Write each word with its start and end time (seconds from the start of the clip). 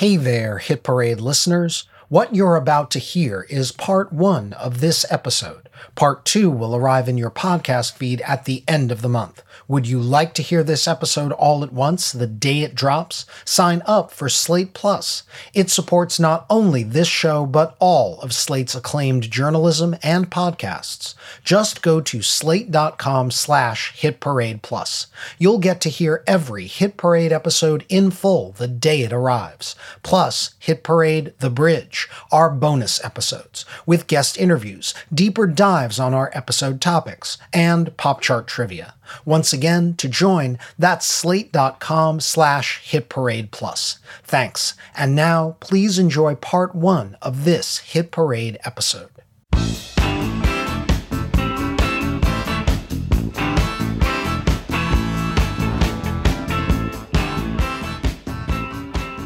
Hey 0.00 0.16
there, 0.16 0.56
Hit 0.56 0.82
Parade 0.82 1.20
listeners. 1.20 1.84
What 2.08 2.34
you're 2.34 2.56
about 2.56 2.90
to 2.92 2.98
hear 2.98 3.46
is 3.50 3.70
part 3.70 4.10
one 4.14 4.54
of 4.54 4.80
this 4.80 5.04
episode. 5.10 5.68
Part 5.94 6.24
two 6.24 6.50
will 6.50 6.74
arrive 6.76 7.08
in 7.08 7.18
your 7.18 7.30
podcast 7.30 7.92
feed 7.92 8.20
at 8.22 8.44
the 8.44 8.64
end 8.68 8.92
of 8.92 9.02
the 9.02 9.08
month. 9.08 9.42
Would 9.68 9.86
you 9.86 10.00
like 10.00 10.34
to 10.34 10.42
hear 10.42 10.64
this 10.64 10.88
episode 10.88 11.30
all 11.30 11.62
at 11.62 11.72
once, 11.72 12.10
the 12.10 12.26
day 12.26 12.62
it 12.62 12.74
drops? 12.74 13.24
Sign 13.44 13.82
up 13.86 14.10
for 14.10 14.28
Slate 14.28 14.74
Plus. 14.74 15.22
It 15.54 15.70
supports 15.70 16.18
not 16.18 16.44
only 16.50 16.82
this 16.82 17.06
show, 17.06 17.46
but 17.46 17.76
all 17.78 18.20
of 18.20 18.34
Slate's 18.34 18.74
acclaimed 18.74 19.30
journalism 19.30 19.94
and 20.02 20.28
podcasts. 20.28 21.14
Just 21.44 21.82
go 21.82 22.00
to 22.00 22.20
slate.com 22.20 23.30
slash 23.30 23.92
Hit 23.96 24.18
Parade 24.18 24.62
Plus. 24.62 25.06
You'll 25.38 25.58
get 25.58 25.80
to 25.82 25.88
hear 25.88 26.24
every 26.26 26.66
Hit 26.66 26.96
Parade 26.96 27.32
episode 27.32 27.84
in 27.88 28.10
full 28.10 28.50
the 28.50 28.66
day 28.66 29.02
it 29.02 29.12
arrives. 29.12 29.76
Plus, 30.02 30.54
Hit 30.58 30.82
Parade 30.82 31.32
The 31.38 31.50
Bridge, 31.50 32.08
our 32.32 32.50
bonus 32.50 33.02
episodes, 33.04 33.64
with 33.86 34.08
guest 34.08 34.36
interviews, 34.36 34.94
deeper 35.14 35.46
dives 35.46 35.69
on 35.70 36.12
our 36.14 36.32
episode 36.34 36.80
topics, 36.80 37.38
and 37.52 37.96
pop 37.96 38.20
chart 38.20 38.48
trivia. 38.48 38.94
Once 39.24 39.52
again, 39.52 39.94
to 39.94 40.08
join, 40.08 40.58
that's 40.76 41.06
slate.com 41.06 42.18
slash 42.18 42.82
hitparade 42.90 43.52
plus. 43.52 44.00
Thanks. 44.24 44.74
And 44.96 45.14
now, 45.14 45.56
please 45.60 45.96
enjoy 45.96 46.34
part 46.34 46.74
one 46.74 47.16
of 47.22 47.44
this 47.44 47.78
Hit 47.78 48.10
Parade 48.10 48.58
episode. 48.64 49.10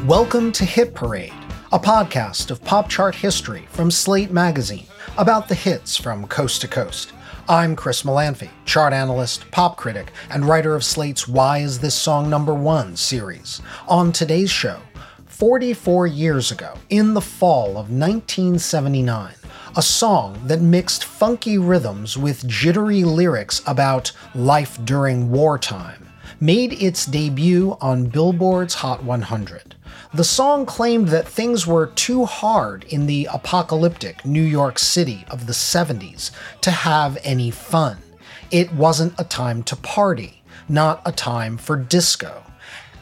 Welcome 0.05 0.51
to 0.51 0.63
Hit 0.63 0.93
Parade, 0.93 1.33
a 1.71 1.79
podcast 1.79 2.51
of 2.51 2.63
pop 2.63 2.87
chart 2.87 3.15
history 3.15 3.65
from 3.71 3.89
Slate 3.89 4.29
Magazine 4.29 4.85
about 5.17 5.47
the 5.47 5.55
hits 5.55 5.95
from 5.95 6.27
coast 6.27 6.59
to 6.59 6.67
coast. 6.67 7.13
I'm 7.47 7.75
Chris 7.75 8.03
Molanphy, 8.03 8.49
chart 8.65 8.91
analyst, 8.91 9.49
pop 9.49 9.77
critic, 9.77 10.11
and 10.29 10.45
writer 10.45 10.75
of 10.75 10.83
Slate's 10.83 11.25
Why 11.25 11.59
Is 11.59 11.79
This 11.79 11.95
Song 11.95 12.29
Number 12.29 12.53
One 12.53 12.97
series. 12.97 13.61
On 13.87 14.11
today's 14.11 14.51
show, 14.51 14.79
44 15.27 16.07
years 16.07 16.51
ago, 16.51 16.73
in 16.89 17.13
the 17.13 17.21
fall 17.21 17.69
of 17.69 17.89
1979, 17.89 19.33
a 19.77 19.81
song 19.81 20.37
that 20.47 20.61
mixed 20.61 21.05
funky 21.05 21.57
rhythms 21.57 22.17
with 22.17 22.47
jittery 22.47 23.05
lyrics 23.05 23.61
about 23.65 24.11
life 24.33 24.77
during 24.83 25.31
wartime 25.31 26.04
made 26.39 26.73
its 26.73 27.05
debut 27.05 27.77
on 27.81 28.07
Billboard's 28.07 28.75
Hot 28.75 29.03
100. 29.03 29.75
The 30.13 30.23
song 30.23 30.65
claimed 30.65 31.09
that 31.09 31.27
things 31.27 31.67
were 31.67 31.87
too 31.87 32.25
hard 32.25 32.85
in 32.85 33.05
the 33.05 33.27
apocalyptic 33.33 34.25
New 34.25 34.41
York 34.43 34.79
City 34.79 35.25
of 35.29 35.45
the 35.45 35.53
70s 35.53 36.31
to 36.61 36.71
have 36.71 37.17
any 37.23 37.51
fun. 37.51 37.97
It 38.51 38.71
wasn't 38.73 39.19
a 39.19 39.23
time 39.23 39.63
to 39.63 39.75
party, 39.75 40.41
not 40.69 41.01
a 41.05 41.11
time 41.11 41.57
for 41.57 41.75
disco. 41.75 42.43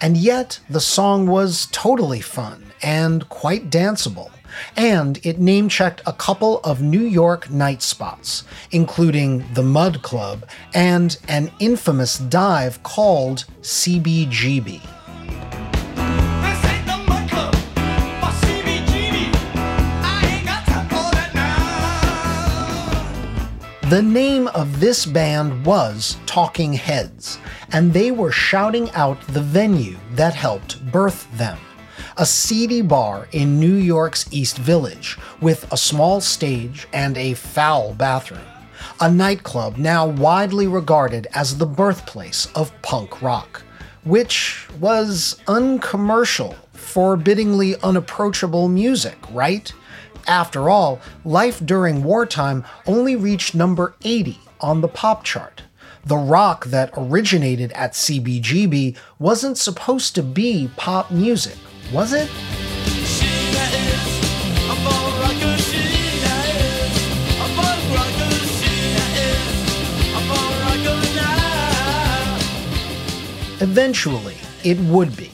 And 0.01 0.17
yet, 0.17 0.59
the 0.69 0.81
song 0.81 1.27
was 1.27 1.67
totally 1.71 2.21
fun 2.21 2.71
and 2.81 3.27
quite 3.29 3.69
danceable. 3.69 4.31
And 4.75 5.19
it 5.25 5.39
name 5.39 5.69
checked 5.69 6.01
a 6.05 6.13
couple 6.13 6.59
of 6.59 6.81
New 6.81 7.05
York 7.05 7.49
night 7.49 7.81
spots, 7.81 8.43
including 8.71 9.45
the 9.53 9.63
Mud 9.63 10.01
Club 10.01 10.47
and 10.73 11.17
an 11.27 11.51
infamous 11.59 12.17
dive 12.17 12.81
called 12.83 13.45
CBGB. 13.61 14.81
The 23.93 24.01
name 24.01 24.47
of 24.55 24.79
this 24.79 25.05
band 25.05 25.67
was 25.67 26.17
Talking 26.25 26.73
Heads, 26.73 27.37
and 27.73 27.93
they 27.93 28.09
were 28.09 28.31
shouting 28.31 28.89
out 28.91 29.21
the 29.27 29.41
venue 29.41 29.97
that 30.13 30.33
helped 30.33 30.83
birth 30.91 31.27
them. 31.37 31.59
A 32.15 32.27
seedy 32.27 32.83
bar 32.83 33.27
in 33.31 33.59
New 33.59 33.73
York's 33.73 34.27
East 34.29 34.59
Village 34.59 35.17
with 35.41 35.65
a 35.73 35.77
small 35.77 36.21
stage 36.21 36.87
and 36.93 37.17
a 37.17 37.33
foul 37.33 37.95
bathroom. 37.95 38.45
A 39.01 39.11
nightclub 39.11 39.77
now 39.77 40.05
widely 40.05 40.67
regarded 40.67 41.25
as 41.33 41.57
the 41.57 41.65
birthplace 41.65 42.45
of 42.53 42.71
punk 42.83 43.23
rock, 43.23 43.63
which 44.03 44.67
was 44.79 45.41
uncommercial, 45.47 46.55
forbiddingly 46.73 47.77
unapproachable 47.81 48.67
music, 48.67 49.17
right? 49.31 49.73
After 50.27 50.69
all, 50.69 51.01
Life 51.25 51.65
During 51.65 52.03
Wartime 52.03 52.63
only 52.85 53.15
reached 53.15 53.55
number 53.55 53.95
80 54.03 54.37
on 54.61 54.81
the 54.81 54.87
pop 54.87 55.23
chart. 55.23 55.63
The 56.05 56.17
rock 56.17 56.65
that 56.65 56.91
originated 56.95 57.71
at 57.71 57.93
CBGB 57.93 58.97
wasn't 59.17 59.57
supposed 59.57 60.13
to 60.13 60.21
be 60.21 60.69
pop 60.75 61.09
music, 61.09 61.57
was 61.91 62.13
it? 62.13 62.29
Eventually, 73.63 74.35
it 74.65 74.77
would 74.77 75.15
be. 75.15 75.31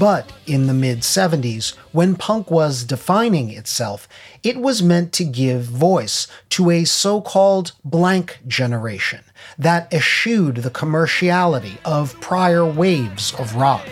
But 0.00 0.32
in 0.46 0.66
the 0.66 0.74
mid 0.74 1.00
70s, 1.00 1.76
when 1.92 2.16
punk 2.16 2.50
was 2.50 2.82
defining 2.82 3.50
itself, 3.50 4.08
it 4.42 4.56
was 4.56 4.82
meant 4.82 5.12
to 5.14 5.24
give 5.24 5.62
voice 5.62 6.26
to 6.50 6.70
a 6.70 6.84
so 6.84 7.20
called 7.20 7.72
blank 7.84 8.40
generation 8.46 9.20
that 9.58 9.92
eschewed 9.94 10.56
the 10.56 10.70
commerciality 10.70 11.78
of 11.84 12.20
prior 12.20 12.64
waves 12.66 13.32
of 13.34 13.54
rock. 13.54 13.86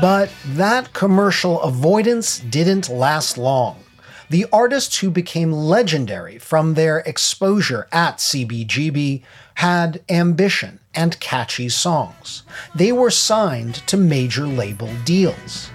But 0.00 0.30
that 0.46 0.92
commercial 0.92 1.60
avoidance 1.62 2.38
didn't 2.38 2.88
last 2.88 3.38
long 3.38 3.82
the 4.28 4.46
artists 4.52 4.98
who 4.98 5.10
became 5.10 5.52
legendary 5.52 6.38
from 6.38 6.74
their 6.74 6.98
exposure 6.98 7.86
at 7.92 8.18
CBGB 8.18 9.22
had 9.54 10.02
ambition 10.08 10.80
and 10.94 11.18
catchy 11.20 11.68
songs. 11.68 12.42
They 12.74 12.90
were 12.90 13.10
signed 13.10 13.76
to 13.86 13.96
major 13.96 14.46
label 14.46 14.90
deals. 15.04 15.70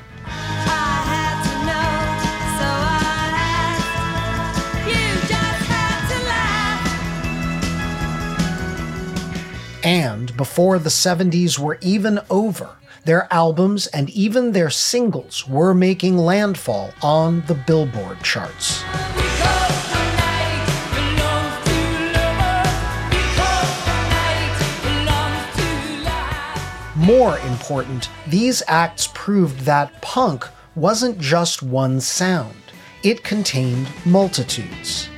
And 9.84 10.38
before 10.38 10.78
the 10.78 10.90
70s 10.90 11.58
were 11.58 11.80
even 11.81 12.20
over, 12.30 12.76
their 13.06 13.28
albums 13.31 13.88
and 13.88 14.09
even 14.12 14.51
their 14.51 14.69
singles 14.69 15.47
were 15.47 15.73
making 15.73 16.17
landfall 16.17 16.94
on 17.01 17.44
the 17.47 17.56
Billboard 17.56 18.22
charts. 18.23 18.84
More 26.95 27.39
important, 27.39 28.09
these 28.28 28.62
acts 28.67 29.09
proved 29.13 29.62
that 29.62 30.01
punk 30.01 30.47
wasn't 30.75 31.18
just 31.18 31.63
one 31.63 32.00
sound, 32.00 32.56
it 33.03 33.23
contained 33.23 33.88
multitudes. 34.06 35.09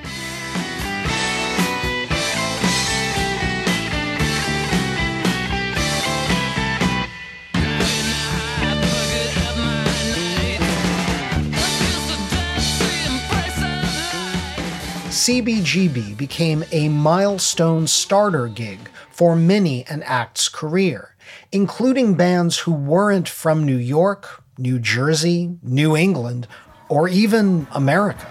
CBGB 15.24 16.18
became 16.18 16.66
a 16.74 16.90
milestone 16.90 17.88
starter 17.88 18.50
gig 18.50 18.90
for 19.10 19.38
many 19.38 19.86
an 19.86 20.04
act's 20.04 20.50
career, 20.50 21.16
including 21.50 22.16
bands 22.16 22.60
who 22.60 22.74
weren't 22.74 23.30
from 23.30 23.64
New 23.64 23.78
York, 23.78 24.44
New 24.58 24.80
Jersey, 24.80 25.58
New 25.64 25.96
England, 25.96 26.46
or 26.90 27.08
even 27.08 27.68
America. 27.72 28.28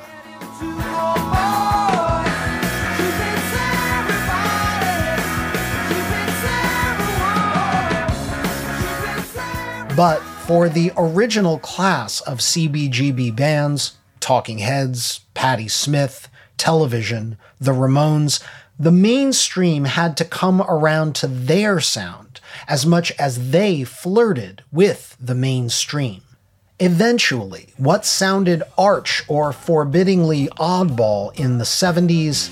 But 9.97 10.19
for 10.45 10.69
the 10.69 10.93
original 10.99 11.59
class 11.59 12.21
of 12.21 12.41
CBGB 12.41 13.35
bands, 13.35 13.97
Talking 14.21 14.59
Heads, 14.59 15.21
Patti 15.33 15.69
Smith, 15.69 16.29
television, 16.63 17.37
the 17.61 17.73
Ramones, 17.73 18.41
the 18.79 18.93
mainstream 18.93 19.85
had 19.85 20.17
to 20.17 20.25
come 20.25 20.63
around 20.63 21.17
to 21.17 21.27
their 21.27 21.81
sound 21.81 22.41
as 22.69 22.87
much 22.87 23.11
as 23.19 23.51
they 23.51 23.83
flirted 23.83 24.63
with 24.71 25.17
the 25.21 25.35
mainstream. 25.35 26.23
Eventually, 26.79 27.75
what 27.79 28.07
sounded 28.07 28.63
arch 28.79 29.25
or 29.27 29.53
forbiddingly 29.53 30.47
oddball 30.57 31.37
in 31.37 31.59
the 31.59 31.65
70s 31.65 32.49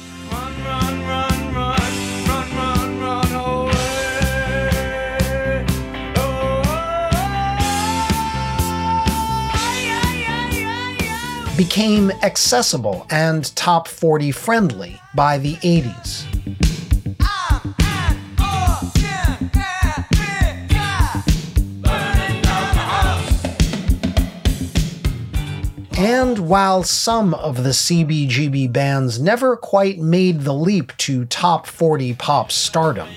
became 11.61 12.11
accessible 12.23 13.07
and 13.11 13.55
top 13.55 13.87
40 13.87 14.31
friendly 14.31 14.99
by 15.15 15.37
the 15.37 15.57
80s. 15.57 16.25
And 25.99 26.39
while 26.39 26.83
some 26.83 27.35
of 27.35 27.63
the 27.63 27.75
CBGB 27.75 28.73
bands 28.73 29.21
never 29.21 29.55
quite 29.55 29.99
made 29.99 30.41
the 30.41 30.55
leap 30.55 30.97
to 30.97 31.27
top 31.27 31.67
40 31.67 32.15
pop 32.15 32.51
stardom, 32.51 33.09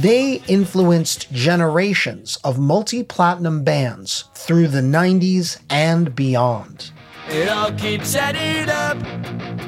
They 0.00 0.42
influenced 0.46 1.32
generations 1.32 2.38
of 2.44 2.56
multi 2.56 3.02
platinum 3.02 3.64
bands 3.64 4.26
through 4.32 4.68
the 4.68 4.80
90s 4.80 5.58
and 5.68 6.14
beyond. 6.14 6.92
It 7.28 7.48
all 7.48 7.72
keeps 7.72 8.14
adding 8.14 8.70
up. 8.70 8.96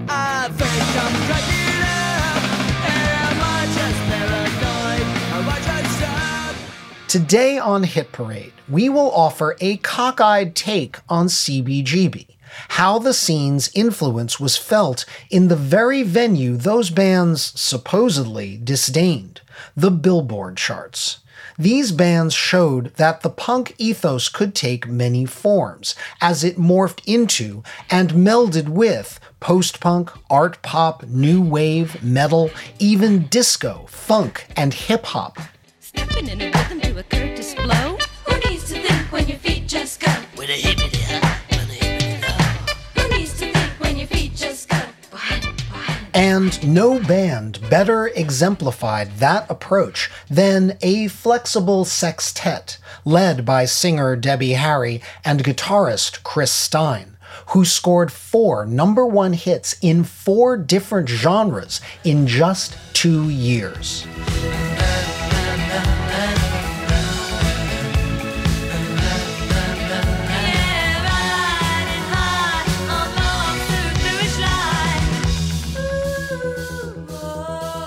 I 0.08 0.48
think 0.52 0.70
I'm 1.02 1.14
cracking 1.26 1.82
up. 1.82 2.46
Am 3.26 3.40
I 3.42 3.66
just 3.74 4.00
paranoid? 4.06 5.08
Today 7.08 7.58
on 7.58 7.82
Hit 7.82 8.12
Parade, 8.12 8.52
we 8.68 8.88
will 8.88 9.10
offer 9.10 9.56
a 9.60 9.78
cockeyed 9.78 10.54
take 10.54 10.98
on 11.08 11.26
CBGB 11.26 12.28
how 12.68 12.98
the 12.98 13.14
scene's 13.14 13.70
influence 13.74 14.38
was 14.38 14.56
felt 14.56 15.04
in 15.30 15.48
the 15.48 15.56
very 15.56 16.02
venue 16.02 16.56
those 16.56 16.90
bands 16.90 17.52
supposedly 17.60 18.60
disdained 18.62 19.40
the 19.76 19.90
Billboard 19.90 20.56
charts. 20.56 21.20
These 21.58 21.92
bands 21.92 22.34
showed 22.34 22.94
that 22.96 23.20
the 23.20 23.30
punk 23.30 23.74
ethos 23.78 24.28
could 24.28 24.54
take 24.54 24.86
many 24.86 25.24
forms 25.26 25.94
as 26.20 26.44
it 26.44 26.58
morphed 26.58 27.00
into 27.06 27.62
and 27.90 28.10
melded 28.12 28.68
with 28.68 29.20
post 29.40 29.80
punk, 29.80 30.10
art 30.28 30.62
pop, 30.62 31.04
new 31.04 31.42
wave, 31.42 32.02
metal, 32.02 32.50
even 32.78 33.26
disco, 33.26 33.86
funk, 33.88 34.46
and 34.56 34.72
hip 34.72 35.06
hop. 35.06 35.38
Stepping 35.80 36.28
in 36.28 36.40
a 36.40 36.46
rhythm 36.46 36.80
to 36.80 36.98
a 36.98 37.02
Kurtis 37.02 37.54
blow. 37.54 37.98
Who 38.24 38.50
needs 38.50 38.64
to 38.72 38.80
think 38.80 39.12
when 39.12 39.26
your 39.26 39.38
feet 39.38 39.66
just 39.66 40.00
go? 40.00 40.14
With 40.36 40.50
a 40.50 40.79
And 46.14 46.74
no 46.74 46.98
band 46.98 47.60
better 47.70 48.08
exemplified 48.08 49.18
that 49.18 49.48
approach 49.50 50.10
than 50.28 50.76
a 50.82 51.08
flexible 51.08 51.84
sextet 51.84 52.78
led 53.04 53.44
by 53.44 53.64
singer 53.64 54.16
Debbie 54.16 54.54
Harry 54.54 55.00
and 55.24 55.44
guitarist 55.44 56.22
Chris 56.22 56.52
Stein, 56.52 57.16
who 57.48 57.64
scored 57.64 58.12
four 58.12 58.66
number 58.66 59.06
one 59.06 59.34
hits 59.34 59.76
in 59.80 60.04
four 60.04 60.56
different 60.56 61.08
genres 61.08 61.80
in 62.04 62.26
just 62.26 62.76
two 62.92 63.28
years. 63.28 64.06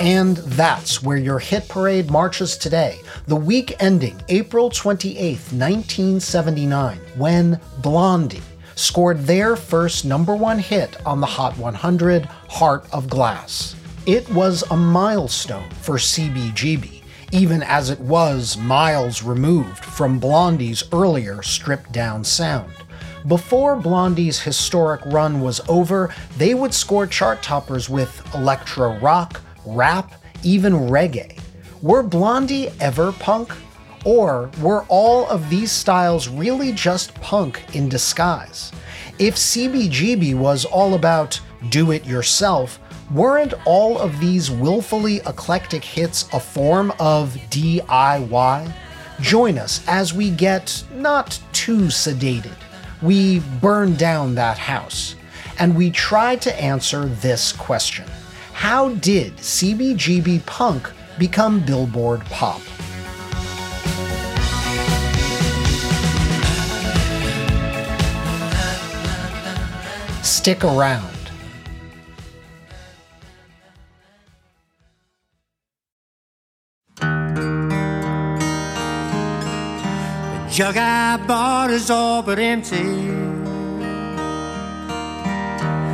And 0.03 0.35
that's 0.35 1.01
where 1.01 1.15
your 1.15 1.39
hit 1.39 1.69
parade 1.69 2.11
marches 2.11 2.57
today, 2.57 3.00
the 3.25 3.38
week 3.38 3.73
ending 3.79 4.21
April 4.27 4.69
28, 4.69 5.15
1979, 5.15 6.97
when 7.15 7.57
Blondie 7.81 8.41
scored 8.75 9.19
their 9.19 9.55
first 9.55 10.03
number 10.03 10.35
one 10.35 10.59
hit 10.59 10.97
on 11.05 11.21
the 11.21 11.25
Hot 11.25 11.57
100, 11.57 12.25
Heart 12.25 12.85
of 12.91 13.09
Glass. 13.09 13.77
It 14.05 14.29
was 14.31 14.69
a 14.71 14.75
milestone 14.75 15.69
for 15.69 15.95
CBGB, 15.95 17.01
even 17.31 17.63
as 17.63 17.89
it 17.89 18.00
was 18.01 18.57
miles 18.57 19.23
removed 19.23 19.85
from 19.85 20.19
Blondie's 20.19 20.83
earlier 20.91 21.41
stripped 21.44 21.94
down 21.94 22.25
sound. 22.25 22.73
Before 23.25 23.77
Blondie's 23.77 24.41
historic 24.41 25.00
run 25.05 25.39
was 25.39 25.61
over, 25.69 26.13
they 26.38 26.55
would 26.55 26.73
score 26.73 27.07
chart 27.07 27.41
toppers 27.41 27.89
with 27.89 28.21
electro 28.35 29.00
rock, 29.00 29.39
rap, 29.65 30.13
even 30.44 30.74
reggae. 30.74 31.39
Were 31.81 32.04
Blondie 32.04 32.69
ever 32.80 33.12
punk? 33.12 33.51
Or 34.06 34.50
were 34.62 34.83
all 34.89 35.27
of 35.30 35.50
these 35.50 35.71
styles 35.71 36.27
really 36.27 36.71
just 36.71 37.13
punk 37.15 37.75
in 37.75 37.89
disguise? 37.89 38.71
If 39.19 39.36
CBGB 39.36 40.36
was 40.36 40.65
all 40.65 40.95
about 40.95 41.39
do 41.69 41.92
it 41.92 42.06
yourself, 42.06 42.80
weren't 43.12 43.54
all 43.65 43.98
of 43.98 44.19
these 44.19 44.51
willfully 44.51 45.18
eclectic 45.18 45.83
hits 45.83 46.27
a 46.33 46.39
form 46.39 46.92
of 47.00 47.33
DIY? 47.50 48.74
Join 49.21 49.57
us 49.57 49.83
as 49.88 50.13
we 50.13 50.30
get 50.30 50.83
not 50.94 51.39
too 51.54 51.83
sedated. 51.83 52.56
We 53.01 53.39
burn 53.62 53.95
down 53.95 54.36
that 54.36 54.57
house, 54.57 55.15
and 55.60 55.75
we 55.75 55.92
try 55.92 56.36
to 56.38 56.62
answer 56.62 57.06
this 57.06 57.51
question 57.51 58.06
how 58.53 58.89
did 58.95 59.35
CBGB 59.38 60.45
Punk 60.45 60.89
become 61.19 61.59
Billboard 61.59 62.21
Pop? 62.25 62.61
Stick 70.24 70.63
around. 70.63 71.10
The 80.45 80.57
jug 80.57 80.77
I 80.77 81.17
bought 81.27 81.72
is 81.72 81.89
all 81.89 82.22
but 82.22 82.39
empty. 82.39 82.77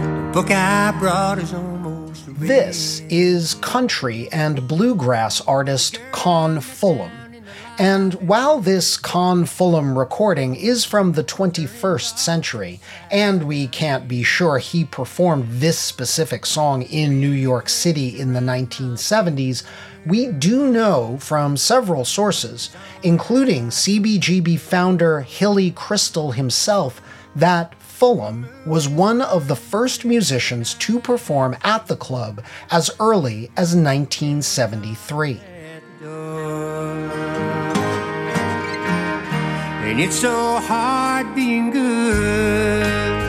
The 0.04 0.32
book 0.34 0.51
I 0.51 0.94
brought 1.00 1.39
is 1.39 1.54
on. 1.54 1.79
This 2.39 3.01
is 3.10 3.55
country 3.55 4.29
and 4.31 4.65
bluegrass 4.65 5.41
artist 5.41 6.00
Con 6.13 6.60
Fullam. 6.60 7.12
And 7.77 8.13
while 8.13 8.62
this 8.62 8.96
Con 8.96 9.43
Fullam 9.43 9.98
recording 9.98 10.55
is 10.55 10.86
from 10.86 11.12
the 11.12 11.24
21st 11.25 12.17
century, 12.17 12.79
and 13.12 13.43
we 13.43 13.67
can't 13.67 14.08
be 14.08 14.24
sure 14.24 14.58
he 14.58 14.86
performed 14.86 15.48
this 15.50 15.77
specific 15.77 16.46
song 16.46 16.84
in 16.84 17.19
New 17.19 17.31
York 17.31 17.67
City 17.67 18.17
in 18.17 18.31
the 18.31 18.39
1970s, 18.39 19.63
we 20.05 20.27
do 20.27 20.72
know 20.72 21.17
from 21.19 21.58
several 21.58 22.05
sources, 22.05 22.69
including 23.03 23.67
CBGB 23.67 24.58
founder 24.58 25.22
Hilly 25.22 25.72
Kristal 25.72 26.34
himself, 26.34 27.01
that 27.36 27.79
Fullam 28.00 28.48
was 28.65 28.88
one 28.88 29.22
of 29.22 29.50
the 29.50 29.58
first 29.58 30.06
musicians 30.06 30.74
to 30.75 31.01
perform 31.01 31.58
at 31.63 31.86
the 31.88 31.98
club 31.98 32.41
as 32.72 32.89
early 32.98 33.51
as 33.58 33.75
1973. 33.75 35.41
And 39.84 40.00
it's 40.00 40.15
so 40.15 40.60
hard 40.60 41.36
being 41.36 41.72
good. 41.72 43.20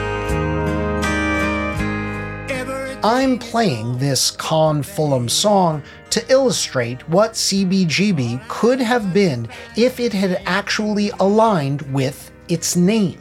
I'm 3.02 3.38
playing 3.38 3.98
this 3.98 4.30
Con 4.30 4.84
Fullam 4.84 5.28
song 5.28 5.82
to 6.10 6.24
illustrate 6.30 7.08
what 7.08 7.32
CBGB 7.32 8.46
could 8.46 8.80
have 8.80 9.12
been 9.12 9.48
if 9.76 9.98
it 9.98 10.12
had 10.12 10.42
actually 10.46 11.10
aligned 11.18 11.82
with 11.92 12.30
its 12.48 12.76
name. 12.76 13.19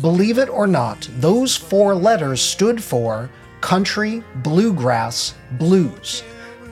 Believe 0.00 0.38
it 0.38 0.48
or 0.48 0.68
not, 0.68 1.08
those 1.18 1.56
four 1.56 1.92
letters 1.92 2.40
stood 2.40 2.82
for 2.82 3.28
Country 3.60 4.22
Bluegrass 4.36 5.34
Blues. 5.52 6.22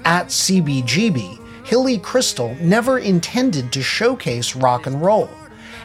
At 0.05 0.29
CBGB, 0.29 1.67
Hilly 1.67 1.99
Kristal 1.99 2.59
never 2.61 3.01
intended 3.01 3.73
to 3.73 3.83
showcase 3.83 4.55
rock 4.55 4.87
and 4.87 5.03
roll. 5.03 5.29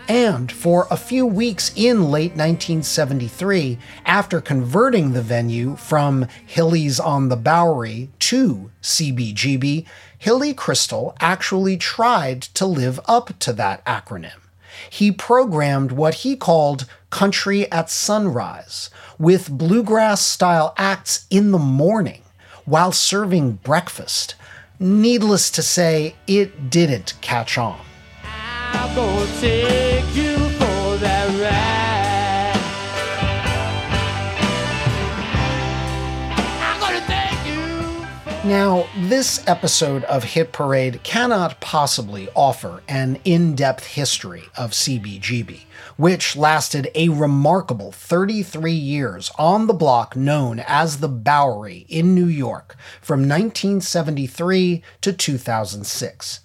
And 0.08 0.52
for 0.52 0.86
a 0.92 0.98
few 0.98 1.26
weeks 1.26 1.72
in 1.76 2.12
late 2.12 2.34
1973, 2.34 3.80
after 4.06 4.40
converting 4.40 5.14
the 5.14 5.24
venue 5.24 5.76
from 5.78 6.28
Hilly's 6.46 7.00
on 7.00 7.30
the 7.30 7.38
Bowery 7.38 8.10
to 8.20 8.70
CBGB, 8.84 9.88
Hilly 10.20 10.54
Kristal 10.54 11.16
actually 11.20 11.78
tried 11.78 12.44
to 12.54 12.68
live 12.68 13.00
up 13.08 13.40
to 13.40 13.54
that 13.54 13.84
acronym. 13.86 14.51
He 14.90 15.12
programmed 15.12 15.92
what 15.92 16.16
he 16.16 16.36
called 16.36 16.86
Country 17.10 17.72
at 17.72 17.90
Sunrise, 17.90 18.90
with 19.20 19.50
bluegrass 19.50 20.26
style 20.26 20.74
acts 20.78 21.26
in 21.30 21.52
the 21.52 21.58
morning 21.58 22.22
while 22.66 22.92
serving 22.92 23.54
breakfast. 23.64 24.36
Needless 24.80 25.52
to 25.52 25.62
say, 25.62 26.16
it 26.28 26.70
didn't 26.70 27.14
catch 27.22 27.58
on. 27.58 27.80
Now, 38.44 38.88
this 38.98 39.48
episode 39.48 40.04
of 40.06 40.24
Hit 40.24 40.52
Parade 40.52 41.04
cannot 41.04 41.60
possibly 41.60 42.28
offer 42.36 42.82
an 42.88 43.20
in 43.24 43.54
depth 43.54 43.86
history 43.86 44.46
of 44.58 44.72
CBGB, 44.72 45.60
which 45.96 46.36
lasted 46.36 46.90
a 46.96 47.10
remarkable 47.10 47.92
33 47.92 48.72
years 48.72 49.32
on 49.38 49.68
the 49.68 49.76
block 49.76 50.16
known 50.16 50.60
as 50.66 50.98
the 50.98 51.08
Bowery 51.08 51.86
in 51.88 52.16
New 52.16 52.26
York 52.26 52.76
from 53.00 53.30
1973 53.30 54.82
to 55.02 55.14
2006. 55.14 56.40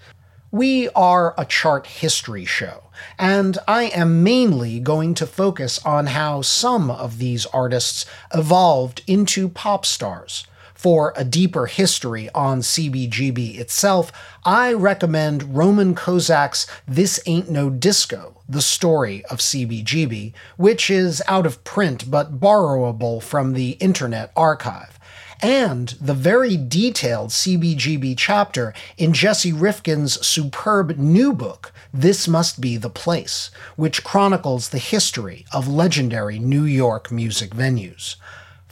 We 0.51 0.91
are 0.91 1.35
a 1.39 1.47
chart 1.47 1.87
history 1.87 2.45
show, 2.45 2.91
and 3.19 3.57
I 3.67 3.85
am 3.85 4.23
mainly 4.23 4.81
going 4.81 5.15
to 5.15 5.27
focus 5.27 5.83
on 5.83 6.09
how 6.09 6.43
some 6.43 6.91
of 6.91 7.17
these 7.17 7.47
artists 7.47 8.05
evolved 8.35 9.03
into 9.07 9.49
pop 9.49 9.87
stars 9.87 10.47
for 10.77 11.13
a 11.17 11.25
deeper 11.25 11.67
history 11.67 12.31
on 12.35 12.61
CBGB 12.61 13.59
itself, 13.59 14.13
I 14.45 14.73
recommend 14.73 15.57
Roman 15.57 15.95
Kozak's 15.95 16.67
This 16.87 17.19
Ain't 17.27 17.51
No 17.51 17.71
Disco, 17.71 18.43
the 18.49 18.63
story 18.63 19.25
of 19.27 19.39
CBGB, 19.39 20.35
which 20.57 20.91
is 20.91 21.23
out 21.27 21.47
of 21.47 21.65
print 21.65 22.11
but 22.11 22.39
borrowable 22.39 23.23
from 23.23 23.55
the 23.55 23.71
Internet 23.73 24.31
Archive 24.37 24.97
and 25.43 25.91
the 26.01 26.15
very 26.15 26.57
detailed 26.57 27.31
CBGB 27.31 28.15
chapter 28.17 28.73
in 28.97 29.13
Jesse 29.13 29.53
Rifkin's 29.53 30.25
superb 30.27 30.97
new 30.97 31.33
book, 31.33 31.73
This 31.93 32.27
Must 32.27 32.61
Be 32.61 32.77
the 32.77 32.91
Place, 32.91 33.51
which 33.77 34.05
chronicles 34.05 34.71
the 34.71 34.79
history 34.79 35.45
of 35.53 35.69
legendary 35.69 36.39
New 36.39 36.65
York 36.65 37.11
music 37.11 37.51
venues. 37.51 38.17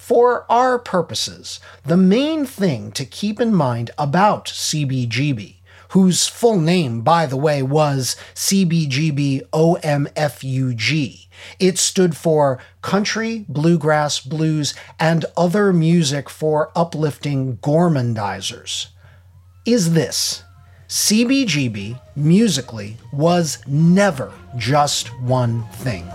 For 0.04 0.44
our 0.52 0.78
purposes, 0.78 1.60
the 1.82 1.96
main 1.96 2.44
thing 2.44 2.92
to 2.92 3.06
keep 3.06 3.40
in 3.40 3.54
mind 3.54 3.90
about 3.96 4.48
CBGB, 4.48 5.54
whose 5.92 6.26
full 6.26 6.60
name, 6.60 7.00
by 7.00 7.24
the 7.24 7.38
way, 7.38 7.62
was 7.62 8.14
CBGB 8.34 9.48
OMFUG, 9.48 11.26
it 11.58 11.78
stood 11.78 12.18
for 12.18 12.58
Country, 12.82 13.46
Bluegrass, 13.48 14.20
Blues, 14.20 14.74
and 15.00 15.24
Other 15.38 15.72
Music 15.72 16.28
for 16.28 16.70
Uplifting 16.76 17.56
Gormandizers, 17.62 18.88
is 19.64 19.94
this. 19.94 20.42
CBGB, 20.86 21.98
musically, 22.14 22.98
was 23.10 23.66
never 23.66 24.34
just 24.58 25.08
one 25.22 25.64
thing. 25.72 26.06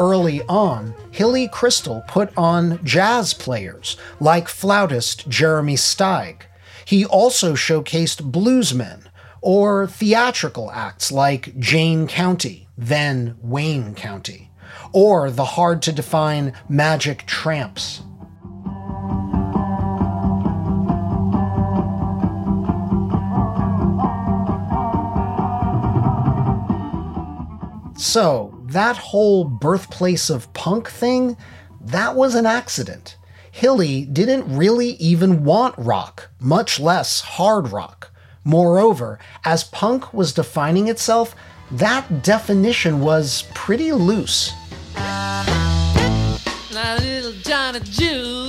Early 0.00 0.42
on, 0.48 0.94
Hilly 1.12 1.46
Crystal 1.46 2.02
put 2.08 2.36
on 2.36 2.84
jazz 2.84 3.34
players 3.34 3.96
like 4.18 4.48
flautist 4.48 5.28
Jeremy 5.28 5.76
Steig. 5.76 6.42
He 6.84 7.04
also 7.04 7.54
showcased 7.54 8.32
bluesmen 8.32 9.04
or 9.42 9.86
theatrical 9.86 10.70
acts 10.72 11.12
like 11.12 11.56
Jane 11.58 12.08
County, 12.08 12.66
then 12.76 13.36
Wayne 13.40 13.94
County, 13.94 14.50
or 14.92 15.30
the 15.30 15.44
hard 15.44 15.82
to 15.82 15.92
define 15.92 16.54
Magic 16.68 17.26
Tramps. 17.26 18.02
So, 27.96 28.59
that 28.70 28.96
whole 28.96 29.44
birthplace 29.44 30.30
of 30.30 30.52
punk 30.52 30.88
thing, 30.88 31.36
that 31.80 32.14
was 32.14 32.34
an 32.34 32.46
accident. 32.46 33.16
Hilly 33.50 34.04
didn't 34.04 34.56
really 34.56 34.90
even 34.92 35.44
want 35.44 35.74
rock, 35.76 36.30
much 36.40 36.78
less 36.78 37.20
hard 37.20 37.72
rock. 37.72 38.12
Moreover, 38.44 39.18
as 39.44 39.64
punk 39.64 40.14
was 40.14 40.32
defining 40.32 40.88
itself, 40.88 41.34
that 41.72 42.22
definition 42.22 43.00
was 43.00 43.44
pretty 43.54 43.92
loose. 43.92 44.52
Now, 44.96 46.96
little 47.00 47.32
Johnny 47.42 47.80
Jew. 47.80 48.46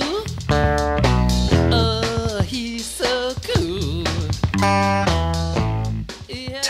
Uh, 1.72 2.42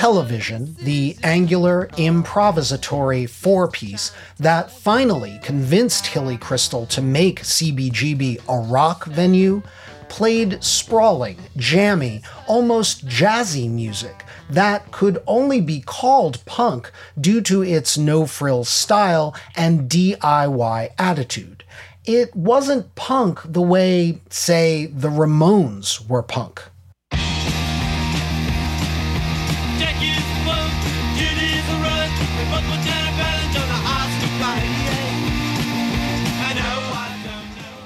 television, 0.02 0.74
the 0.80 1.16
angular 1.22 1.86
improvisatory 1.92 3.30
four 3.30 3.68
piece 3.68 4.10
that 4.36 4.68
finally 4.68 5.38
convinced 5.44 6.08
Hilly 6.08 6.36
Kristal 6.36 6.88
to 6.88 7.00
make 7.00 7.42
CBGB 7.42 8.40
a 8.48 8.68
rock 8.68 9.04
venue, 9.04 9.62
played 10.08 10.60
sprawling, 10.60 11.38
jammy, 11.56 12.20
almost 12.48 13.06
jazzy 13.06 13.70
music 13.70 14.24
that 14.50 14.90
could 14.90 15.22
only 15.28 15.60
be 15.60 15.80
called 15.80 16.44
punk 16.46 16.90
due 17.20 17.40
to 17.40 17.62
its 17.62 17.96
no 17.96 18.26
frills 18.26 18.68
style 18.68 19.36
and 19.54 19.88
DIY 19.88 20.90
attitude. 20.98 21.62
It 22.04 22.34
wasn't 22.34 22.92
punk 22.96 23.38
the 23.44 23.62
way, 23.62 24.20
say, 24.30 24.86
the 24.86 25.10
Ramones 25.10 26.08
were 26.08 26.24
punk. 26.24 26.71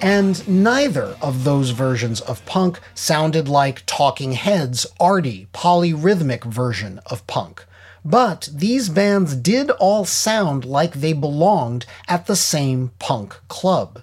And 0.07 0.47
neither 0.47 1.17
of 1.21 1.43
those 1.43 1.71
versions 1.71 2.21
of 2.21 2.47
punk 2.47 2.79
sounded 2.95 3.49
like 3.49 3.83
Talking 3.87 4.33
Heads' 4.33 4.87
arty, 5.01 5.49
polyrhythmic 5.53 6.45
version 6.45 7.01
of 7.07 7.27
punk. 7.27 7.67
But 8.05 8.49
these 8.53 8.89
bands 8.89 9.35
did 9.35 9.69
all 9.73 10.05
sound 10.05 10.65
like 10.65 10.95
they 10.95 11.13
belonged 11.13 11.87
at 12.07 12.27
the 12.27 12.37
same 12.37 12.93
punk 13.01 13.37
club. 13.49 14.03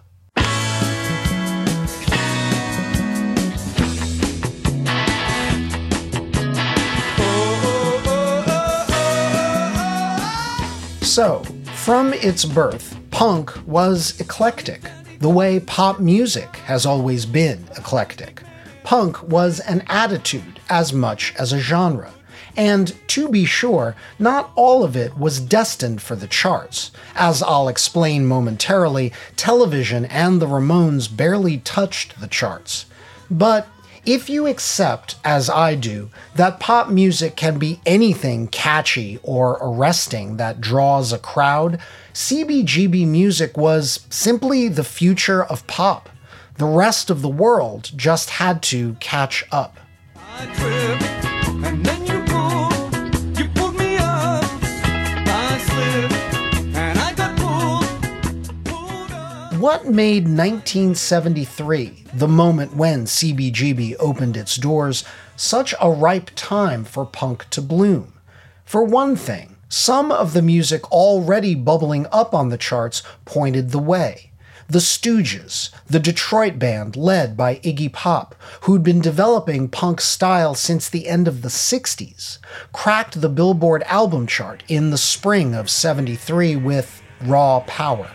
So, 11.13 11.43
from 11.75 12.11
its 12.11 12.43
birth, 12.43 12.97
punk 13.11 13.51
was 13.67 14.19
eclectic 14.19 14.81
the 15.19 15.29
way 15.29 15.59
pop 15.59 15.99
music 15.99 16.55
has 16.65 16.87
always 16.87 17.27
been 17.27 17.67
eclectic. 17.77 18.41
Punk 18.83 19.21
was 19.21 19.59
an 19.59 19.83
attitude 19.85 20.59
as 20.71 20.91
much 20.91 21.35
as 21.37 21.53
a 21.53 21.59
genre. 21.59 22.11
And 22.57 22.95
to 23.09 23.29
be 23.29 23.45
sure, 23.45 23.95
not 24.17 24.53
all 24.55 24.83
of 24.83 24.95
it 24.95 25.15
was 25.15 25.39
destined 25.39 26.01
for 26.01 26.15
the 26.15 26.25
charts. 26.25 26.89
As 27.13 27.43
I'll 27.43 27.67
explain 27.67 28.25
momentarily, 28.25 29.13
television 29.35 30.05
and 30.05 30.41
the 30.41 30.47
Ramones 30.47 31.15
barely 31.15 31.59
touched 31.59 32.19
the 32.21 32.27
charts. 32.27 32.87
But 33.29 33.67
if 34.05 34.29
you 34.29 34.47
accept, 34.47 35.15
as 35.23 35.49
I 35.49 35.75
do, 35.75 36.09
that 36.35 36.59
pop 36.59 36.89
music 36.89 37.35
can 37.37 37.57
be 37.57 37.79
anything 37.85 38.47
catchy 38.47 39.19
or 39.23 39.57
arresting 39.61 40.37
that 40.37 40.59
draws 40.59 41.13
a 41.13 41.17
crowd, 41.17 41.79
CBGB 42.13 43.07
music 43.07 43.55
was 43.55 44.05
simply 44.09 44.67
the 44.67 44.83
future 44.83 45.43
of 45.43 45.65
pop. 45.67 46.09
The 46.57 46.65
rest 46.65 47.09
of 47.09 47.21
the 47.21 47.29
world 47.29 47.91
just 47.95 48.31
had 48.31 48.61
to 48.63 48.95
catch 48.99 49.45
up. 49.51 49.77
What 59.63 59.85
made 59.85 60.25
1973, 60.25 62.03
the 62.13 62.27
moment 62.27 62.75
when 62.75 63.05
CBGB 63.05 63.95
opened 63.97 64.35
its 64.35 64.57
doors, 64.57 65.05
such 65.37 65.73
a 65.79 65.89
ripe 65.89 66.29
time 66.35 66.83
for 66.83 67.05
punk 67.05 67.49
to 67.49 67.61
bloom. 67.61 68.11
For 68.65 68.83
one 68.83 69.15
thing, 69.15 69.55
some 69.69 70.11
of 70.11 70.33
the 70.33 70.41
music 70.41 70.91
already 70.91 71.55
bubbling 71.55 72.07
up 72.11 72.33
on 72.33 72.49
the 72.49 72.57
charts 72.57 73.03
pointed 73.23 73.71
the 73.71 73.79
way. 73.79 74.31
The 74.67 74.79
Stooges, 74.79 75.69
the 75.87 75.97
Detroit 75.97 76.59
band 76.59 76.97
led 76.97 77.37
by 77.37 77.55
Iggy 77.59 77.93
Pop, 77.93 78.35
who'd 78.63 78.83
been 78.83 78.99
developing 78.99 79.69
punk 79.69 80.01
style 80.01 80.55
since 80.55 80.89
the 80.89 81.07
end 81.07 81.25
of 81.25 81.41
the 81.41 81.47
60s, 81.47 82.37
cracked 82.73 83.21
the 83.21 83.29
Billboard 83.29 83.83
album 83.83 84.27
chart 84.27 84.61
in 84.67 84.89
the 84.89 84.97
spring 84.97 85.55
of 85.55 85.69
73 85.69 86.57
with 86.57 87.01
Raw 87.21 87.61
Power. 87.61 88.11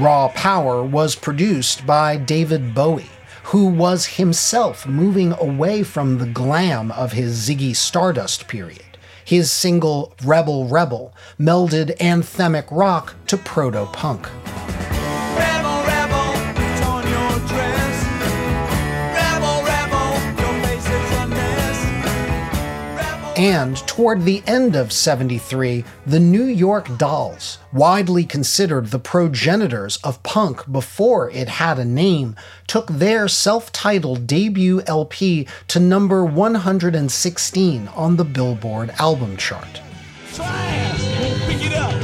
Raw 0.00 0.28
Power 0.28 0.82
was 0.82 1.14
produced 1.14 1.84
by 1.84 2.16
David 2.16 2.74
Bowie, 2.74 3.10
who 3.42 3.66
was 3.66 4.06
himself 4.06 4.86
moving 4.86 5.34
away 5.34 5.82
from 5.82 6.16
the 6.16 6.26
glam 6.26 6.90
of 6.92 7.12
his 7.12 7.46
Ziggy 7.46 7.76
Stardust 7.76 8.48
period. 8.48 8.96
His 9.26 9.52
single 9.52 10.14
Rebel 10.24 10.66
Rebel 10.68 11.14
melded 11.38 11.98
anthemic 11.98 12.64
rock 12.70 13.14
to 13.26 13.36
proto 13.36 13.84
punk. 13.92 14.26
And 23.40 23.78
toward 23.86 24.24
the 24.24 24.42
end 24.46 24.76
of 24.76 24.92
73, 24.92 25.82
the 26.04 26.20
New 26.20 26.44
York 26.44 26.98
Dolls, 26.98 27.56
widely 27.72 28.22
considered 28.22 28.88
the 28.88 28.98
progenitors 28.98 29.96
of 30.04 30.22
punk 30.22 30.70
before 30.70 31.30
it 31.30 31.48
had 31.48 31.78
a 31.78 31.84
name, 31.86 32.36
took 32.66 32.88
their 32.88 33.28
self 33.28 33.72
titled 33.72 34.26
debut 34.26 34.82
LP 34.86 35.48
to 35.68 35.80
number 35.80 36.22
116 36.22 37.88
on 37.88 38.16
the 38.16 38.26
Billboard 38.26 38.90
album 38.98 39.38
chart. 39.38 39.80
all 41.74 41.99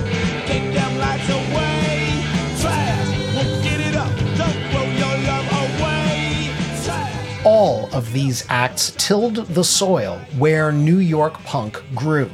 of 7.96 8.12
these 8.12 8.44
acts 8.50 8.92
tilled 8.98 9.36
the 9.46 9.64
soil 9.64 10.20
where 10.36 10.70
New 10.70 10.98
York 10.98 11.32
punk 11.44 11.82
grew. 11.94 12.30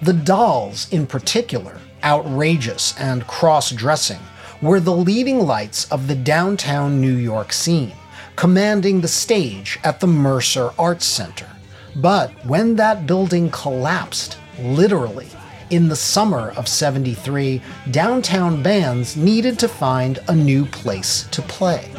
The 0.00 0.14
dolls, 0.14 0.90
in 0.90 1.06
particular, 1.06 1.78
outrageous 2.02 2.98
and 2.98 3.26
cross 3.26 3.70
dressing, 3.70 4.20
were 4.62 4.80
the 4.80 4.96
leading 4.96 5.40
lights 5.40 5.90
of 5.92 6.08
the 6.08 6.14
downtown 6.14 6.98
New 6.98 7.14
York 7.14 7.52
scene, 7.52 7.92
commanding 8.36 9.02
the 9.02 9.08
stage 9.08 9.78
at 9.84 10.00
the 10.00 10.06
Mercer 10.06 10.70
Arts 10.78 11.04
Center. 11.04 11.48
But 11.96 12.30
when 12.46 12.76
that 12.76 13.06
building 13.06 13.50
collapsed, 13.50 14.38
literally, 14.62 15.28
in 15.68 15.88
the 15.88 15.96
summer 15.96 16.52
of 16.52 16.66
73, 16.66 17.60
downtown 17.90 18.62
bands 18.62 19.14
needed 19.14 19.58
to 19.58 19.68
find 19.68 20.20
a 20.28 20.34
new 20.34 20.64
place 20.64 21.28
to 21.32 21.42
play. 21.42 21.90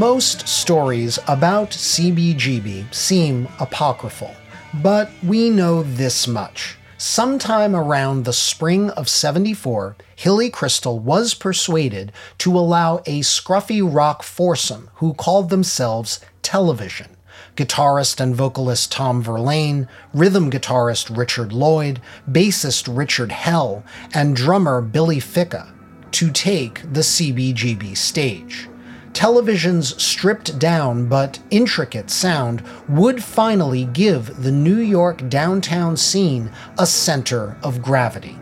Most 0.00 0.48
stories 0.48 1.18
about 1.28 1.72
CBGB 1.72 2.94
seem 2.94 3.46
apocryphal, 3.58 4.34
but 4.82 5.10
we 5.22 5.50
know 5.50 5.82
this 5.82 6.26
much. 6.26 6.78
Sometime 6.96 7.76
around 7.76 8.24
the 8.24 8.32
spring 8.32 8.88
of 8.92 9.10
74, 9.10 9.96
Hilly 10.16 10.50
Kristal 10.50 10.98
was 10.98 11.34
persuaded 11.34 12.12
to 12.38 12.58
allow 12.58 13.00
a 13.04 13.20
scruffy 13.20 13.82
rock 13.82 14.22
foursome 14.22 14.88
who 14.94 15.12
called 15.12 15.50
themselves 15.50 16.18
Television 16.40 17.18
guitarist 17.54 18.20
and 18.20 18.34
vocalist 18.34 18.90
Tom 18.90 19.22
Verlaine, 19.22 19.86
rhythm 20.14 20.50
guitarist 20.50 21.14
Richard 21.14 21.52
Lloyd, 21.52 22.00
bassist 22.26 22.88
Richard 22.90 23.32
Hell, 23.32 23.84
and 24.14 24.34
drummer 24.34 24.80
Billy 24.80 25.20
Ficca 25.20 25.74
to 26.12 26.30
take 26.30 26.80
the 26.90 27.00
CBGB 27.00 27.94
stage 27.94 28.69
television's 29.12 30.00
stripped 30.02 30.58
down 30.58 31.06
but 31.06 31.38
intricate 31.50 32.10
sound 32.10 32.62
would 32.88 33.22
finally 33.22 33.84
give 33.84 34.42
the 34.42 34.52
New 34.52 34.78
York 34.78 35.28
downtown 35.28 35.96
scene 35.96 36.50
a 36.78 36.86
center 36.86 37.56
of 37.62 37.82
gravity. 37.82 38.36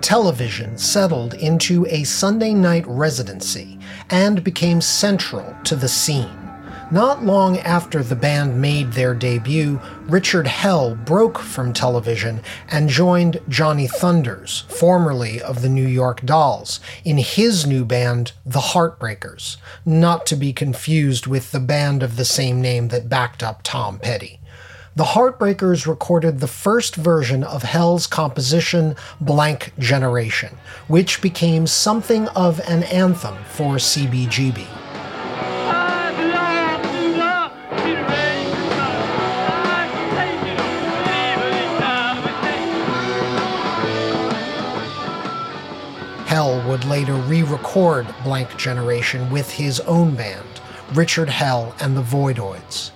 Television 0.00 0.76
settled 0.76 1.34
into 1.34 1.86
a 1.86 2.02
Sunday 2.02 2.52
night 2.52 2.84
residency 2.88 3.78
and 4.10 4.42
became 4.42 4.80
central 4.80 5.54
to 5.62 5.76
the 5.76 5.88
scene. 5.88 6.39
Not 6.92 7.24
long 7.24 7.56
after 7.58 8.02
the 8.02 8.16
band 8.16 8.60
made 8.60 8.94
their 8.94 9.14
debut, 9.14 9.80
Richard 10.08 10.48
Hell 10.48 10.96
broke 10.96 11.38
from 11.38 11.72
television 11.72 12.40
and 12.68 12.88
joined 12.88 13.40
Johnny 13.48 13.86
Thunders, 13.86 14.64
formerly 14.68 15.40
of 15.40 15.62
the 15.62 15.68
New 15.68 15.86
York 15.86 16.26
Dolls, 16.26 16.80
in 17.04 17.18
his 17.18 17.64
new 17.64 17.84
band, 17.84 18.32
The 18.44 18.58
Heartbreakers, 18.58 19.56
not 19.86 20.26
to 20.26 20.34
be 20.34 20.52
confused 20.52 21.28
with 21.28 21.52
the 21.52 21.60
band 21.60 22.02
of 22.02 22.16
the 22.16 22.24
same 22.24 22.60
name 22.60 22.88
that 22.88 23.08
backed 23.08 23.44
up 23.44 23.62
Tom 23.62 24.00
Petty. 24.00 24.40
The 24.96 25.04
Heartbreakers 25.04 25.86
recorded 25.86 26.40
the 26.40 26.48
first 26.48 26.96
version 26.96 27.44
of 27.44 27.62
Hell's 27.62 28.08
composition 28.08 28.96
Blank 29.20 29.74
Generation, 29.78 30.56
which 30.88 31.22
became 31.22 31.68
something 31.68 32.26
of 32.30 32.58
an 32.68 32.82
anthem 32.82 33.36
for 33.44 33.76
CBGB. 33.76 34.79
Would 46.70 46.84
later 46.84 47.14
re 47.14 47.42
record 47.42 48.06
Blank 48.22 48.56
Generation 48.56 49.28
with 49.28 49.50
his 49.50 49.80
own 49.80 50.14
band, 50.14 50.60
Richard 50.92 51.28
Hell 51.28 51.74
and 51.80 51.96
the 51.96 52.00
Voidoids. 52.00 52.92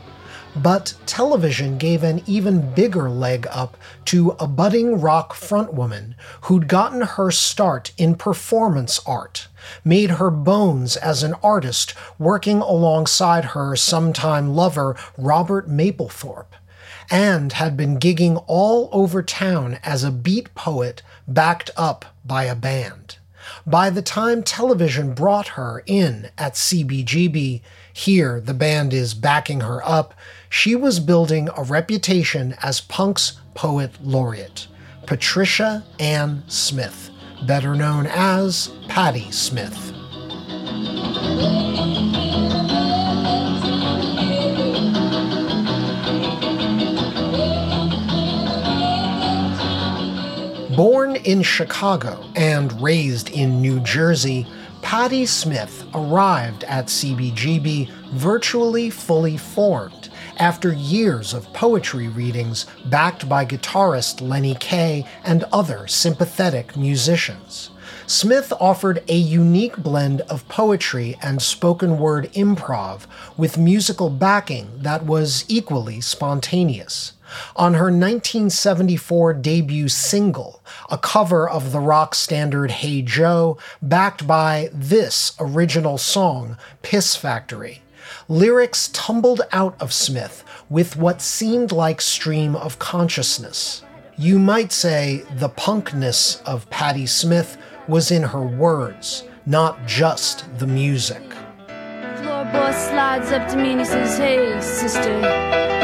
But 0.55 0.95
television 1.07 1.77
gave 1.77 2.05
an 2.05 2.23
even 2.25 2.73
bigger 2.73 3.11
leg 3.11 3.49
up 3.51 3.77
to 4.05 4.37
a 4.39 4.47
budding 4.47 5.01
rock 5.01 5.35
frontwoman 5.35 6.15
who'd 6.43 6.69
gotten 6.69 7.01
her 7.01 7.33
start 7.33 7.91
in 7.99 8.15
performance 8.15 9.01
art, 9.05 9.49
made 9.85 10.11
her 10.11 10.31
bones 10.31 10.97
as 10.97 11.25
an 11.25 11.35
artist 11.43 11.95
working 12.17 12.59
alongside 12.59 13.47
her 13.57 13.75
sometime 13.75 14.55
lover 14.55 14.95
Robert 15.19 15.69
Mapplethorpe, 15.69 16.55
and 17.11 17.55
had 17.55 17.77
been 17.77 17.99
gigging 17.99 18.45
all 18.47 18.89
over 18.93 19.21
town 19.21 19.81
as 19.83 20.05
a 20.05 20.13
beat 20.13 20.55
poet 20.55 21.03
backed 21.27 21.73
up 21.77 22.05
by 22.25 22.45
a 22.45 22.55
band. 22.55 23.17
By 23.67 23.91
the 23.91 24.03
time 24.03 24.43
television 24.43 25.15
brought 25.15 25.49
her 25.49 25.83
in 25.87 26.31
at 26.39 26.55
CBGB, 26.55 27.61
here 27.93 28.41
the 28.41 28.55
band 28.55 28.93
is 28.93 29.15
backing 29.15 29.61
her 29.61 29.87
up, 29.87 30.15
she 30.49 30.75
was 30.75 31.01
building 31.01 31.49
a 31.57 31.63
reputation 31.63 32.55
as 32.63 32.81
punk's 32.81 33.41
poet 33.55 33.93
laureate, 34.03 34.69
Patricia 35.07 35.85
Ann 35.99 36.43
Smith, 36.49 37.11
better 37.47 37.75
known 37.75 38.07
as 38.07 38.71
Patti 38.89 39.31
Smith. 39.31 39.93
Born 50.77 51.15
in 51.15 51.43
Chicago 51.43 52.25
and 52.35 52.83
raised 52.83 53.31
in 53.31 53.63
New 53.63 53.79
Jersey, 53.81 54.45
Patti 54.83 55.25
Smith 55.25 55.85
arrived 55.95 56.65
at 56.65 56.87
CBGB 56.87 57.89
virtually 58.13 58.91
fully 58.91 59.37
formed 59.37 60.11
after 60.37 60.73
years 60.73 61.33
of 61.33 61.53
poetry 61.53 62.09
readings 62.09 62.67
backed 62.87 63.29
by 63.29 63.47
guitarist 63.47 64.21
Lenny 64.21 64.57
Kaye 64.57 65.07
and 65.25 65.45
other 65.53 65.87
sympathetic 65.87 66.77
musicians. 66.77 67.71
Smith 68.07 68.53
offered 68.61 69.03
a 69.09 69.17
unique 69.17 69.77
blend 69.77 70.21
of 70.23 70.47
poetry 70.49 71.17
and 71.23 71.41
spoken 71.41 71.99
word 71.99 72.31
improv 72.33 73.07
with 73.37 73.57
musical 73.57 74.11
backing 74.11 74.71
that 74.77 75.07
was 75.07 75.45
equally 75.49 76.01
spontaneous. 76.01 77.14
On 77.57 77.75
her 77.75 77.85
1974 77.85 79.35
debut 79.35 79.89
single, 79.89 80.63
a 80.91 80.99
cover 80.99 81.49
of 81.49 81.73
the 81.73 81.81
rock 81.81 82.15
standard 82.15 82.71
Hey 82.71 83.03
Joe, 83.03 83.59
backed 83.83 84.27
by 84.27 84.71
this 84.73 85.35
original 85.39 85.99
song, 85.99 86.57
Piss 86.83 87.17
Factory, 87.17 87.83
lyrics 88.29 88.89
tumbled 88.93 89.43
out 89.53 89.81
of 89.81 89.93
Smith 89.93 90.45
with 90.69 90.97
what 90.97 91.21
seemed 91.21 91.73
like 91.73 92.01
stream 92.01 92.57
of 92.57 92.79
consciousness. 92.79 93.83
You 94.17 94.39
might 94.39 94.73
say 94.73 95.25
the 95.37 95.49
punkness 95.49 96.43
of 96.45 96.71
Patti 96.71 97.07
Smith 97.07 97.57
was 97.89 98.11
in 98.11 98.23
her 98.23 98.47
words, 98.47 99.25
not 99.45 99.87
just 99.87 100.45
the 100.59 100.67
music. 100.67 101.23
Floor 102.17 102.45
boss 102.45 102.89
slides 102.89 103.33
up 103.33 103.49
to 103.49 103.57
me 103.57 103.73
and 103.73 103.81
he 103.81 103.87
says, 103.87 104.17
Hey, 104.17 104.61
sister, 104.61 105.21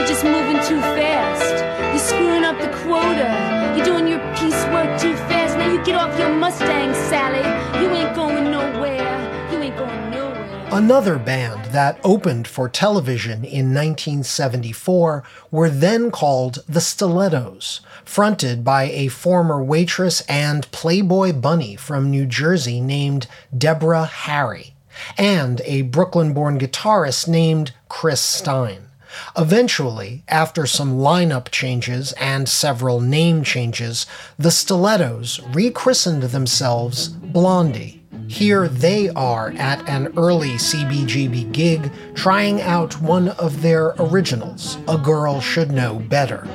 you're 0.01 0.09
just 0.09 0.25
moving 0.25 0.57
too 0.65 0.81
fast. 0.97 1.63
You're 1.93 1.99
screwing 1.99 2.43
up 2.43 2.59
the 2.59 2.75
quota. 2.79 3.75
You're 3.77 3.85
doing 3.85 4.09
your 4.09 4.21
piecework 4.35 4.99
too 4.99 5.15
fast. 5.29 5.59
Now 5.59 5.71
you 5.71 5.85
get 5.85 5.95
off 5.95 6.19
your 6.19 6.35
Mustang, 6.35 6.95
Sally. 6.95 7.45
You 7.83 7.91
ain't 7.91 8.17
going 8.17 8.45
nowhere. 8.45 9.53
You 9.53 9.59
ain't 9.59 9.77
going 9.77 10.11
nowhere. 10.11 10.69
Another 10.73 11.19
band 11.19 11.67
that 11.73 12.01
opened 12.03 12.49
for 12.49 12.67
television 12.67 13.45
in 13.45 13.75
1974 13.75 15.23
were 15.51 15.69
then 15.69 16.11
called 16.11 16.65
the 16.67 16.81
Stilettos 16.81 17.83
fronted 18.03 18.65
by 18.65 18.85
a 18.85 19.09
former 19.09 19.63
waitress 19.63 20.23
and 20.23 20.71
Playboy 20.71 21.35
bunny 21.35 21.77
from 21.77 22.11
New 22.11 22.25
Jersey 22.25 22.81
named 22.81 23.27
Deborah 23.57 24.07
Harry, 24.07 24.73
and 25.19 25.61
a 25.67 25.83
Brooklyn 25.83 26.33
born 26.33 26.59
guitarist 26.59 27.29
named 27.29 27.73
Chris 27.91 28.23
Stein. 28.23 28.90
Eventually, 29.37 30.23
after 30.29 30.67
some 30.67 30.99
lineup 30.99 31.51
changes 31.51 32.13
and 32.13 32.49
several 32.49 33.01
name 33.01 33.43
changes, 33.43 34.07
the 34.39 34.51
Stilettos 34.51 35.41
rechristened 35.53 36.23
themselves 36.25 37.09
Blondie. 37.09 38.01
Here 38.29 38.69
they 38.69 39.09
are 39.09 39.53
at 39.57 39.89
an 39.89 40.13
early 40.17 40.51
CBGB 40.51 41.51
gig 41.53 41.91
trying 42.15 42.61
out 42.63 43.01
one 43.03 43.31
of 43.31 43.61
their 43.61 43.89
originals, 43.99 44.79
A 44.87 44.97
Girl 44.97 45.41
Should 45.41 45.73
Know 45.73 45.99
Better. 45.99 46.47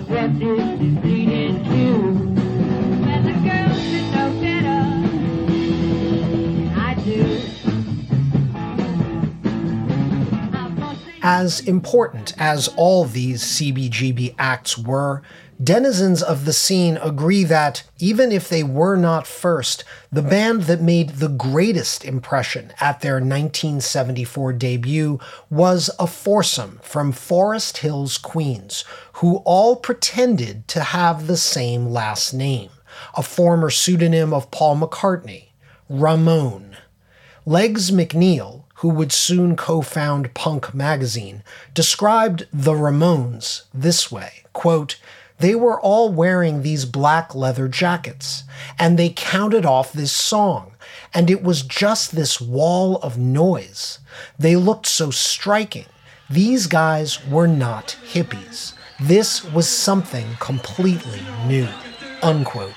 As 11.28 11.60
important 11.62 12.36
as 12.38 12.68
all 12.78 13.04
these 13.04 13.42
CBGB 13.42 14.36
acts 14.38 14.78
were, 14.78 15.24
denizens 15.62 16.22
of 16.22 16.46
the 16.46 16.54
scene 16.54 16.98
agree 16.98 17.44
that, 17.46 17.82
even 17.98 18.32
if 18.32 18.48
they 18.48 18.62
were 18.62 18.96
not 18.96 19.26
first, 19.26 19.84
the 20.12 20.22
band 20.22 20.66
that 20.66 20.84
made 20.84 21.10
the 21.10 21.28
greatest 21.28 22.06
impression 22.06 22.72
at 22.80 23.02
their 23.02 23.16
1974 23.16 24.54
debut 24.54 25.20
was 25.50 25.90
a 25.98 26.06
foursome 26.06 26.80
from 26.84 27.12
Forest 27.12 27.80
Hills, 27.80 28.20
Queens, 28.20 28.86
who 29.14 29.38
all 29.46 29.78
pretended 29.78 30.68
to 30.68 30.82
have 30.82 31.26
the 31.26 31.38
same 31.38 31.88
last 31.88 32.36
name, 32.36 32.70
a 33.18 33.24
former 33.24 33.72
pseudonym 33.72 34.32
of 34.32 34.52
Paul 34.52 34.78
McCartney, 34.78 35.48
Ramone. 35.90 36.78
Legs 37.48 37.90
McNeil, 37.90 38.65
who 38.76 38.90
would 38.90 39.12
soon 39.12 39.56
co 39.56 39.82
found 39.82 40.34
Punk 40.34 40.74
magazine, 40.74 41.44
described 41.74 42.48
the 42.52 42.74
Ramones 42.74 43.64
this 43.74 44.12
way 44.12 44.44
quote, 44.54 44.98
they 45.40 45.54
were 45.54 45.80
all 45.80 46.12
wearing 46.12 46.62
these 46.62 46.86
black 46.86 47.36
leather 47.36 47.68
jackets, 47.68 48.44
and 48.80 48.98
they 48.98 49.10
counted 49.10 49.66
off 49.66 49.92
this 49.92 50.12
song, 50.12 50.72
and 51.14 51.30
it 51.30 51.44
was 51.44 51.62
just 51.62 52.16
this 52.16 52.40
wall 52.40 52.98
of 52.98 53.18
noise. 53.18 54.00
They 54.40 54.56
looked 54.56 54.88
so 54.88 55.12
striking. 55.12 55.88
These 56.30 56.68
guys 56.68 57.26
were 57.28 57.48
not 57.48 57.98
hippies. 58.14 58.74
This 59.00 59.44
was 59.44 59.68
something 59.68 60.26
completely 60.40 61.22
new. 61.46 61.68
Unquote. 62.24 62.74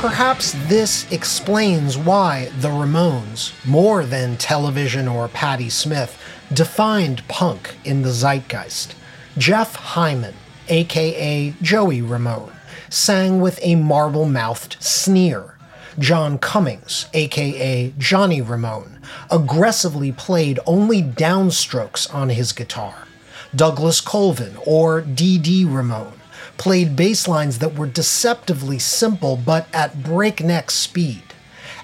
Perhaps 0.00 0.52
this 0.68 1.10
explains 1.10 1.98
why 1.98 2.52
the 2.60 2.68
Ramones, 2.68 3.52
more 3.66 4.04
than 4.04 4.36
television 4.36 5.08
or 5.08 5.26
Patti 5.26 5.68
Smith, 5.68 6.16
defined 6.52 7.26
punk 7.26 7.74
in 7.84 8.02
the 8.02 8.12
zeitgeist. 8.12 8.94
Jeff 9.36 9.74
Hyman, 9.74 10.34
aka 10.68 11.52
Joey 11.60 12.00
Ramone, 12.00 12.52
sang 12.88 13.40
with 13.40 13.58
a 13.60 13.74
marble 13.74 14.24
mouthed 14.24 14.76
sneer. 14.78 15.56
John 15.98 16.38
Cummings, 16.38 17.06
aka 17.12 17.92
Johnny 17.98 18.40
Ramone, 18.40 19.00
aggressively 19.32 20.12
played 20.12 20.60
only 20.64 21.02
downstrokes 21.02 22.14
on 22.14 22.28
his 22.28 22.52
guitar. 22.52 23.08
Douglas 23.52 24.00
Colvin, 24.00 24.56
or 24.64 25.00
Dee 25.00 25.38
Dee 25.38 25.64
Ramone, 25.64 26.17
played 26.58 26.96
bass 26.96 27.26
lines 27.26 27.60
that 27.60 27.74
were 27.74 27.86
deceptively 27.86 28.78
simple 28.78 29.36
but 29.36 29.66
at 29.72 30.02
breakneck 30.02 30.70
speed. 30.70 31.22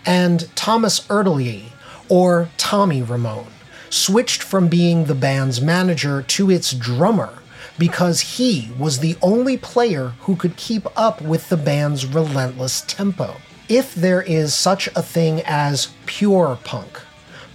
And 0.05 0.55
Thomas 0.55 1.01
Erdelyi, 1.09 1.71
or 2.09 2.51
Tommy 2.59 3.03
Ramone, 3.03 3.47
switched 3.89 4.43
from 4.43 4.69
being 4.69 5.05
the 5.05 5.15
band's 5.15 5.61
manager 5.61 6.21
to 6.21 6.51
its 6.51 6.73
drummer 6.73 7.39
because 7.79 8.21
he 8.21 8.71
was 8.79 8.99
the 8.99 9.17
only 9.23 9.57
player 9.57 10.13
who 10.21 10.37
could 10.37 10.57
keep 10.57 10.87
up 10.99 11.23
with 11.23 11.49
the 11.49 11.57
band's 11.57 12.07
relentless 12.07 12.83
tempo. 12.83 13.37
If 13.69 13.95
there 13.95 14.23
is 14.23 14.55
such 14.55 14.89
a 14.89 15.03
thing 15.03 15.43
as 15.47 15.89
pure 16.07 16.59
punk, 16.65 17.01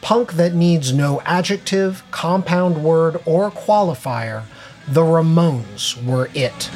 punk 0.01 0.34
that 0.34 0.55
needs 0.55 0.91
no 0.91 1.21
adjective, 1.21 2.03
compound 2.12 2.84
word, 2.84 3.21
or 3.25 3.51
qualifier, 3.51 4.43
the 4.91 5.02
Ramones 5.02 6.04
were 6.04 6.30
it. 6.34 6.69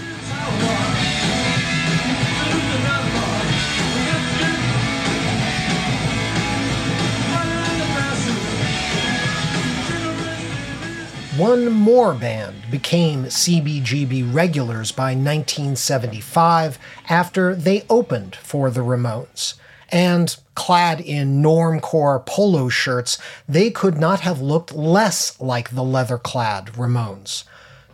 One 11.38 11.72
more 11.72 12.14
band 12.14 12.70
became 12.70 13.24
CBGB 13.26 14.32
regulars 14.32 14.92
by 14.92 15.16
1975 15.16 16.78
after 17.10 17.56
they 17.56 17.84
opened 17.90 18.36
for 18.36 18.70
the 18.70 18.82
Ramones. 18.82 19.56
And 19.90 20.36
clad 20.54 21.02
in 21.02 21.42
normcore 21.42 22.24
polo 22.24 22.70
shirts, 22.70 23.18
they 23.50 23.72
could 23.72 23.98
not 23.98 24.20
have 24.20 24.40
looked 24.40 24.72
less 24.76 25.40
like 25.42 25.72
the 25.72 25.84
leather 25.84 26.20
clad 26.20 26.68
Ramones. 26.74 27.46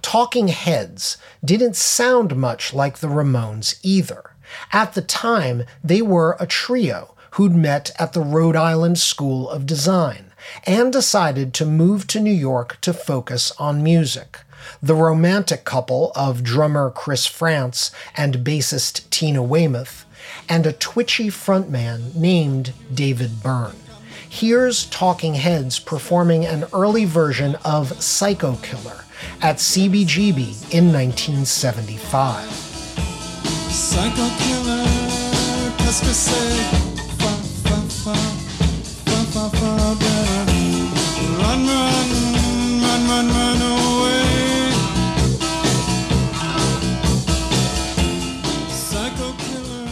Talking 0.01 0.47
Heads 0.47 1.17
didn't 1.43 1.75
sound 1.75 2.35
much 2.35 2.73
like 2.73 2.99
the 2.99 3.07
Ramones 3.07 3.79
either. 3.83 4.31
At 4.71 4.93
the 4.93 5.01
time, 5.01 5.63
they 5.83 6.01
were 6.01 6.35
a 6.39 6.47
trio 6.47 7.15
who'd 7.31 7.55
met 7.55 7.91
at 7.99 8.13
the 8.13 8.21
Rhode 8.21 8.55
Island 8.55 8.97
School 8.97 9.49
of 9.49 9.65
Design 9.65 10.31
and 10.65 10.91
decided 10.91 11.53
to 11.53 11.65
move 11.65 12.07
to 12.07 12.19
New 12.19 12.31
York 12.31 12.79
to 12.81 12.93
focus 12.93 13.51
on 13.59 13.83
music. 13.83 14.39
The 14.81 14.95
romantic 14.95 15.63
couple 15.63 16.11
of 16.15 16.43
drummer 16.43 16.89
Chris 16.89 17.25
Frantz 17.25 17.91
and 18.15 18.37
bassist 18.37 19.09
Tina 19.09 19.43
Weymouth, 19.43 20.05
and 20.47 20.65
a 20.65 20.73
twitchy 20.73 21.29
frontman 21.29 22.15
named 22.15 22.73
David 22.93 23.41
Byrne. 23.41 23.88
Here's 24.39 24.85
Talking 24.85 25.33
Heads 25.33 25.79
performing 25.79 26.45
an 26.45 26.63
early 26.71 27.03
version 27.03 27.55
of 27.65 28.01
Psycho 28.01 28.55
Killer 28.61 29.03
at 29.41 29.57
CBGB 29.57 30.71
in 30.73 30.93
1975. 30.93 32.49
Psycho 33.69 34.29
Killer, 34.37 34.85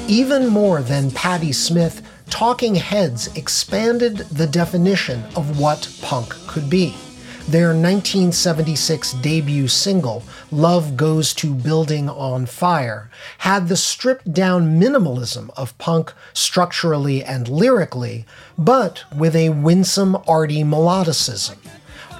Even 0.07 0.47
more 0.47 0.81
than 0.81 1.11
Patti 1.11 1.51
Smith, 1.51 2.01
Talking 2.29 2.75
Heads 2.75 3.27
expanded 3.35 4.17
the 4.17 4.47
definition 4.47 5.23
of 5.35 5.59
what 5.59 5.89
punk 6.01 6.29
could 6.47 6.69
be. 6.69 6.95
Their 7.47 7.67
1976 7.69 9.13
debut 9.13 9.69
single, 9.69 10.23
Love 10.51 10.97
Goes 10.97 11.33
to 11.35 11.53
Building 11.53 12.09
on 12.09 12.45
Fire, 12.45 13.09
had 13.37 13.69
the 13.69 13.77
stripped 13.77 14.33
down 14.33 14.77
minimalism 14.79 15.49
of 15.55 15.77
punk 15.77 16.13
structurally 16.33 17.23
and 17.23 17.47
lyrically, 17.47 18.25
but 18.57 19.05
with 19.15 19.33
a 19.33 19.49
winsome, 19.49 20.17
arty 20.27 20.63
melodicism. 20.63 21.57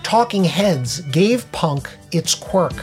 Talking 0.01 0.45
Heads 0.45 1.01
gave 1.01 1.51
punk 1.51 1.89
its 2.13 2.33
quirk. 2.33 2.73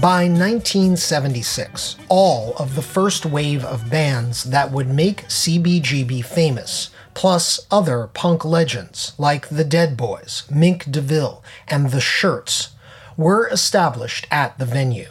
By 0.00 0.28
1976, 0.28 1.96
all 2.08 2.54
of 2.56 2.76
the 2.76 2.82
first 2.82 3.26
wave 3.26 3.64
of 3.64 3.90
bands 3.90 4.44
that 4.44 4.70
would 4.70 4.88
make 4.88 5.24
CBGB 5.24 6.24
famous, 6.24 6.90
plus 7.14 7.66
other 7.68 8.08
punk 8.14 8.44
legends 8.44 9.14
like 9.18 9.48
the 9.48 9.64
Dead 9.64 9.96
Boys, 9.96 10.44
Mink 10.48 10.88
DeVille, 10.88 11.42
and 11.66 11.90
the 11.90 12.00
Shirts, 12.00 12.70
were 13.16 13.48
established 13.48 14.28
at 14.30 14.56
the 14.58 14.66
venue. 14.66 15.08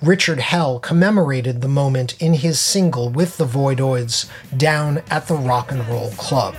Richard 0.00 0.38
Hell 0.38 0.78
commemorated 0.78 1.60
the 1.60 1.66
moment 1.66 2.14
in 2.22 2.34
his 2.34 2.60
single 2.60 3.08
with 3.08 3.38
the 3.38 3.46
Voidoids 3.46 4.30
down 4.56 5.02
at 5.10 5.26
the 5.26 5.34
Rock 5.34 5.72
and 5.72 5.84
Roll 5.88 6.12
Club. 6.12 6.54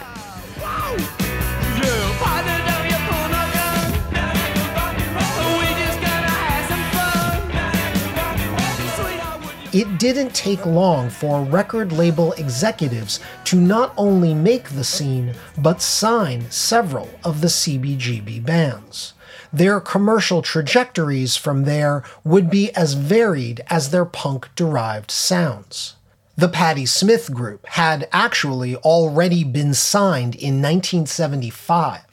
It 9.72 10.00
didn't 10.00 10.34
take 10.34 10.66
long 10.66 11.12
for 11.12 11.44
record 11.44 11.92
label 11.92 12.34
executives 12.34 13.20
to 13.46 13.56
not 13.56 13.94
only 13.98 14.34
make 14.34 14.70
the 14.70 14.84
scene, 14.84 15.36
but 15.60 15.80
sign 15.80 16.50
several 16.50 17.08
of 17.24 17.42
the 17.42 17.50
CBGB 17.50 18.44
bands. 18.44 19.14
Their 19.54 19.80
commercial 19.80 20.42
trajectories 20.42 21.36
from 21.36 21.66
there 21.66 22.04
would 22.24 22.50
be 22.50 22.74
as 22.76 22.96
varied 22.96 23.62
as 23.68 23.92
their 23.92 24.06
punk 24.06 24.50
derived 24.56 25.12
sounds. 25.12 25.96
The 26.36 26.50
Patti 26.50 26.88
Smith 26.88 27.32
Group 27.32 27.68
had 27.68 28.10
actually 28.12 28.76
already 28.78 29.44
been 29.44 29.76
signed 29.76 30.34
in 30.34 30.64
1975 30.64 32.09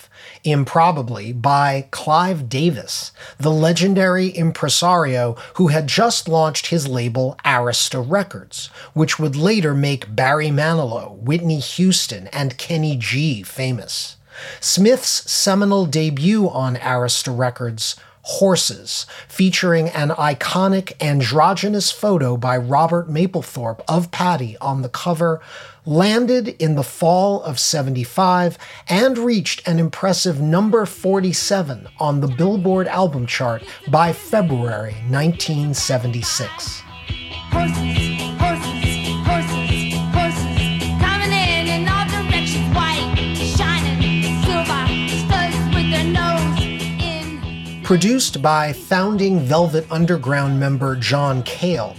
improbably 0.46 1.32
by 1.32 1.88
Clive 1.90 2.48
Davis, 2.48 3.12
the 3.38 3.50
legendary 3.50 4.28
impresario 4.28 5.36
who 5.54 5.68
had 5.68 5.86
just 5.86 6.28
launched 6.28 6.68
his 6.68 6.86
label 6.86 7.36
Arista 7.44 8.04
Records, 8.06 8.68
which 8.94 9.18
would 9.18 9.36
later 9.36 9.74
make 9.74 10.14
Barry 10.14 10.48
Manilow, 10.48 11.16
Whitney 11.18 11.58
Houston, 11.58 12.28
and 12.28 12.56
Kenny 12.56 12.96
G 12.96 13.42
famous. 13.42 14.16
Smith's 14.60 15.30
seminal 15.30 15.86
debut 15.86 16.48
on 16.48 16.76
Arista 16.76 17.36
Records 17.36 17.96
Horses, 18.22 19.06
featuring 19.28 19.88
an 19.90 20.08
iconic 20.08 21.00
androgynous 21.00 21.92
photo 21.92 22.36
by 22.36 22.56
Robert 22.56 23.08
Mapplethorpe 23.08 23.82
of 23.86 24.10
Patti 24.10 24.56
on 24.60 24.82
the 24.82 24.88
cover, 24.88 25.40
landed 25.86 26.48
in 26.60 26.74
the 26.74 26.82
fall 26.82 27.42
of 27.44 27.58
75 27.58 28.58
and 28.88 29.16
reached 29.16 29.66
an 29.66 29.78
impressive 29.78 30.40
number 30.40 30.84
47 30.84 31.88
on 31.98 32.20
the 32.20 32.26
Billboard 32.26 32.88
album 32.88 33.24
chart 33.26 33.62
by 33.88 34.12
February 34.12 34.94
1976. 35.08 36.82
Produced 47.84 48.42
by 48.42 48.72
founding 48.72 49.38
Velvet 49.38 49.86
Underground 49.92 50.58
member 50.58 50.96
John 50.96 51.44
Cale, 51.44 51.94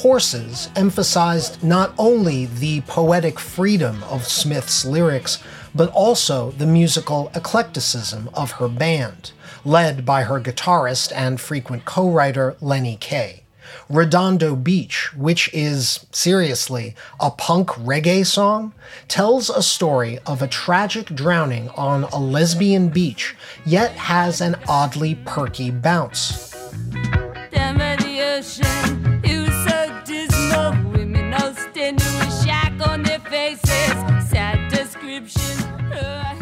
Horses 0.00 0.70
emphasized 0.76 1.62
not 1.62 1.92
only 1.98 2.46
the 2.46 2.80
poetic 2.86 3.38
freedom 3.38 4.02
of 4.04 4.26
Smith's 4.26 4.86
lyrics, 4.86 5.42
but 5.74 5.90
also 5.92 6.52
the 6.52 6.64
musical 6.64 7.30
eclecticism 7.34 8.30
of 8.32 8.52
her 8.52 8.66
band, 8.66 9.32
led 9.62 10.06
by 10.06 10.22
her 10.22 10.40
guitarist 10.40 11.12
and 11.14 11.38
frequent 11.38 11.84
co 11.84 12.08
writer 12.08 12.56
Lenny 12.62 12.96
Kaye. 12.96 13.42
Redondo 13.90 14.56
Beach, 14.56 15.14
which 15.14 15.50
is, 15.52 16.06
seriously, 16.12 16.94
a 17.20 17.30
punk 17.30 17.68
reggae 17.68 18.24
song, 18.24 18.72
tells 19.06 19.50
a 19.50 19.62
story 19.62 20.18
of 20.24 20.40
a 20.40 20.48
tragic 20.48 21.08
drowning 21.08 21.68
on 21.76 22.04
a 22.04 22.18
lesbian 22.18 22.88
beach, 22.88 23.34
yet 23.66 23.92
has 23.92 24.40
an 24.40 24.56
oddly 24.66 25.16
perky 25.26 25.70
bounce. 25.70 26.56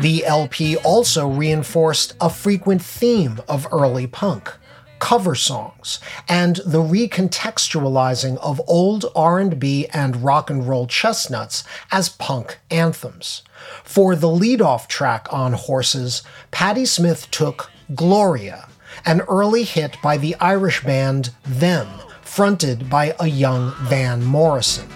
The 0.09 0.25
LP 0.25 0.75
also 0.79 1.29
reinforced 1.29 2.15
a 2.19 2.31
frequent 2.31 2.81
theme 2.81 3.43
of 3.47 3.69
early 3.71 4.07
punk 4.07 4.55
cover 5.01 5.35
songs, 5.35 6.01
and 6.27 6.57
the 6.65 6.81
recontextualizing 6.81 8.39
of 8.39 8.59
old 8.67 9.05
R&B 9.15 9.87
and 9.93 10.25
rock 10.25 10.49
and 10.49 10.67
roll 10.67 10.87
chestnuts 10.87 11.63
as 11.93 12.09
punk 12.09 12.59
anthems. 12.71 13.43
For 13.85 14.17
the 14.17 14.31
lead-off 14.31 14.89
track 14.89 15.29
on 15.31 15.53
Horses, 15.53 16.23
Patti 16.53 16.87
Smith 16.87 17.31
took 17.31 17.71
Gloria, 17.95 18.67
an 19.05 19.21
early 19.29 19.65
hit 19.65 19.99
by 20.03 20.17
the 20.17 20.35
Irish 20.37 20.83
band 20.85 21.35
Them, 21.43 21.87
fronted 22.23 22.89
by 22.89 23.15
a 23.21 23.27
young 23.27 23.75
Van 23.83 24.25
Morrison. 24.25 24.89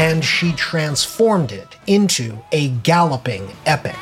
And 0.00 0.24
she 0.24 0.50
transformed 0.52 1.52
it 1.52 1.76
into 1.86 2.38
a 2.52 2.70
galloping 2.70 3.46
epic. 3.66 3.98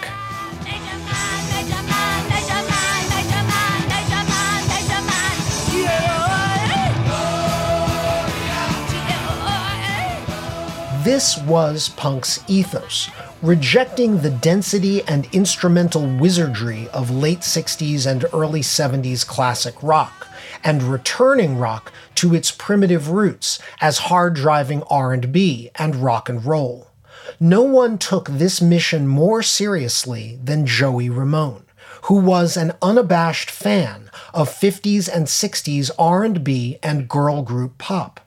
This 11.03 11.37
was 11.39 11.89
punk's 11.89 12.49
ethos, 12.49 13.11
rejecting 13.43 14.21
the 14.21 14.31
density 14.31 15.03
and 15.09 15.27
instrumental 15.35 16.07
wizardry 16.07 16.89
of 16.91 17.11
late 17.11 17.41
60s 17.41 18.09
and 18.09 18.25
early 18.33 18.61
70s 18.61 19.27
classic 19.27 19.75
rock 19.83 20.18
and 20.65 20.83
returning 20.83 21.59
rock 21.59 21.93
to 22.17 22.35
its 22.35 22.51
primitive 22.51 23.11
roots 23.11 23.59
as 23.81 23.99
hard-driving 23.99 24.83
R&B 24.85 25.71
and 25.77 25.97
rock 25.97 26.29
and 26.29 26.45
roll. 26.45 26.89
No 27.41 27.63
one 27.63 27.99
took 27.99 28.29
this 28.29 28.61
mission 28.61 29.07
more 29.07 29.43
seriously 29.43 30.39
than 30.43 30.67
Joey 30.67 31.11
Ramone, 31.11 31.65
who 32.03 32.17
was 32.17 32.57
an 32.57 32.73
unabashed 32.81 33.51
fan 33.51 34.11
of 34.33 34.49
50s 34.49 35.09
and 35.09 35.27
60s 35.27 35.91
R&B 35.99 36.79
and 36.83 37.09
girl 37.09 37.43
group 37.43 37.79
pop 37.79 38.21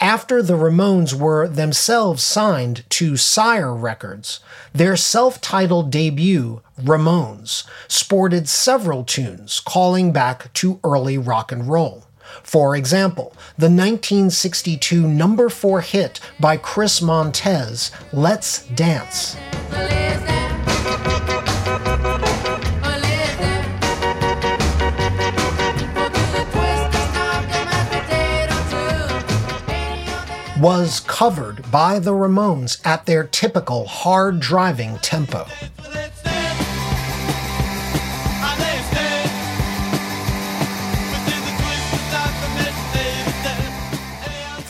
after 0.00 0.42
the 0.42 0.56
Ramones 0.56 1.12
were 1.12 1.46
themselves 1.46 2.24
signed 2.24 2.84
to 2.90 3.16
Sire 3.16 3.74
Records, 3.74 4.40
their 4.72 4.96
self 4.96 5.40
titled 5.40 5.90
debut, 5.90 6.62
Ramones, 6.80 7.64
sported 7.86 8.48
several 8.48 9.04
tunes 9.04 9.60
calling 9.60 10.12
back 10.12 10.52
to 10.54 10.80
early 10.82 11.18
rock 11.18 11.52
and 11.52 11.68
roll. 11.68 12.04
For 12.42 12.76
example, 12.76 13.32
the 13.58 13.66
1962 13.66 15.06
number 15.06 15.48
4 15.48 15.80
hit 15.82 16.20
by 16.38 16.56
Chris 16.56 17.02
Montez, 17.02 17.90
Let's 18.12 18.66
Dance. 18.68 19.36
was 30.60 31.00
covered 31.00 31.70
by 31.70 31.98
the 31.98 32.12
Ramones 32.12 32.84
at 32.86 33.06
their 33.06 33.24
typical 33.24 33.86
hard 33.86 34.40
driving 34.40 34.98
tempo. 34.98 35.46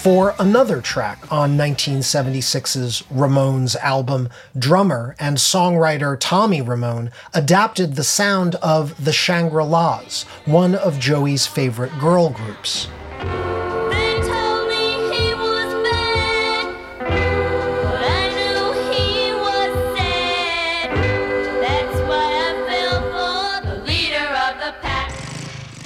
for 0.00 0.34
another 0.38 0.80
track 0.80 1.30
on 1.30 1.58
1976's 1.58 3.02
Ramones 3.12 3.76
album, 3.76 4.30
drummer 4.58 5.14
and 5.18 5.36
songwriter 5.36 6.16
Tommy 6.18 6.62
Ramone 6.62 7.10
adapted 7.34 7.96
the 7.96 8.04
sound 8.04 8.54
of 8.56 9.04
the 9.04 9.12
Shangri 9.12 9.62
Las, 9.62 10.22
one 10.46 10.74
of 10.74 10.98
Joey's 10.98 11.46
favorite 11.46 11.92
girl 11.98 12.30
groups. 12.30 12.88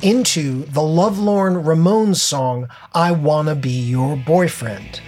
Into 0.04 0.64
the 0.66 0.82
lovelorn 0.82 1.64
Ramones 1.64 2.16
song, 2.16 2.68
I 2.92 3.10
Wanna 3.10 3.54
Be 3.54 3.70
Your 3.70 4.16
Boyfriend. 4.16 5.00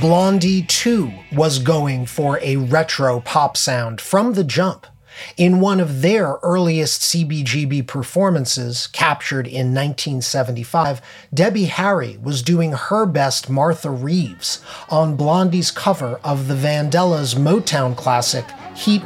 Blondie, 0.00 0.62
too, 0.62 1.12
was 1.30 1.58
going 1.58 2.06
for 2.06 2.38
a 2.40 2.56
retro 2.56 3.20
pop 3.20 3.58
sound 3.58 4.00
from 4.00 4.32
the 4.32 4.44
jump. 4.44 4.86
In 5.36 5.60
one 5.60 5.80
of 5.80 6.02
their 6.02 6.38
earliest 6.42 7.02
CBGB 7.02 7.86
performances, 7.86 8.86
captured 8.88 9.46
in 9.46 9.74
1975, 9.74 11.00
Debbie 11.32 11.64
Harry 11.66 12.18
was 12.22 12.42
doing 12.42 12.72
her 12.72 13.06
best 13.06 13.50
Martha 13.50 13.90
Reeves 13.90 14.60
on 14.88 15.16
Blondie's 15.16 15.70
cover 15.70 16.20
of 16.24 16.48
the 16.48 16.54
Vandellas 16.54 17.34
Motown 17.34 17.96
classic 17.96 18.44
Heat 18.74 19.02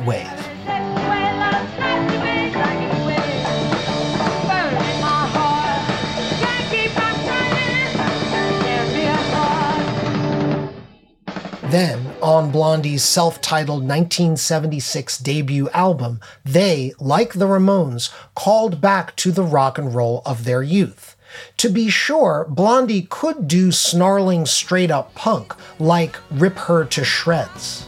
Then, 11.71 12.13
on 12.21 12.51
Blondie's 12.51 13.05
self 13.05 13.41
titled 13.41 13.83
1976 13.83 15.19
debut 15.19 15.69
album, 15.69 16.19
they, 16.45 16.95
like 16.99 17.35
the 17.35 17.47
Ramones, 17.47 18.13
called 18.35 18.81
back 18.81 19.15
to 19.17 19.31
the 19.31 19.45
rock 19.45 19.79
and 19.79 19.95
roll 19.95 20.21
of 20.27 20.43
their 20.43 20.65
youth. 20.65 21.15
To 21.59 21.69
be 21.69 21.89
sure, 21.89 22.45
Blondie 22.49 23.07
could 23.09 23.47
do 23.47 23.71
snarling 23.71 24.47
straight 24.47 24.91
up 24.91 25.15
punk, 25.15 25.55
like 25.79 26.19
Rip 26.29 26.59
Her 26.59 26.85
to 26.87 27.05
Shreds. 27.05 27.87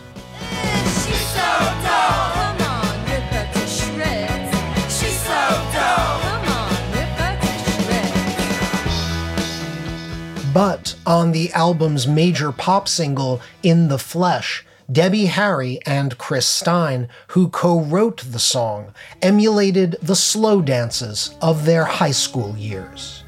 But 10.52 10.96
on 11.06 11.32
the 11.32 11.50
album's 11.52 12.06
major 12.06 12.52
pop 12.52 12.86
single, 12.86 13.40
In 13.62 13.88
the 13.88 13.98
Flesh, 13.98 14.66
Debbie 14.90 15.26
Harry 15.26 15.78
and 15.86 16.18
Chris 16.18 16.46
Stein, 16.46 17.08
who 17.28 17.48
co 17.48 17.80
wrote 17.80 18.22
the 18.30 18.38
song, 18.38 18.92
emulated 19.22 19.96
the 20.02 20.16
slow 20.16 20.60
dances 20.60 21.34
of 21.40 21.64
their 21.64 21.84
high 21.84 22.10
school 22.10 22.54
years. 22.56 23.24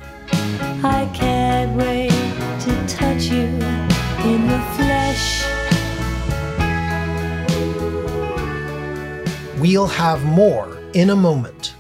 I 0.83 1.11
can't 1.15 1.77
wait 1.79 2.11
to 2.11 2.87
touch 2.87 3.25
you 3.25 3.47
in 4.25 4.47
the 4.47 4.61
flesh. 4.77 5.45
We'll 9.59 9.87
have 9.87 10.25
more 10.25 10.77
in 10.93 11.09
a 11.09 11.17
moment. 11.17 11.74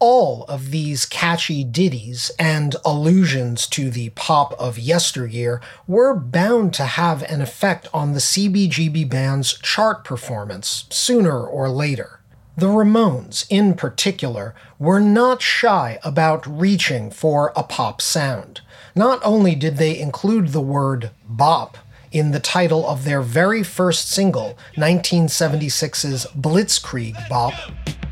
All 0.00 0.44
of 0.44 0.70
these 0.70 1.06
catchy 1.06 1.62
ditties 1.62 2.30
and 2.38 2.74
allusions 2.84 3.66
to 3.68 3.90
the 3.90 4.10
pop 4.10 4.52
of 4.58 4.78
yesteryear 4.78 5.60
were 5.86 6.14
bound 6.14 6.74
to 6.74 6.84
have 6.84 7.22
an 7.22 7.40
effect 7.40 7.88
on 7.94 8.12
the 8.12 8.18
CBGB 8.18 9.08
band's 9.08 9.54
chart 9.60 10.04
performance 10.04 10.86
sooner 10.90 11.44
or 11.44 11.68
later. 11.68 12.20
The 12.56 12.66
Ramones, 12.66 13.46
in 13.48 13.74
particular, 13.74 14.54
were 14.78 15.00
not 15.00 15.42
shy 15.42 15.98
about 16.04 16.46
reaching 16.46 17.10
for 17.10 17.52
a 17.56 17.62
pop 17.62 18.00
sound. 18.00 18.60
Not 18.94 19.20
only 19.24 19.54
did 19.54 19.76
they 19.76 19.98
include 19.98 20.48
the 20.48 20.60
word 20.60 21.10
bop 21.24 21.78
in 22.12 22.30
the 22.30 22.40
title 22.40 22.86
of 22.86 23.04
their 23.04 23.22
very 23.22 23.62
first 23.62 24.08
single, 24.08 24.56
1976's 24.76 26.26
Blitzkrieg 26.36 27.28
Bop. 27.28 27.54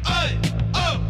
Oh. 0.07 1.02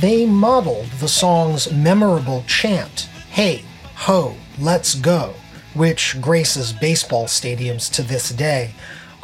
They 0.00 0.26
modeled 0.26 0.86
the 1.00 1.08
song's 1.08 1.72
memorable 1.72 2.44
chant, 2.46 3.08
Hey, 3.30 3.64
Ho, 3.96 4.36
Let's 4.56 4.94
Go, 4.94 5.34
which 5.74 6.20
graces 6.20 6.72
baseball 6.72 7.24
stadiums 7.24 7.90
to 7.94 8.04
this 8.04 8.30
day, 8.30 8.74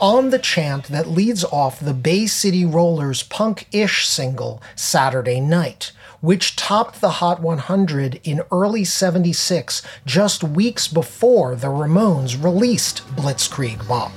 on 0.00 0.30
the 0.30 0.38
chant 0.40 0.86
that 0.86 1.06
leads 1.06 1.44
off 1.44 1.78
the 1.78 1.94
Bay 1.94 2.26
City 2.26 2.64
Rollers 2.64 3.22
punk 3.22 3.68
ish 3.70 4.08
single, 4.08 4.60
Saturday 4.74 5.38
Night, 5.38 5.92
which 6.20 6.56
topped 6.56 7.00
the 7.00 7.20
Hot 7.20 7.40
100 7.40 8.20
in 8.24 8.42
early 8.50 8.82
76, 8.82 9.80
just 10.04 10.42
weeks 10.42 10.88
before 10.88 11.54
the 11.54 11.68
Ramones 11.68 12.42
released 12.42 13.06
Blitzkrieg 13.14 13.86
Bop. 13.86 14.10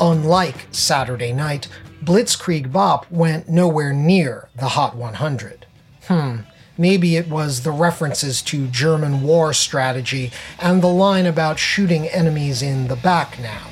Unlike 0.00 0.68
Saturday 0.70 1.32
Night, 1.32 1.66
Blitzkrieg 2.04 2.70
Bop 2.70 3.10
went 3.10 3.48
nowhere 3.48 3.92
near 3.92 4.48
the 4.54 4.68
Hot 4.68 4.94
100. 4.94 5.66
Hmm, 6.06 6.36
maybe 6.76 7.16
it 7.16 7.28
was 7.28 7.62
the 7.62 7.72
references 7.72 8.40
to 8.42 8.68
German 8.68 9.22
war 9.22 9.52
strategy 9.52 10.30
and 10.60 10.82
the 10.82 10.86
line 10.86 11.26
about 11.26 11.58
shooting 11.58 12.06
enemies 12.06 12.62
in 12.62 12.86
the 12.86 12.94
back 12.96 13.40
now. 13.40 13.66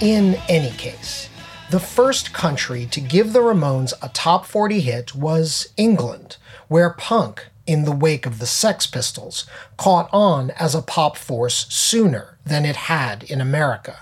In 0.00 0.34
any 0.48 0.70
case, 0.70 1.29
the 1.70 1.78
first 1.78 2.32
country 2.32 2.84
to 2.86 3.00
give 3.00 3.32
the 3.32 3.38
Ramones 3.38 3.92
a 4.02 4.08
top 4.08 4.44
40 4.44 4.80
hit 4.80 5.14
was 5.14 5.68
England, 5.76 6.36
where 6.66 6.90
punk, 6.90 7.46
in 7.64 7.84
the 7.84 7.92
wake 7.92 8.26
of 8.26 8.40
the 8.40 8.46
Sex 8.46 8.88
Pistols, 8.88 9.46
caught 9.76 10.10
on 10.12 10.50
as 10.58 10.74
a 10.74 10.82
pop 10.82 11.16
force 11.16 11.66
sooner 11.68 12.38
than 12.44 12.64
it 12.64 12.74
had 12.74 13.22
in 13.24 13.40
America. 13.40 14.00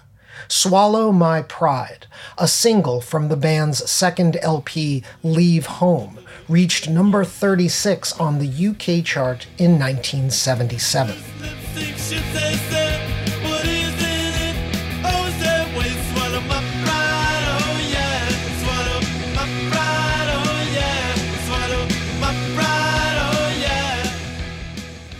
Swallow 0.48 1.12
My 1.12 1.42
Pride, 1.42 2.06
a 2.38 2.48
single 2.48 3.02
from 3.02 3.28
the 3.28 3.36
band's 3.36 3.90
second 3.90 4.38
LP, 4.40 5.04
Leave 5.22 5.66
Home, 5.66 6.20
reached 6.48 6.88
number 6.88 7.22
36 7.22 8.18
on 8.18 8.38
the 8.38 8.48
UK 8.48 9.04
chart 9.04 9.46
in 9.58 9.78
1977. 9.78 11.16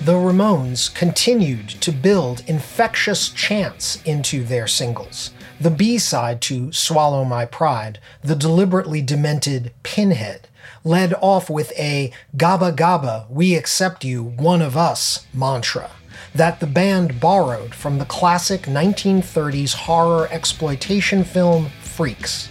The 0.09 0.15
Ramones 0.15 0.89
continued 0.95 1.69
to 1.69 1.93
build 1.93 2.43
infectious 2.47 3.29
chants 3.29 4.03
into 4.05 4.43
their 4.43 4.67
singles. 4.67 5.33
The 5.61 5.71
B 5.71 5.99
side 5.99 6.41
to 6.49 6.73
Swallow 6.73 7.27
My 7.27 7.45
Pride, 7.45 7.99
the 8.23 8.35
deliberately 8.35 9.03
demented 9.03 9.71
Pinhead, 9.83 10.49
led 10.83 11.13
off 11.21 11.51
with 11.51 11.79
a 11.79 12.11
Gabba 12.35 12.75
Gabba, 12.75 13.29
we 13.29 13.55
accept 13.55 14.03
you, 14.03 14.23
one 14.23 14.63
of 14.63 14.79
us 14.79 15.27
mantra 15.35 15.91
that 16.35 16.61
the 16.61 16.67
band 16.67 17.21
borrowed 17.21 17.75
from 17.75 17.99
the 17.99 18.07
classic 18.07 18.63
1930s 18.63 19.75
horror 19.75 20.27
exploitation 20.31 21.23
film 21.23 21.67
Freaks. 21.83 22.49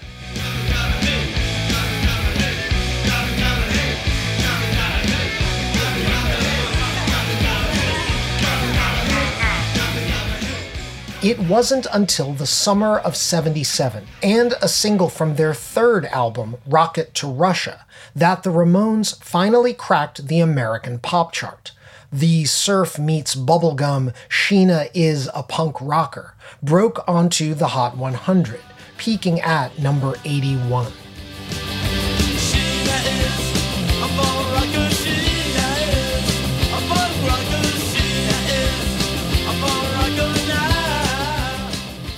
It 11.23 11.39
wasn't 11.39 11.87
until 11.91 12.33
the 12.33 12.45
summer 12.45 12.99
of 12.99 13.15
77 13.15 14.05
and 14.21 14.53
a 14.61 14.67
single 14.67 15.09
from 15.09 15.35
their 15.35 15.55
third 15.55 16.05
album, 16.05 16.57
Rocket 16.67 17.15
to 17.15 17.27
Russia, 17.27 17.87
that 18.15 18.43
the 18.43 18.51
Ramones 18.51 19.19
finally 19.23 19.73
cracked 19.73 20.27
the 20.27 20.39
American 20.39 20.99
pop 20.99 21.31
chart. 21.31 21.71
The 22.13 22.45
surf 22.45 22.99
meets 22.99 23.33
bubblegum, 23.33 24.13
Sheena 24.29 24.91
is 24.93 25.27
a 25.33 25.41
punk 25.41 25.77
rocker, 25.81 26.35
broke 26.61 27.03
onto 27.07 27.55
the 27.55 27.69
Hot 27.69 27.97
100, 27.97 28.61
peaking 28.97 29.41
at 29.41 29.79
number 29.79 30.17
81. 30.23 30.91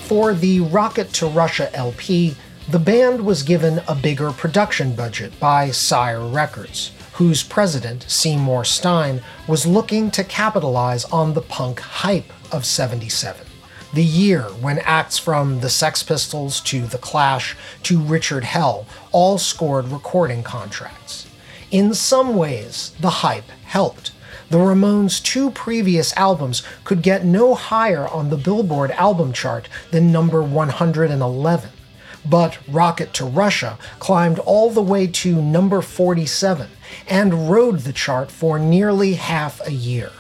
For 0.10 0.34
the 0.34 0.62
Rocket 0.62 1.14
to 1.14 1.28
Russia 1.28 1.72
LP, 1.76 2.36
the 2.68 2.80
band 2.80 3.24
was 3.24 3.43
given 3.43 3.80
a 3.88 3.93
bigger 3.93 4.32
production 4.32 4.95
budget 4.95 5.39
by 5.39 5.70
Sire 5.70 6.26
Records, 6.26 6.93
whose 7.14 7.43
president, 7.43 8.05
Seymour 8.07 8.66
Stein, 8.66 9.22
was 9.47 9.68
looking 9.68 10.10
to 10.10 10.24
capitalize 10.24 11.05
on 11.05 11.36
the 11.36 11.43
punk 11.43 11.80
hype 11.80 12.34
of 12.51 12.66
77. 12.66 13.45
The 13.93 14.03
year 14.03 14.45
when 14.62 14.80
acts 14.80 15.20
from 15.20 15.60
the 15.60 15.70
Sex 15.70 16.01
Pistols 16.01 16.60
to 16.62 16.88
The 16.88 16.97
Clash 16.97 17.55
to 17.84 17.99
Richard 17.99 18.45
Hell 18.45 18.88
all 19.12 19.38
scored 19.38 19.89
recording 19.89 20.41
contracts. 20.41 21.28
In 21.70 21.93
some 21.93 22.36
ways, 22.36 22.93
the 22.99 23.12
hype 23.12 23.51
helped 23.66 24.14
the 24.50 24.58
Ramones' 24.58 25.22
two 25.22 25.52
previous 25.52 26.16
albums 26.18 26.64
could 26.84 27.02
get 27.02 27.24
no 27.24 27.56
higher 27.56 28.08
on 28.08 28.30
the 28.30 28.38
Billboard 28.38 28.91
album 28.91 29.32
chart 29.32 29.70
than 29.91 30.12
number 30.12 30.41
111. 30.41 31.70
But 32.26 32.58
Rocket 32.68 33.14
to 33.14 33.26
Russia 33.26 33.78
climbed 34.00 34.39
all 34.39 34.70
the 34.70 34.82
way 34.82 35.08
to 35.08 35.41
number 35.41 35.82
47 35.82 36.68
and 37.08 37.50
rode 37.50 37.80
the 37.80 37.93
chart 37.93 38.32
for 38.32 38.60
nearly 38.60 39.14
half 39.14 39.66
a 39.66 39.72
year 39.72 40.12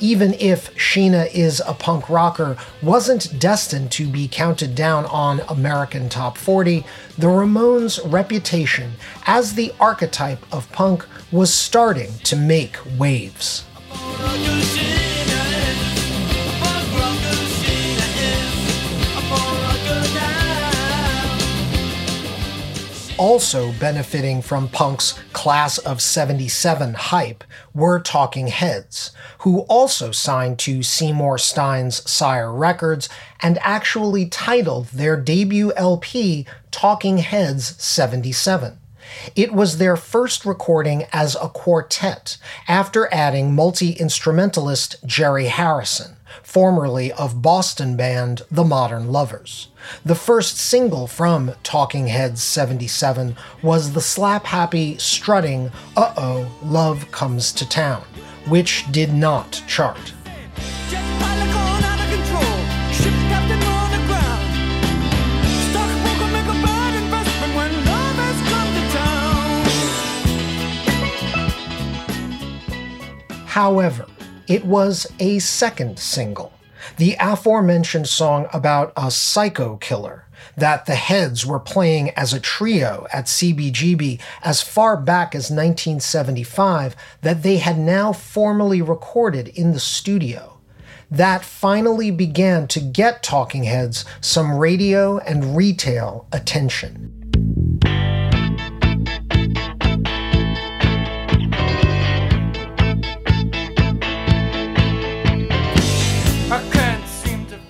even 0.00 0.34
if 0.34 0.74
Sheena 0.76 1.32
is 1.34 1.62
a 1.66 1.74
punk 1.74 2.08
rocker 2.08 2.56
wasn't 2.82 3.38
destined 3.38 3.90
to 3.92 4.06
be 4.06 4.28
counted 4.28 4.74
down 4.74 5.06
on 5.06 5.40
American 5.48 6.08
Top 6.08 6.38
40, 6.38 6.84
the 7.16 7.26
Ramones' 7.26 8.00
reputation 8.10 8.92
as 9.26 9.54
the 9.54 9.72
archetype 9.80 10.44
of 10.52 10.70
punk 10.72 11.04
was 11.32 11.52
starting 11.52 12.12
to 12.24 12.36
make 12.36 12.76
waves. 12.98 13.64
Also 23.18 23.72
benefiting 23.80 24.40
from 24.40 24.68
punk's 24.68 25.18
class 25.32 25.78
of 25.78 26.00
77 26.00 26.94
hype 26.94 27.42
were 27.74 27.98
Talking 27.98 28.46
Heads, 28.46 29.10
who 29.38 29.60
also 29.62 30.12
signed 30.12 30.60
to 30.60 30.84
Seymour 30.84 31.36
Stein's 31.38 32.08
Sire 32.08 32.52
Records 32.52 33.08
and 33.40 33.58
actually 33.60 34.26
titled 34.26 34.86
their 34.86 35.16
debut 35.16 35.72
LP 35.72 36.46
Talking 36.70 37.18
Heads 37.18 37.74
77. 37.82 38.78
It 39.34 39.52
was 39.52 39.78
their 39.78 39.96
first 39.96 40.44
recording 40.44 41.04
as 41.12 41.36
a 41.36 41.48
quartet 41.48 42.36
after 42.66 43.12
adding 43.12 43.54
multi 43.54 43.92
instrumentalist 43.92 44.96
Jerry 45.06 45.46
Harrison, 45.46 46.16
formerly 46.42 47.12
of 47.12 47.42
Boston 47.42 47.96
band 47.96 48.42
The 48.50 48.64
Modern 48.64 49.12
Lovers. 49.12 49.68
The 50.04 50.14
first 50.14 50.56
single 50.56 51.06
from 51.06 51.52
Talking 51.62 52.08
Heads 52.08 52.42
77 52.42 53.36
was 53.62 53.92
the 53.92 54.00
slap 54.00 54.44
happy, 54.46 54.98
strutting 54.98 55.70
Uh 55.96 56.12
Oh, 56.16 56.50
Love 56.62 57.10
Comes 57.10 57.52
to 57.52 57.68
Town, 57.68 58.02
which 58.46 58.90
did 58.90 59.12
not 59.12 59.62
chart. 59.66 60.12
However, 73.48 74.06
it 74.46 74.66
was 74.66 75.06
a 75.18 75.38
second 75.38 75.98
single, 75.98 76.52
the 76.98 77.16
aforementioned 77.18 78.06
song 78.06 78.46
about 78.52 78.92
a 78.94 79.10
psycho 79.10 79.78
killer 79.78 80.26
that 80.58 80.84
the 80.84 80.94
Heads 80.94 81.46
were 81.46 81.58
playing 81.58 82.10
as 82.10 82.34
a 82.34 82.40
trio 82.40 83.06
at 83.10 83.24
CBGB 83.24 84.20
as 84.42 84.60
far 84.60 84.98
back 84.98 85.34
as 85.34 85.50
1975 85.50 86.94
that 87.22 87.42
they 87.42 87.56
had 87.56 87.78
now 87.78 88.12
formally 88.12 88.82
recorded 88.82 89.48
in 89.48 89.72
the 89.72 89.80
studio. 89.80 90.58
That 91.10 91.42
finally 91.42 92.10
began 92.10 92.68
to 92.68 92.80
get 92.80 93.22
Talking 93.22 93.64
Heads 93.64 94.04
some 94.20 94.58
radio 94.58 95.18
and 95.20 95.56
retail 95.56 96.26
attention. 96.32 97.17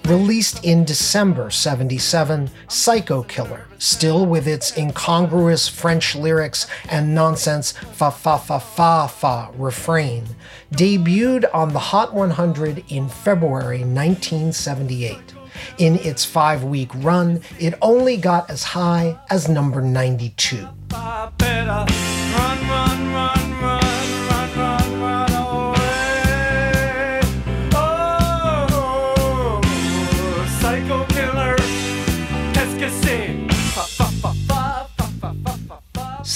Released 0.08 0.64
in 0.64 0.86
December 0.86 1.50
77, 1.50 2.48
Psycho 2.68 3.22
Killer, 3.24 3.66
still 3.76 4.24
with 4.24 4.48
its 4.48 4.74
incongruous 4.78 5.68
French 5.68 6.16
lyrics 6.16 6.66
and 6.88 7.14
nonsense 7.14 7.72
fa 7.72 8.10
fa 8.10 8.38
fa 8.38 8.58
fa 8.58 9.06
fa 9.06 9.50
refrain, 9.58 10.24
debuted 10.72 11.44
on 11.52 11.74
the 11.74 11.78
Hot 11.78 12.14
100 12.14 12.84
in 12.88 13.06
February 13.10 13.80
1978. 13.80 15.34
In 15.76 15.96
its 15.96 16.24
five 16.24 16.64
week 16.64 16.88
run, 16.94 17.42
it 17.58 17.74
only 17.82 18.16
got 18.16 18.48
as 18.48 18.64
high 18.64 19.20
as 19.28 19.46
number 19.46 19.82
92. 19.82 20.66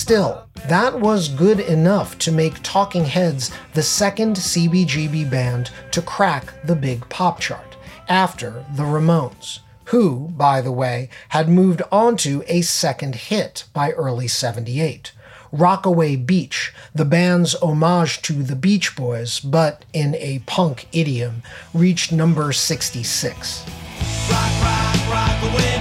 Still, 0.03 0.49
that 0.67 0.99
was 0.99 1.29
good 1.29 1.61
enough 1.61 2.19
to 2.19 2.33
make 2.33 2.61
Talking 2.65 3.05
Heads 3.05 3.53
the 3.75 3.85
second 3.85 4.35
CBGB 4.35 5.31
band 5.31 5.71
to 5.93 6.03
crack 6.03 6.53
the 6.67 6.75
big 6.75 7.09
pop 7.09 7.39
chart, 7.39 7.77
after 8.09 8.67
the 8.75 8.83
Ramones, 8.83 9.61
who, 9.85 10.33
by 10.37 10.61
the 10.61 10.73
way, 10.73 11.09
had 11.29 11.49
moved 11.49 11.83
on 11.93 12.17
to 12.17 12.43
a 12.49 12.63
second 12.63 13.15
hit 13.15 13.67
by 13.73 13.93
early 13.93 14.27
78. 14.27 15.13
Rockaway 15.53 16.17
Beach, 16.17 16.75
the 16.93 17.05
band's 17.05 17.55
homage 17.63 18.23
to 18.23 18.43
the 18.43 18.57
Beach 18.57 18.97
Boys, 18.97 19.39
but 19.39 19.85
in 19.93 20.17
a 20.17 20.41
punk 20.47 20.89
idiom, 20.91 21.45
reached 21.73 22.11
number 22.11 22.53
66. 22.53 23.65
Rock, 24.29 24.51
rock, 24.63 25.09
rock 25.09 25.72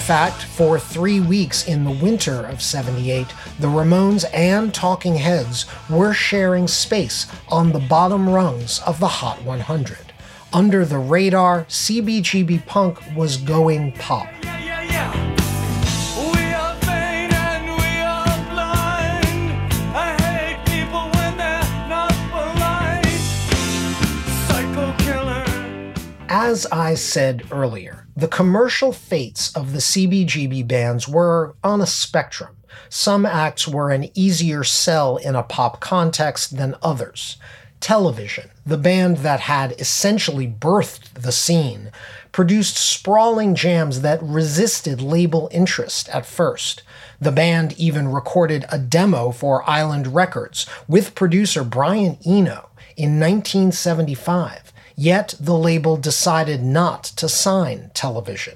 fact, 0.00 0.42
for 0.42 0.78
three 0.78 1.20
weeks 1.20 1.68
in 1.68 1.84
the 1.84 1.90
winter 1.90 2.46
of 2.46 2.62
78, 2.62 3.26
the 3.58 3.68
Ramones 3.68 4.24
and 4.34 4.72
Talking 4.74 5.16
Heads 5.16 5.66
were 5.88 6.12
sharing 6.12 6.66
space 6.66 7.26
on 7.48 7.72
the 7.72 7.78
bottom 7.78 8.28
rungs 8.28 8.80
of 8.80 8.98
the 8.98 9.08
Hot 9.08 9.42
100. 9.42 10.12
Under 10.52 10.84
the 10.84 10.98
radar, 10.98 11.64
CBGB 11.66 12.66
Punk 12.66 12.98
was 13.14 13.36
going 13.36 13.92
pop. 13.92 14.28
As 26.32 26.66
I 26.72 26.94
said 26.94 27.44
earlier, 27.50 27.99
the 28.20 28.28
commercial 28.28 28.92
fates 28.92 29.50
of 29.56 29.72
the 29.72 29.78
CBGB 29.78 30.68
bands 30.68 31.08
were 31.08 31.54
on 31.64 31.80
a 31.80 31.86
spectrum. 31.86 32.54
Some 32.90 33.24
acts 33.24 33.66
were 33.66 33.90
an 33.90 34.10
easier 34.12 34.62
sell 34.62 35.16
in 35.16 35.34
a 35.34 35.42
pop 35.42 35.80
context 35.80 36.58
than 36.58 36.76
others. 36.82 37.38
Television, 37.80 38.50
the 38.66 38.76
band 38.76 39.18
that 39.18 39.40
had 39.40 39.72
essentially 39.80 40.46
birthed 40.46 41.14
the 41.14 41.32
scene, 41.32 41.90
produced 42.30 42.76
sprawling 42.76 43.54
jams 43.54 44.02
that 44.02 44.22
resisted 44.22 45.00
label 45.00 45.48
interest 45.50 46.10
at 46.10 46.26
first. 46.26 46.82
The 47.22 47.32
band 47.32 47.72
even 47.78 48.08
recorded 48.08 48.66
a 48.68 48.78
demo 48.78 49.30
for 49.30 49.68
Island 49.68 50.08
Records 50.08 50.66
with 50.86 51.14
producer 51.14 51.64
Brian 51.64 52.18
Eno 52.26 52.68
in 52.98 53.18
1975, 53.18 54.69
yet 55.00 55.34
the 55.40 55.56
label 55.56 55.96
decided 55.96 56.62
not 56.62 57.02
to 57.02 57.26
sign 57.26 57.90
television. 57.94 58.54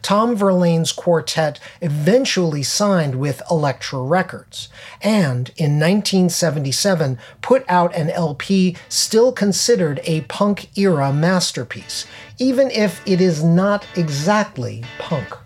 Tom 0.00 0.34
Verlaine's 0.34 0.90
quartet 0.90 1.60
eventually 1.82 2.62
signed 2.62 3.16
with 3.16 3.42
Elektra 3.50 4.00
Records, 4.00 4.70
and 5.02 5.50
in 5.58 5.78
1977 5.78 7.18
put 7.42 7.62
out 7.68 7.94
an 7.94 8.08
LP 8.08 8.74
still 8.88 9.32
considered 9.32 10.00
a 10.04 10.22
punk 10.22 10.70
era 10.78 11.12
masterpiece, 11.12 12.06
even 12.38 12.70
if 12.70 13.06
it 13.06 13.20
is 13.20 13.44
not 13.44 13.86
exactly 13.94 14.82
punk. 14.98 15.41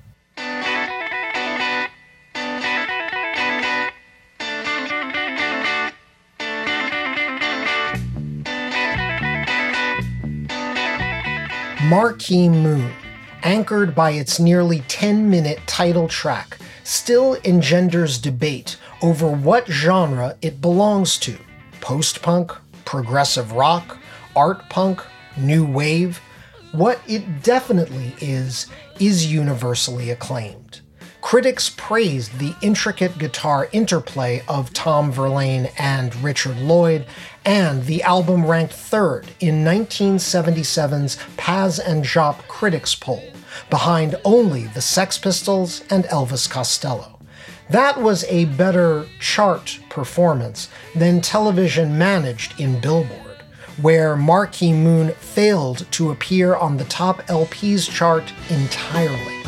Marquee 11.88 12.48
Moon 12.48 12.92
anchored 13.44 13.94
by 13.94 14.10
its 14.10 14.40
nearly 14.40 14.80
10 14.88 15.30
minute 15.30 15.60
title 15.68 16.08
track, 16.08 16.58
still 16.82 17.36
engenders 17.44 18.18
debate 18.18 18.76
over 19.02 19.30
what 19.30 19.68
genre 19.68 20.36
it 20.42 20.60
belongs 20.60 21.16
to 21.18 21.38
post 21.80 22.22
punk, 22.22 22.50
progressive 22.84 23.52
rock, 23.52 23.98
art 24.34 24.68
punk, 24.68 25.00
new 25.36 25.64
wave. 25.64 26.20
What 26.72 27.00
it 27.06 27.44
definitely 27.44 28.16
is, 28.20 28.66
is 28.98 29.32
universally 29.32 30.10
acclaimed. 30.10 30.65
Critics 31.26 31.74
praised 31.76 32.38
the 32.38 32.54
intricate 32.62 33.18
guitar 33.18 33.68
interplay 33.72 34.44
of 34.46 34.72
Tom 34.72 35.10
Verlaine 35.10 35.68
and 35.76 36.14
Richard 36.22 36.56
Lloyd, 36.56 37.04
and 37.44 37.84
the 37.86 38.04
album 38.04 38.46
ranked 38.46 38.72
third 38.72 39.26
in 39.40 39.64
1977's 39.64 41.18
Pazz 41.36 41.80
and 41.80 42.04
Jop 42.04 42.46
Critics 42.46 42.94
Poll, 42.94 43.24
behind 43.70 44.14
only 44.24 44.66
the 44.68 44.80
Sex 44.80 45.18
Pistols 45.18 45.82
and 45.90 46.04
Elvis 46.04 46.48
Costello. 46.48 47.18
That 47.70 48.00
was 48.00 48.22
a 48.28 48.44
better 48.44 49.04
chart 49.18 49.80
performance 49.90 50.68
than 50.94 51.20
television 51.20 51.98
managed 51.98 52.60
in 52.60 52.80
Billboard, 52.80 53.42
where 53.82 54.14
Marquee 54.14 54.72
Moon 54.72 55.10
failed 55.14 55.90
to 55.90 56.12
appear 56.12 56.54
on 56.54 56.76
the 56.76 56.84
top 56.84 57.22
LPs 57.22 57.90
chart 57.90 58.32
entirely. 58.48 59.42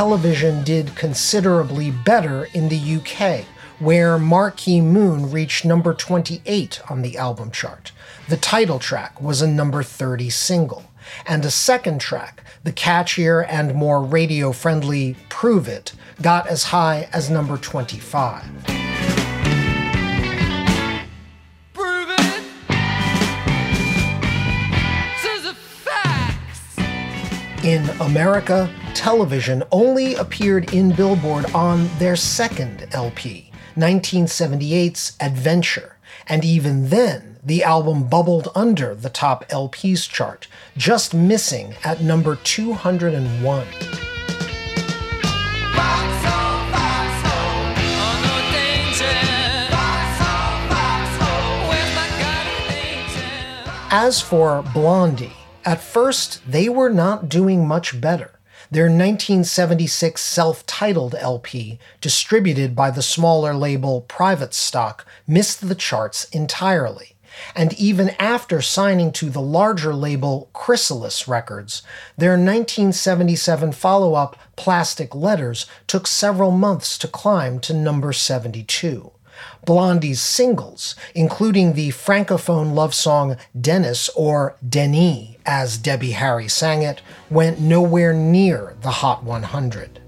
Television 0.00 0.64
did 0.64 0.96
considerably 0.96 1.90
better 1.90 2.46
in 2.54 2.70
the 2.70 2.96
UK, 2.96 3.44
where 3.80 4.18
Marquee 4.18 4.80
Moon 4.80 5.30
reached 5.30 5.66
number 5.66 5.92
28 5.92 6.80
on 6.88 7.02
the 7.02 7.18
album 7.18 7.50
chart. 7.50 7.92
The 8.26 8.38
title 8.38 8.78
track 8.78 9.20
was 9.20 9.42
a 9.42 9.46
number 9.46 9.82
30 9.82 10.30
single, 10.30 10.84
and 11.26 11.44
a 11.44 11.50
second 11.50 12.00
track, 12.00 12.42
the 12.64 12.72
catchier 12.72 13.44
and 13.46 13.74
more 13.74 14.02
radio 14.02 14.52
friendly 14.52 15.16
Prove 15.28 15.68
It, 15.68 15.92
got 16.22 16.46
as 16.46 16.62
high 16.62 17.06
as 17.12 17.28
number 17.28 17.58
25. 17.58 18.42
In 27.62 27.86
America, 28.00 28.74
television 28.94 29.62
only 29.72 30.14
appeared 30.14 30.72
in 30.74 30.92
Billboard 30.92 31.46
on 31.54 31.88
their 31.98 32.16
second 32.16 32.88
LP, 32.92 33.50
1978's 33.76 35.16
Adventure, 35.20 35.96
and 36.26 36.44
even 36.44 36.88
then, 36.88 37.38
the 37.42 37.64
album 37.64 38.08
bubbled 38.08 38.48
under 38.54 38.94
the 38.94 39.10
top 39.10 39.48
LPs 39.48 40.08
chart, 40.08 40.46
just 40.76 41.14
missing 41.14 41.74
at 41.84 42.00
number 42.02 42.36
201. 42.36 43.66
As 53.92 54.20
for 54.20 54.62
Blondie, 54.72 55.32
at 55.64 55.80
first 55.80 56.40
they 56.46 56.68
were 56.68 56.90
not 56.90 57.28
doing 57.28 57.66
much 57.66 58.00
better. 58.00 58.39
Their 58.72 58.84
1976 58.84 60.22
self 60.22 60.64
titled 60.64 61.16
LP, 61.16 61.80
distributed 62.00 62.76
by 62.76 62.92
the 62.92 63.02
smaller 63.02 63.52
label 63.52 64.02
Private 64.02 64.54
Stock, 64.54 65.04
missed 65.26 65.68
the 65.68 65.74
charts 65.74 66.24
entirely. 66.26 67.16
And 67.56 67.72
even 67.74 68.10
after 68.10 68.62
signing 68.62 69.10
to 69.12 69.28
the 69.28 69.40
larger 69.40 69.92
label 69.92 70.50
Chrysalis 70.52 71.26
Records, 71.26 71.82
their 72.16 72.32
1977 72.32 73.72
follow 73.72 74.14
up 74.14 74.36
Plastic 74.54 75.16
Letters 75.16 75.66
took 75.88 76.06
several 76.06 76.52
months 76.52 76.96
to 76.98 77.08
climb 77.08 77.58
to 77.60 77.74
number 77.74 78.12
72. 78.12 79.10
Blondie's 79.64 80.20
singles, 80.20 80.96
including 81.14 81.72
the 81.72 81.90
francophone 81.90 82.74
love 82.74 82.94
song 82.94 83.36
Dennis 83.58 84.08
or 84.10 84.56
Denis, 84.66 85.36
as 85.46 85.78
Debbie 85.78 86.12
Harry 86.12 86.48
sang 86.48 86.82
it, 86.82 87.02
went 87.30 87.60
nowhere 87.60 88.12
near 88.12 88.76
the 88.82 88.90
Hot 88.90 89.24
100. 89.24 90.00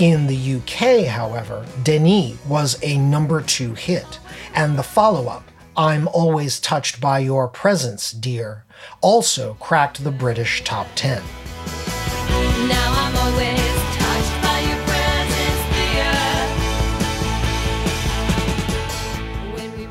In 0.00 0.26
the 0.28 0.54
UK, 0.54 1.06
however, 1.08 1.66
Denis 1.82 2.38
was 2.48 2.78
a 2.82 2.96
number 2.96 3.42
two 3.42 3.74
hit, 3.74 4.18
and 4.54 4.78
the 4.78 4.82
follow 4.82 5.28
up, 5.28 5.49
I'm 5.80 6.08
Always 6.08 6.60
Touched 6.60 7.00
by 7.00 7.20
Your 7.20 7.48
Presence, 7.48 8.12
Dear, 8.12 8.64
also 9.00 9.54
cracked 9.54 10.04
the 10.04 10.10
British 10.10 10.62
top 10.62 10.86
10. 10.94 11.22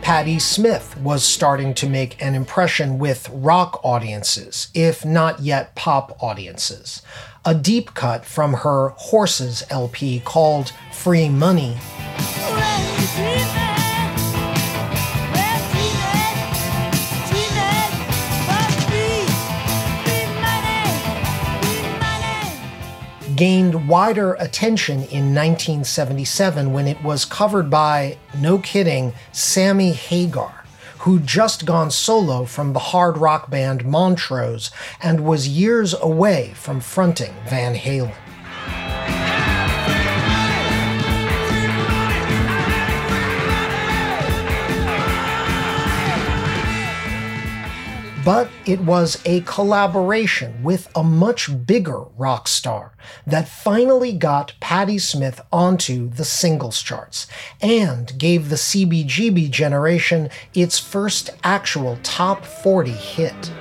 Patti 0.03 0.37
Smith 0.37 0.95
was 0.99 1.23
starting 1.23 1.73
to 1.73 1.89
make 1.89 2.21
an 2.21 2.35
impression 2.35 2.99
with 2.99 3.27
rock 3.33 3.81
audiences, 3.83 4.67
if 4.75 5.03
not 5.03 5.39
yet 5.39 5.73
pop 5.73 6.21
audiences. 6.21 7.01
A 7.43 7.55
deep 7.55 7.95
cut 7.95 8.25
from 8.25 8.53
her 8.53 8.89
Horses 8.89 9.63
LP 9.71 10.19
called 10.19 10.71
Free 10.91 11.29
Money. 11.29 11.77
Gained 23.39 23.87
wider 23.87 24.33
attention 24.33 24.95
in 24.95 25.33
1977 25.33 26.73
when 26.73 26.85
it 26.85 27.01
was 27.01 27.23
covered 27.23 27.69
by, 27.69 28.17
no 28.37 28.59
kidding, 28.59 29.13
Sammy 29.31 29.93
Hagar, 29.93 30.65
who'd 30.97 31.25
just 31.25 31.65
gone 31.65 31.89
solo 31.89 32.43
from 32.43 32.73
the 32.73 32.79
hard 32.79 33.17
rock 33.17 33.49
band 33.49 33.85
Montrose 33.85 34.71
and 35.01 35.21
was 35.21 35.47
years 35.47 35.93
away 35.93 36.51
from 36.53 36.81
fronting 36.81 37.33
Van 37.47 37.75
Halen. 37.75 38.13
But 48.29 48.47
it 48.63 48.79
was 48.81 49.19
a 49.25 49.41
collaboration 49.41 50.61
with 50.61 50.87
a 50.95 51.03
much 51.03 51.49
bigger 51.65 52.01
rock 52.15 52.47
star 52.47 52.93
that 53.25 53.49
finally 53.49 54.13
got 54.13 54.53
Patti 54.59 54.99
Smith 54.99 55.41
onto 55.51 56.07
the 56.11 56.23
singles 56.23 56.79
charts 56.83 57.25
and 57.59 58.15
gave 58.19 58.49
the 58.49 58.55
CBGB 58.55 59.49
generation 59.49 60.29
its 60.53 60.77
first 60.77 61.31
actual 61.43 61.97
top 62.03 62.45
40 62.45 62.91
hit. 62.91 63.51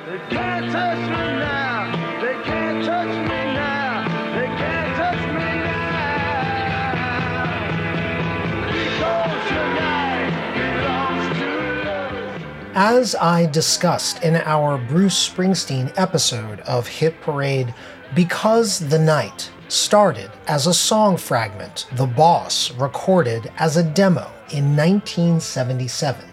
As 12.81 13.17
I 13.17 13.47
discussed 13.47 14.23
in 14.23 14.37
our 14.37 14.79
Bruce 14.79 15.29
Springsteen 15.29 15.93
episode 15.97 16.61
of 16.61 16.87
Hit 16.87 17.21
Parade, 17.21 17.75
because 18.15 18.79
the 18.79 19.01
night 19.01 19.51
started 19.67 20.31
as 20.47 20.69
a 20.69 20.73
song 20.73 21.17
fragment 21.17 21.89
the 21.95 22.07
boss 22.07 22.71
recorded 22.71 23.51
as 23.59 23.77
a 23.77 23.83
demo 23.83 24.31
in 24.53 24.77
1977, 24.77 26.25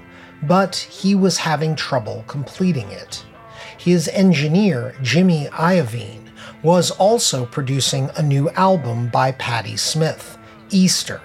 but 0.43 0.76
he 0.76 1.16
was 1.16 1.36
having 1.36 1.76
trouble 1.76 2.24
completing 2.28 2.91
it. 2.91 3.26
His 3.80 4.08
engineer, 4.10 4.93
Jimmy 5.02 5.48
Iovine, 5.48 6.30
was 6.62 6.91
also 6.91 7.48
producing 7.48 8.12
a 8.18 8.22
new 8.22 8.52
album 8.52 9.08
by 9.08 9.32
Patti 9.32 9.78
Smith, 9.78 10.38
Easter 10.70 11.22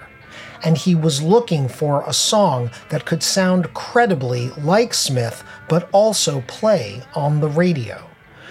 and 0.63 0.77
he 0.77 0.95
was 0.95 1.21
looking 1.21 1.67
for 1.67 2.03
a 2.05 2.13
song 2.13 2.71
that 2.89 3.05
could 3.05 3.23
sound 3.23 3.73
credibly 3.73 4.49
like 4.51 4.93
Smith 4.93 5.43
but 5.67 5.89
also 5.91 6.41
play 6.47 7.03
on 7.15 7.39
the 7.39 7.49
radio. 7.49 8.07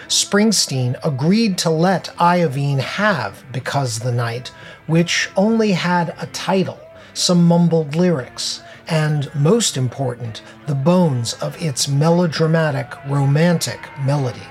Springsteen 0.09 0.99
agreed 1.05 1.57
to 1.59 1.71
let 1.71 2.07
Iovine 2.19 2.81
have 2.81 3.45
Because 3.53 4.01
the 4.01 4.11
Night, 4.11 4.49
which 4.87 5.31
only 5.37 5.73
had 5.73 6.15
a 6.19 6.27
title, 6.27 6.81
some 7.15 7.47
mumbled 7.47 7.95
lyrics, 7.95 8.61
and 8.89 9.33
most 9.37 9.77
important, 9.77 10.43
the 10.67 10.75
bones 10.75 11.35
of 11.35 11.63
its 11.63 11.87
melodramatic, 11.87 12.93
romantic 13.07 13.79
melody. 14.05 14.43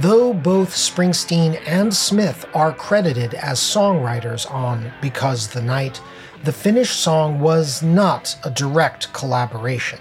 Though 0.00 0.32
both 0.32 0.76
Springsteen 0.76 1.60
and 1.66 1.92
Smith 1.92 2.46
are 2.54 2.72
credited 2.72 3.34
as 3.34 3.58
songwriters 3.58 4.48
on 4.48 4.92
Because 5.02 5.48
the 5.48 5.60
Night, 5.60 6.00
the 6.44 6.52
finished 6.52 7.00
song 7.00 7.40
was 7.40 7.82
not 7.82 8.38
a 8.44 8.50
direct 8.50 9.12
collaboration. 9.12 9.98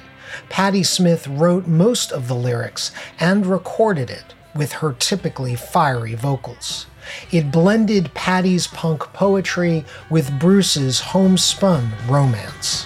Patti 0.49 0.83
Smith 0.83 1.27
wrote 1.27 1.65
most 1.65 2.11
of 2.11 2.27
the 2.27 2.35
lyrics 2.35 2.91
and 3.19 3.47
recorded 3.47 4.11
it 4.11 4.35
with 4.55 4.71
her 4.71 4.93
typically 4.93 5.55
fiery 5.55 6.13
vocals. 6.13 6.85
It 7.31 7.51
blended 7.51 8.13
Patti's 8.13 8.67
punk 8.67 9.01
poetry 9.13 9.83
with 10.11 10.37
Bruce's 10.37 10.99
homespun 10.99 11.91
romance. 12.07 12.85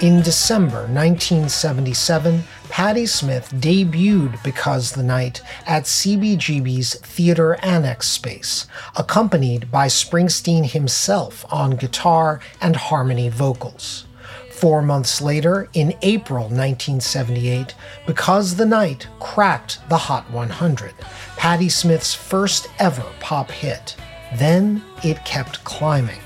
In 0.00 0.22
December 0.22 0.86
1977, 0.86 2.44
Patti 2.68 3.04
Smith 3.04 3.52
debuted 3.56 4.40
Because 4.44 4.92
the 4.92 5.02
Night 5.02 5.42
at 5.66 5.86
CBGB's 5.86 6.94
Theater 7.00 7.56
Annex 7.64 8.06
space, 8.06 8.68
accompanied 8.96 9.72
by 9.72 9.88
Springsteen 9.88 10.70
himself 10.70 11.44
on 11.52 11.72
guitar 11.72 12.38
and 12.60 12.76
harmony 12.76 13.28
vocals. 13.28 14.06
Four 14.52 14.82
months 14.82 15.20
later, 15.20 15.68
in 15.74 15.92
April 16.02 16.44
1978, 16.44 17.74
Because 18.06 18.54
the 18.54 18.66
Night 18.66 19.08
cracked 19.18 19.80
the 19.88 19.98
Hot 19.98 20.30
100, 20.30 20.94
Patti 21.36 21.68
Smith's 21.68 22.14
first 22.14 22.68
ever 22.78 23.04
pop 23.18 23.50
hit. 23.50 23.96
Then 24.36 24.84
it 25.02 25.24
kept 25.24 25.64
climbing. 25.64 26.20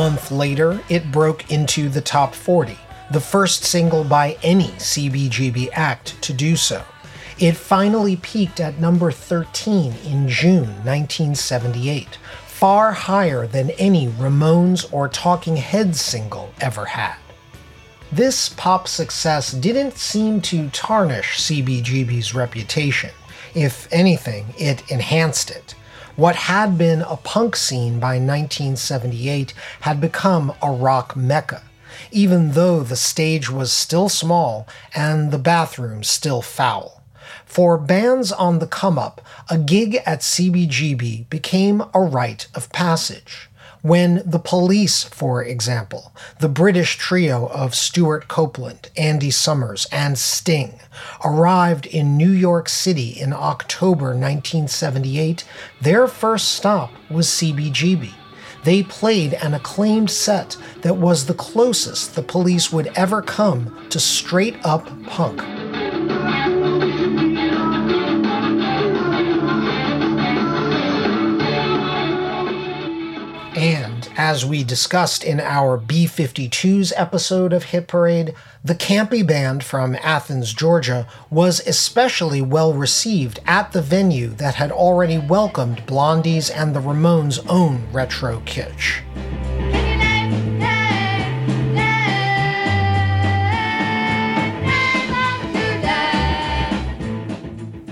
Month 0.00 0.30
later, 0.30 0.80
it 0.88 1.12
broke 1.12 1.50
into 1.50 1.90
the 1.90 2.00
top 2.00 2.34
40, 2.34 2.74
the 3.10 3.20
first 3.20 3.64
single 3.64 4.02
by 4.02 4.34
any 4.42 4.68
CBGB 4.78 5.68
act 5.74 6.22
to 6.22 6.32
do 6.32 6.56
so. 6.56 6.82
It 7.38 7.54
finally 7.54 8.16
peaked 8.16 8.60
at 8.60 8.80
number 8.80 9.12
13 9.12 9.92
in 10.06 10.26
June 10.26 10.70
1978, 10.86 12.16
far 12.46 12.92
higher 12.92 13.46
than 13.46 13.72
any 13.72 14.08
Ramones 14.08 14.90
or 14.90 15.06
Talking 15.06 15.56
Heads 15.56 16.00
single 16.00 16.50
ever 16.62 16.86
had. 16.86 17.16
This 18.10 18.48
pop 18.48 18.88
success 18.88 19.52
didn't 19.52 19.98
seem 19.98 20.40
to 20.40 20.70
tarnish 20.70 21.40
CBGB's 21.40 22.34
reputation. 22.34 23.10
If 23.54 23.86
anything, 23.92 24.46
it 24.56 24.90
enhanced 24.90 25.50
it. 25.50 25.74
What 26.16 26.36
had 26.36 26.76
been 26.76 27.02
a 27.02 27.16
punk 27.16 27.56
scene 27.56 28.00
by 28.00 28.14
1978 28.18 29.52
had 29.80 30.00
become 30.00 30.52
a 30.60 30.70
rock 30.70 31.16
mecca, 31.16 31.62
even 32.10 32.52
though 32.52 32.82
the 32.82 32.96
stage 32.96 33.48
was 33.48 33.72
still 33.72 34.08
small 34.08 34.66
and 34.94 35.30
the 35.30 35.38
bathrooms 35.38 36.08
still 36.08 36.42
foul. 36.42 37.02
For 37.44 37.78
bands 37.78 38.32
on 38.32 38.58
the 38.58 38.66
come 38.66 38.98
up, 38.98 39.20
a 39.48 39.56
gig 39.56 39.96
at 40.06 40.20
CBGB 40.20 41.28
became 41.30 41.82
a 41.94 42.00
rite 42.00 42.48
of 42.54 42.70
passage 42.70 43.49
when 43.82 44.22
the 44.24 44.38
police, 44.38 45.04
for 45.04 45.42
example, 45.42 46.12
the 46.38 46.48
British 46.48 46.96
trio 46.96 47.46
of 47.46 47.74
Stewart 47.74 48.28
Copeland, 48.28 48.90
Andy 48.96 49.30
Summers, 49.30 49.86
and 49.90 50.18
Sting, 50.18 50.80
arrived 51.24 51.86
in 51.86 52.16
New 52.16 52.30
York 52.30 52.68
City 52.68 53.10
in 53.10 53.32
October 53.32 54.06
1978, 54.06 55.44
their 55.80 56.06
first 56.06 56.52
stop 56.52 56.90
was 57.10 57.26
CBGB. 57.28 58.12
They 58.64 58.82
played 58.82 59.34
an 59.34 59.54
acclaimed 59.54 60.10
set 60.10 60.56
that 60.82 60.96
was 60.96 61.24
the 61.26 61.34
closest 61.34 62.14
the 62.14 62.22
police 62.22 62.70
would 62.70 62.92
ever 62.94 63.22
come 63.22 63.88
to 63.88 63.98
straight 63.98 64.56
up 64.64 64.86
punk. 65.04 65.40
As 74.22 74.44
we 74.44 74.62
discussed 74.62 75.24
in 75.24 75.40
our 75.40 75.78
B 75.78 76.04
52s 76.04 76.92
episode 76.94 77.54
of 77.54 77.64
Hit 77.64 77.88
Parade, 77.88 78.34
the 78.62 78.74
campy 78.74 79.26
band 79.26 79.64
from 79.64 79.96
Athens, 80.02 80.52
Georgia 80.52 81.08
was 81.30 81.66
especially 81.66 82.42
well 82.42 82.74
received 82.74 83.40
at 83.46 83.72
the 83.72 83.80
venue 83.80 84.28
that 84.28 84.56
had 84.56 84.70
already 84.70 85.16
welcomed 85.16 85.86
Blondie's 85.86 86.50
and 86.50 86.76
the 86.76 86.80
Ramones' 86.80 87.42
own 87.48 87.90
retro 87.92 88.40
kitsch. 88.40 89.00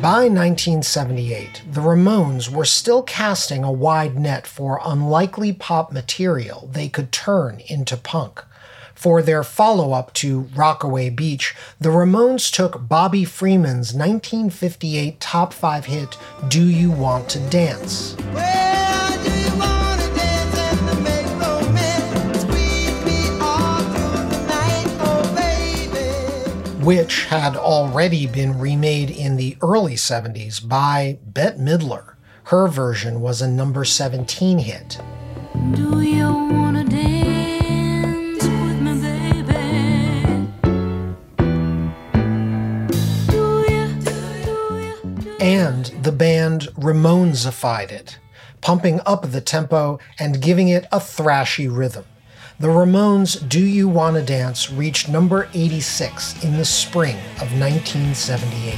By 0.00 0.28
1978, 0.28 1.62
the 1.72 1.80
Ramones 1.80 2.48
were 2.48 2.64
still 2.64 3.02
casting 3.02 3.64
a 3.64 3.72
wide 3.72 4.16
net 4.16 4.46
for 4.46 4.80
unlikely 4.84 5.52
pop 5.52 5.90
material 5.90 6.70
they 6.72 6.88
could 6.88 7.10
turn 7.10 7.60
into 7.66 7.96
punk. 7.96 8.44
For 8.94 9.22
their 9.22 9.42
follow 9.42 9.92
up 9.92 10.14
to 10.14 10.42
Rockaway 10.54 11.10
Beach, 11.10 11.52
the 11.80 11.88
Ramones 11.88 12.48
took 12.52 12.86
Bobby 12.88 13.24
Freeman's 13.24 13.92
1958 13.92 15.18
top 15.18 15.52
five 15.52 15.86
hit, 15.86 16.16
Do 16.46 16.62
You 16.64 16.92
Want 16.92 17.28
to 17.30 17.40
Dance? 17.50 18.14
which 26.88 27.26
had 27.26 27.54
already 27.54 28.26
been 28.26 28.58
remade 28.58 29.10
in 29.10 29.36
the 29.36 29.58
early 29.60 29.92
70s 29.92 30.66
by 30.66 31.18
Bette 31.22 31.58
Midler. 31.58 32.14
Her 32.44 32.66
version 32.66 33.20
was 33.20 33.42
a 33.42 33.46
number 33.46 33.84
17 33.84 34.56
hit. 34.60 34.98
and 45.38 45.84
the 46.02 46.12
band 46.12 46.68
Ramonesified 46.74 47.92
it, 47.92 48.18
pumping 48.62 49.00
up 49.04 49.30
the 49.30 49.42
tempo 49.42 49.98
and 50.18 50.40
giving 50.40 50.68
it 50.68 50.86
a 50.90 50.98
thrashy 50.98 51.68
rhythm. 51.70 52.06
The 52.60 52.66
Ramones' 52.66 53.36
Do 53.48 53.64
You 53.64 53.86
Wanna 53.86 54.20
Dance 54.20 54.68
reached 54.68 55.08
number 55.08 55.48
86 55.54 56.42
in 56.42 56.56
the 56.56 56.64
spring 56.64 57.14
of 57.36 57.56
1978. 57.56 58.74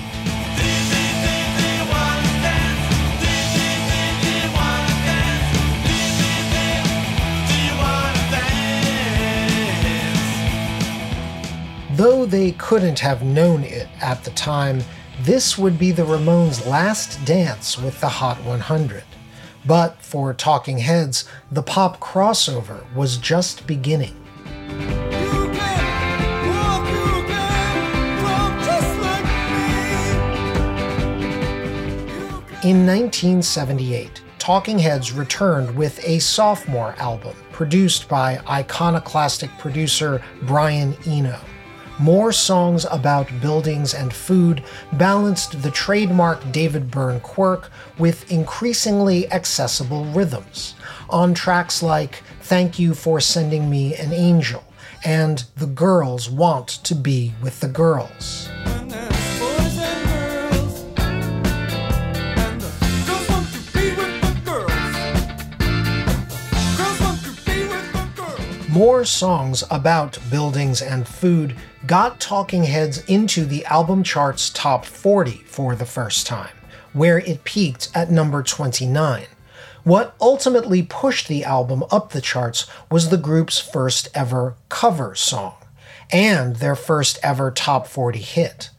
Though 11.96 12.26
they 12.26 12.52
couldn't 12.52 12.98
have 12.98 13.22
known 13.22 13.64
it 13.64 13.88
at 14.02 14.22
the 14.24 14.30
time, 14.32 14.82
this 15.22 15.56
would 15.56 15.78
be 15.78 15.90
the 15.90 16.04
Ramones' 16.04 16.66
last 16.66 17.24
dance 17.24 17.78
with 17.78 17.98
the 18.02 18.10
Hot 18.10 18.44
100. 18.44 19.04
But 19.66 20.00
for 20.02 20.32
Talking 20.32 20.78
Heads, 20.78 21.28
the 21.50 21.62
pop 21.62 22.00
crossover 22.00 22.90
was 22.94 23.18
just 23.18 23.66
beginning. 23.66 24.16
In 32.62 32.86
1978, 32.86 34.22
Talking 34.38 34.78
Heads 34.78 35.12
returned 35.12 35.74
with 35.74 35.98
a 36.06 36.18
sophomore 36.18 36.94
album 36.98 37.34
produced 37.52 38.08
by 38.08 38.38
iconoclastic 38.48 39.50
producer 39.58 40.22
Brian 40.42 40.94
Eno 41.06 41.40
more 42.00 42.32
songs 42.32 42.86
about 42.90 43.28
buildings 43.40 43.92
and 43.94 44.12
food 44.12 44.62
balanced 44.94 45.62
the 45.62 45.70
trademark 45.70 46.50
David 46.50 46.90
Byrne 46.90 47.20
quirk 47.20 47.70
with 47.98 48.30
increasingly 48.32 49.30
accessible 49.30 50.06
rhythms. 50.06 50.74
On 51.10 51.34
tracks 51.34 51.82
like 51.82 52.22
Thank 52.40 52.78
You 52.78 52.94
for 52.94 53.20
Sending 53.20 53.68
Me 53.68 53.94
an 53.94 54.12
Angel 54.12 54.64
and 55.04 55.44
The 55.56 55.66
Girls 55.66 56.30
Want 56.30 56.68
to 56.68 56.94
Be 56.94 57.34
with 57.42 57.60
the 57.60 57.68
Girls. 57.68 58.48
More 68.80 69.04
songs 69.04 69.62
about 69.70 70.16
buildings 70.30 70.80
and 70.80 71.06
food 71.06 71.54
got 71.84 72.18
Talking 72.18 72.64
Heads 72.64 73.04
into 73.04 73.44
the 73.44 73.62
album 73.66 74.02
chart's 74.02 74.48
top 74.48 74.86
40 74.86 75.32
for 75.44 75.76
the 75.76 75.84
first 75.84 76.26
time, 76.26 76.56
where 76.94 77.18
it 77.18 77.44
peaked 77.44 77.90
at 77.94 78.10
number 78.10 78.42
29. 78.42 79.26
What 79.84 80.16
ultimately 80.18 80.82
pushed 80.82 81.28
the 81.28 81.44
album 81.44 81.84
up 81.90 82.12
the 82.12 82.22
charts 82.22 82.66
was 82.90 83.10
the 83.10 83.18
group's 83.18 83.58
first 83.58 84.08
ever 84.14 84.54
cover 84.70 85.14
song, 85.14 85.56
and 86.10 86.56
their 86.56 86.74
first 86.74 87.18
ever 87.22 87.50
top 87.50 87.86
40 87.86 88.20
hit. 88.20 88.70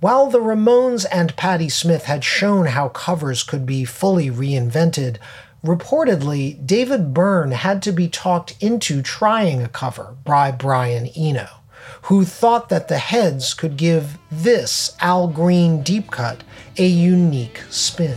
While 0.00 0.26
the 0.26 0.40
Ramones 0.40 1.06
and 1.10 1.34
Patti 1.34 1.70
Smith 1.70 2.04
had 2.04 2.22
shown 2.22 2.66
how 2.66 2.90
covers 2.90 3.42
could 3.42 3.64
be 3.64 3.86
fully 3.86 4.30
reinvented, 4.30 5.16
reportedly, 5.64 6.64
David 6.66 7.12
Byrne 7.12 7.52
had 7.52 7.82
to 7.82 7.92
be 7.92 8.08
talked 8.08 8.56
into 8.62 9.02
trying 9.02 9.62
a 9.62 9.68
cover 9.68 10.16
by 10.24 10.50
Brian 10.50 11.06
Eno 11.16 11.48
who 12.02 12.24
thought 12.24 12.68
that 12.68 12.88
the 12.88 12.98
heads 12.98 13.54
could 13.54 13.76
give 13.76 14.18
this 14.30 14.96
Al 15.00 15.28
Green 15.28 15.82
deep 15.82 16.10
cut 16.10 16.42
a 16.78 16.86
unique 16.86 17.62
spin. 17.70 18.16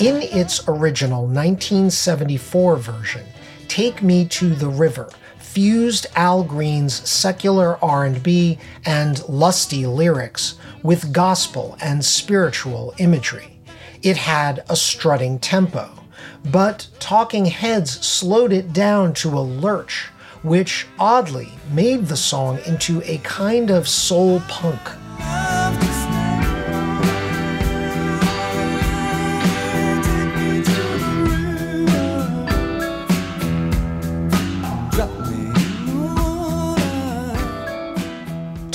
In 0.00 0.22
its 0.22 0.62
original 0.68 1.22
1974 1.22 2.76
version, 2.76 3.26
Take 3.66 4.00
Me 4.00 4.24
to 4.26 4.54
the 4.54 4.68
River 4.68 5.10
fused 5.58 6.06
Al 6.14 6.44
Green's 6.44 7.10
secular 7.10 7.84
R&B 7.84 8.56
and 8.84 9.28
lusty 9.28 9.86
lyrics 9.86 10.54
with 10.84 11.12
gospel 11.12 11.76
and 11.80 12.04
spiritual 12.04 12.94
imagery. 12.98 13.58
It 14.00 14.16
had 14.16 14.62
a 14.68 14.76
strutting 14.76 15.40
tempo, 15.40 15.90
but 16.44 16.86
Talking 17.00 17.46
Heads 17.46 18.06
slowed 18.06 18.52
it 18.52 18.72
down 18.72 19.14
to 19.14 19.36
a 19.36 19.40
lurch, 19.40 20.10
which 20.44 20.86
oddly 20.96 21.52
made 21.72 22.06
the 22.06 22.16
song 22.16 22.60
into 22.64 23.02
a 23.02 23.18
kind 23.24 23.68
of 23.72 23.88
soul 23.88 24.40
punk. 24.46 24.80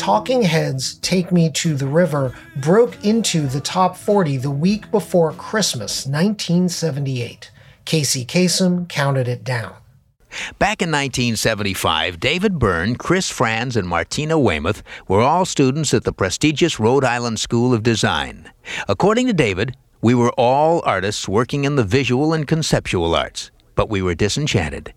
Talking 0.04 0.42
Heads' 0.42 0.96
Take 0.96 1.32
Me 1.32 1.50
to 1.52 1.76
the 1.76 1.88
River 1.88 2.36
broke 2.58 3.06
into 3.06 3.48
the 3.48 3.62
top 3.62 3.96
40 3.96 4.36
the 4.36 4.52
week 4.52 4.92
before 4.92 5.32
Christmas 5.32 6.06
1978. 6.06 7.50
Casey 7.86 8.26
Kasem 8.26 8.90
counted 8.90 9.30
it 9.30 9.46
down. 9.46 9.74
Back 10.60 10.82
in 10.82 10.92
1975, 10.92 12.20
David 12.20 12.60
Byrne, 12.60 12.98
Chris 12.98 13.30
Frantz, 13.30 13.78
and 13.78 13.88
Martina 13.88 14.38
Weymouth 14.38 14.84
were 15.08 15.22
all 15.22 15.46
students 15.46 15.94
at 15.94 16.04
the 16.04 16.12
prestigious 16.12 16.82
Rhode 16.82 17.06
Island 17.06 17.40
School 17.40 17.74
of 17.74 17.82
Design. 17.82 18.52
According 18.90 19.28
to 19.28 19.34
David, 19.34 19.78
we 20.02 20.14
were 20.14 20.34
all 20.34 20.82
artists 20.84 21.30
working 21.30 21.64
in 21.64 21.78
the 21.78 21.86
visual 21.86 22.34
and 22.34 22.46
conceptual 22.46 23.16
arts, 23.16 23.52
but 23.76 23.90
we 23.90 24.02
were 24.02 24.16
disenchanted. 24.16 24.94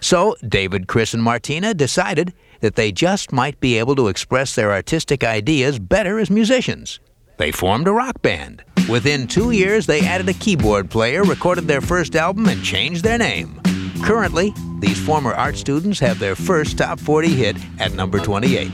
So 0.00 0.34
David, 0.48 0.88
Chris, 0.88 1.12
and 1.12 1.22
Martina 1.22 1.74
decided 1.74 2.32
that 2.60 2.76
they 2.76 2.92
just 2.92 3.32
might 3.32 3.58
be 3.60 3.78
able 3.78 3.96
to 3.96 4.08
express 4.08 4.54
their 4.54 4.72
artistic 4.72 5.24
ideas 5.24 5.78
better 5.78 6.18
as 6.18 6.30
musicians. 6.30 7.00
They 7.38 7.52
formed 7.52 7.86
a 7.86 7.92
rock 7.92 8.22
band. 8.22 8.64
Within 8.88 9.26
two 9.26 9.50
years, 9.50 9.86
they 9.86 10.00
added 10.00 10.28
a 10.28 10.34
keyboard 10.34 10.90
player, 10.90 11.22
recorded 11.22 11.66
their 11.66 11.80
first 11.80 12.16
album, 12.16 12.46
and 12.46 12.62
changed 12.64 13.04
their 13.04 13.18
name. 13.18 13.60
Currently, 14.02 14.54
these 14.80 14.98
former 15.04 15.32
art 15.32 15.56
students 15.56 15.98
have 16.00 16.18
their 16.18 16.36
first 16.36 16.78
top 16.78 17.00
40 17.00 17.28
hit 17.28 17.56
at 17.78 17.92
number 17.92 18.18
28. 18.18 18.72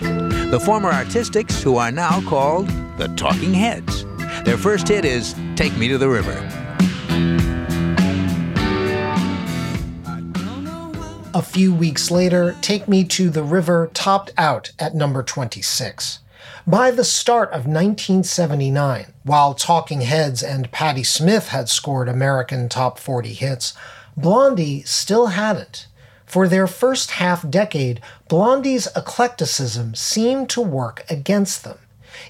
The 0.51 0.61
former 0.65 0.91
artistics, 0.91 1.63
who 1.63 1.77
are 1.77 1.91
now 1.91 2.21
called 2.29 2.69
the 2.99 3.09
Talking 3.17 3.55
Heads. 3.55 4.05
Their 4.45 4.59
first 4.59 4.89
hit 4.89 5.05
is 5.05 5.35
Take 5.57 5.77
Me 5.77 5.89
to 5.89 5.99
the 5.99 6.09
River. 6.09 6.37
A 11.43 11.45
few 11.45 11.75
weeks 11.75 12.09
later, 12.09 12.55
Take 12.61 12.87
Me 12.87 13.03
to 13.03 13.29
the 13.29 13.43
River 13.43 13.91
topped 13.95 14.31
out 14.39 14.71
at 14.79 14.95
number 14.95 15.25
26. 15.25 16.21
By 16.69 16.93
the 16.93 17.03
start 17.03 17.49
of 17.49 17.67
1979, 17.67 19.07
while 19.25 19.53
Talking 19.53 20.03
Heads 20.03 20.45
and 20.45 20.71
Patti 20.71 21.03
Smith 21.03 21.49
had 21.49 21.69
scored 21.69 22.09
American 22.09 22.69
top 22.69 22.97
40 22.97 23.33
hits, 23.33 23.75
Blondie 24.17 24.85
still 24.85 25.35
hadn't. 25.35 25.89
For 26.27 26.47
their 26.47 26.69
first 26.69 27.11
half 27.11 27.51
decade, 27.51 28.01
Blondie's 28.29 28.87
eclecticism 28.95 29.97
seemed 29.97 30.49
to 30.51 30.61
work 30.61 31.05
against 31.11 31.65
them. 31.65 31.79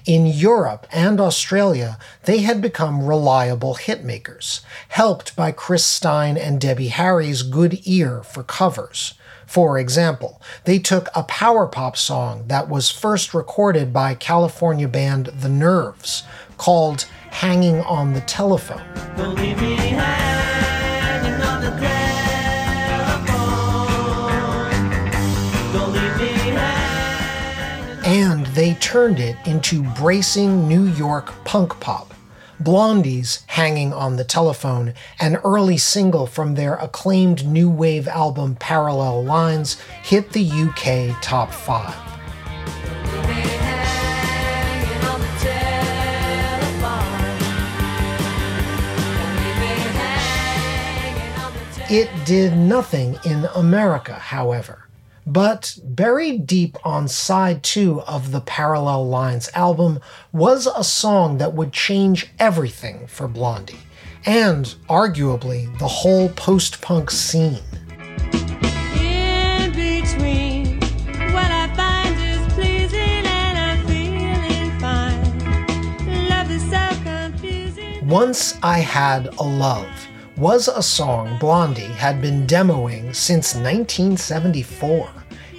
In 0.05 0.25
Europe 0.25 0.87
and 0.91 1.19
Australia, 1.19 1.97
they 2.23 2.39
had 2.39 2.61
become 2.61 3.05
reliable 3.05 3.75
hitmakers, 3.75 4.61
helped 4.89 5.35
by 5.35 5.51
Chris 5.51 5.85
Stein 5.85 6.37
and 6.37 6.59
Debbie 6.59 6.89
Harry's 6.89 7.41
good 7.41 7.79
ear 7.85 8.23
for 8.23 8.43
covers. 8.43 9.13
For 9.45 9.77
example, 9.77 10.41
they 10.63 10.79
took 10.79 11.09
a 11.13 11.23
power 11.23 11.67
pop 11.67 11.95
song 11.95 12.45
that 12.47 12.69
was 12.69 12.89
first 12.89 13.33
recorded 13.33 13.93
by 13.93 14.15
California 14.15 14.87
band 14.87 15.27
The 15.27 15.49
Nerves, 15.49 16.23
called 16.57 17.05
Hanging 17.29 17.81
on 17.81 18.13
the 18.13 18.21
Telephone. 18.21 18.81
They 28.63 28.75
turned 28.75 29.19
it 29.19 29.35
into 29.45 29.83
bracing 29.83 30.69
New 30.69 30.85
York 30.85 31.33
punk 31.43 31.77
pop. 31.81 32.13
Blondie's 32.61 33.43
Hanging 33.47 33.91
on 33.91 34.15
the 34.15 34.23
Telephone, 34.23 34.93
an 35.19 35.35
early 35.43 35.75
single 35.75 36.25
from 36.25 36.55
their 36.55 36.75
acclaimed 36.75 37.45
new 37.45 37.69
wave 37.69 38.07
album 38.07 38.55
Parallel 38.55 39.21
Lines, 39.25 39.81
hit 40.01 40.31
the 40.31 40.49
UK 40.49 41.21
top 41.21 41.51
5. 41.51 41.93
It 51.89 52.09
did 52.25 52.55
nothing 52.55 53.19
in 53.25 53.45
America, 53.55 54.13
however. 54.13 54.82
But 55.25 55.79
buried 55.83 56.45
deep 56.45 56.77
on 56.85 57.07
side 57.07 57.63
two 57.63 58.01
of 58.01 58.31
the 58.31 58.41
Parallel 58.41 59.07
Lines 59.07 59.49
album 59.53 59.99
was 60.33 60.67
a 60.67 60.83
song 60.83 61.37
that 61.37 61.53
would 61.53 61.71
change 61.71 62.29
everything 62.39 63.07
for 63.07 63.29
Blondie, 63.29 63.79
and 64.25 64.65
arguably 64.89 65.77
the 65.79 65.87
whole 65.87 66.27
post 66.29 66.81
punk 66.81 67.09
scene. 67.09 67.59
Once 78.03 78.59
I 78.61 78.79
Had 78.79 79.27
a 79.39 79.43
Love 79.43 79.87
was 80.37 80.67
a 80.67 80.81
song 80.81 81.37
Blondie 81.39 81.81
had 81.81 82.21
been 82.21 82.47
demoing 82.47 83.15
since 83.15 83.53
1974, 83.53 85.09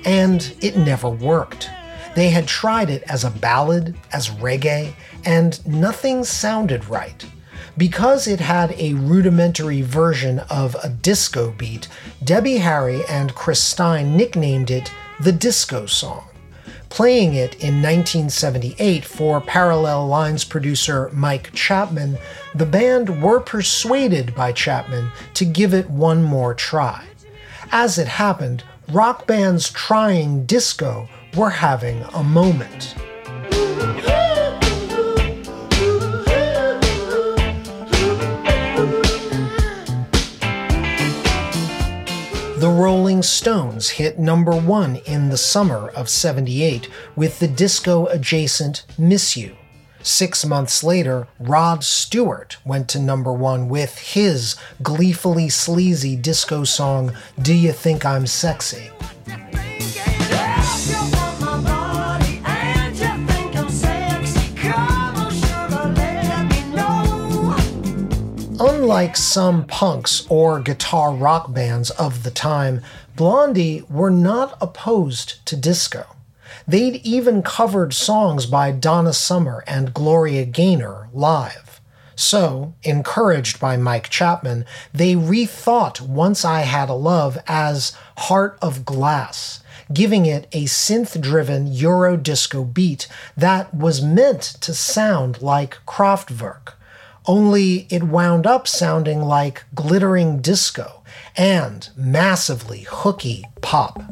and 0.05 0.55
it 0.61 0.77
never 0.77 1.09
worked. 1.09 1.71
They 2.17 2.31
had 2.31 2.47
tried 2.47 2.91
it 2.91 3.03
as 3.05 3.25
a 3.25 3.31
ballad, 3.31 3.97
as 4.13 4.31
reggae, 4.31 4.95
and 5.25 5.65
nothing 5.67 6.25
sounded 6.25 6.89
right. 6.89 7.25
Because 7.77 8.27
it 8.27 8.41
had 8.41 8.73
a 8.73 8.95
rudimentary 8.95 9.83
version 9.83 10.41
of 10.51 10.77
a 10.83 10.89
disco 10.89 11.53
beat, 11.57 11.89
Debbie 12.23 12.59
Harry 12.59 13.05
and 13.09 13.35
Chris 13.35 13.61
Stein 13.61 14.17
nicknamed 14.17 14.71
it 14.71 14.93
the 15.21 15.33
Disco 15.33 15.87
Song 15.87 16.25
playing 16.95 17.35
it 17.35 17.55
in 17.55 17.83
1978 17.83 19.05
for 19.05 19.41
Parallel 19.41 20.07
Lines 20.07 20.45
producer 20.45 21.11
Mike 21.13 21.53
Chapman, 21.53 22.17
the 22.55 22.65
band 22.65 23.21
were 23.21 23.41
persuaded 23.41 24.33
by 24.37 24.53
Chapman 24.53 25.11
to 25.35 25.45
give 25.45 25.75
it 25.75 25.91
one 25.91 26.23
more 26.23 26.55
try. 26.55 27.05
As 27.73 27.99
it 27.99 28.07
happened, 28.07 28.63
rock 28.93 29.27
bands 29.27 29.73
trying 29.73 30.47
disco 30.47 31.09
were 31.37 31.51
having 31.51 32.01
a 32.15 32.23
moment. 32.23 32.95
The 42.65 42.71
Rolling 42.71 43.23
Stones 43.23 43.91
hit 43.91 44.19
number 44.19 44.57
one 44.57 44.97
in 45.05 45.29
the 45.29 45.37
summer 45.37 45.91
of 45.91 46.09
78 46.09 46.89
with 47.15 47.39
the 47.39 47.47
disco 47.47 48.07
adjacent 48.07 48.87
Miss 48.97 49.37
You. 49.37 49.55
Six 50.03 50.47
months 50.47 50.83
later, 50.83 51.29
Rod 51.39 51.85
Stewart 51.85 52.57
went 52.65 52.89
to 52.89 52.99
number 52.99 53.35
one 53.35 53.69
with 53.69 53.99
his 53.99 54.57
gleefully 54.83 55.51
sleazy 55.51 56.17
disco 56.17 56.65
song, 56.65 57.13
Do 57.39 57.53
You 57.53 57.71
Think 57.71 58.07
I'm 58.07 58.27
Sexy? 58.27 58.91
Unlike 68.85 69.17
some 69.17 69.65
punks 69.65 70.27
or 70.29 70.61
guitar 70.61 71.15
rock 71.15 71.55
bands 71.55 71.89
of 71.93 72.23
the 72.23 72.31
time, 72.31 72.83
Blondie 73.17 73.83
were 73.89 74.11
not 74.11 74.59
opposed 74.61 75.45
to 75.47 75.57
disco. 75.57 76.05
They'd 76.69 76.97
even 76.97 77.43
covered 77.43 77.95
songs 77.95 78.45
by 78.45 78.73
Donna 78.73 79.15
Summer 79.15 79.65
and 79.67 79.95
Gloria 79.95 80.45
Gaynor 80.45 81.09
live. 81.15 81.81
So, 82.15 82.75
encouraged 82.83 83.59
by 83.59 83.79
Mike 83.79 84.11
Chapman, 84.11 84.67
they 84.93 85.15
rethought 85.15 86.03
Once 86.03 86.45
I 86.45 86.61
Had 86.61 86.91
a 86.91 86.95
Love 86.95 87.39
as 87.49 87.97
Heart 88.19 88.59
of 88.61 88.85
Glass, 88.85 89.63
giving 89.95 90.27
it 90.27 90.47
a 90.53 90.65
synth 90.65 91.19
driven 91.23 91.73
Euro 91.73 92.19
disco 92.19 92.65
beat 92.65 93.09
that 93.35 93.73
was 93.73 94.03
meant 94.03 94.43
to 94.43 94.75
sound 94.75 95.41
like 95.41 95.79
Kraftwerk 95.87 96.74
only 97.27 97.87
it 97.91 98.03
wound 98.03 98.47
up 98.47 98.69
sounding 98.69 99.23
like 99.23 99.65
glittering 99.75 100.41
disco 100.41 101.03
and 101.37 101.89
massively 101.97 102.87
hooky 102.89 103.45
pop. 103.61 104.03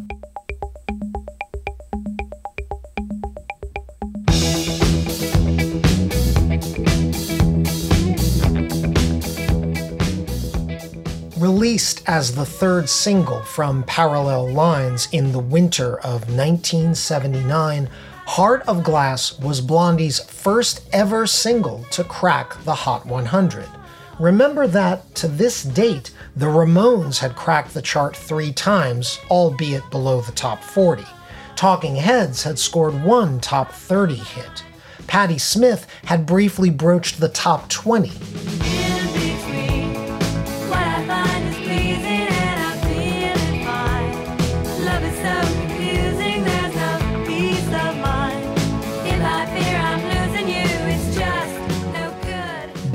Released 11.39 12.09
as 12.09 12.35
the 12.35 12.47
third 12.47 12.89
single 12.89 13.43
from 13.43 13.83
Parallel 13.83 14.53
Lines 14.53 15.09
in 15.11 15.33
the 15.33 15.41
winter 15.41 15.99
of 15.99 16.29
1979, 16.31 17.89
Heart 18.37 18.63
of 18.67 18.83
Glass 18.83 19.39
was 19.41 19.61
Blondie's 19.61 20.19
first 20.19 20.89
ever 20.91 21.27
single 21.27 21.85
to 21.91 22.03
crack 22.03 22.57
the 22.65 22.75
Hot 22.75 23.05
100. 23.05 23.69
Remember 24.19 24.67
that 24.67 25.15
to 25.17 25.29
this 25.29 25.63
date, 25.63 26.13
the 26.35 26.47
Ramones 26.47 27.19
had 27.19 27.37
cracked 27.37 27.75
the 27.75 27.83
chart 27.83 28.17
three 28.17 28.51
times, 28.51 29.19
albeit 29.29 29.91
below 29.91 30.23
the 30.23 30.33
top 30.33 30.65
40. 30.65 31.05
Talking 31.57 31.97
Heads 31.97 32.43
had 32.43 32.59
scored 32.59 33.05
one 33.05 33.39
top 33.39 33.71
30 33.71 34.15
hit. 34.15 34.65
Patti 35.07 35.37
Smith 35.37 35.87
had 36.05 36.25
briefly 36.25 36.71
broached 36.71 37.21
the 37.21 37.29
top 37.29 37.69
20. 37.69 38.72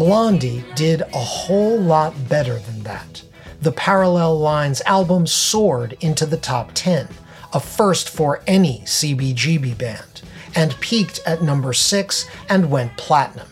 Blondie 0.08 0.64
did 0.74 1.01
a 1.01 1.18
whole 1.18 1.78
lot 1.78 2.30
better 2.30 2.60
than 2.60 2.84
that. 2.84 3.22
The 3.62 3.74
Parallel 3.74 4.39
Lines 4.39 4.82
album 4.86 5.28
soared 5.28 5.97
into 5.99 6.26
the 6.26 6.38
top 6.38 6.72
10, 6.76 7.10
a 7.51 7.60
first 7.60 8.08
for 8.08 8.41
any 8.47 8.84
CBGB 8.86 9.78
band, 9.78 10.22
and 10.55 10.80
peaked 10.80 11.20
at 11.26 11.41
number 11.43 11.74
6 11.74 12.26
and 12.47 12.72
went 12.72 12.95
platinum. 12.95 13.49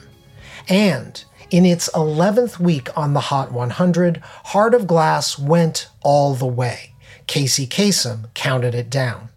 And 0.70 1.22
in 1.52 1.66
its 1.66 1.90
11th 1.90 2.58
week 2.58 2.88
on 2.98 3.12
the 3.12 3.20
Hot 3.20 3.52
100, 3.52 4.24
Heart 4.46 4.76
of 4.76 4.88
Glass 4.88 5.38
went 5.38 5.90
all 6.04 6.36
the 6.36 6.48
way. 6.48 6.96
Casey 7.28 7.68
Kasem 7.68 8.34
counted 8.34 8.74
it 8.74 8.90
down. 8.90 9.28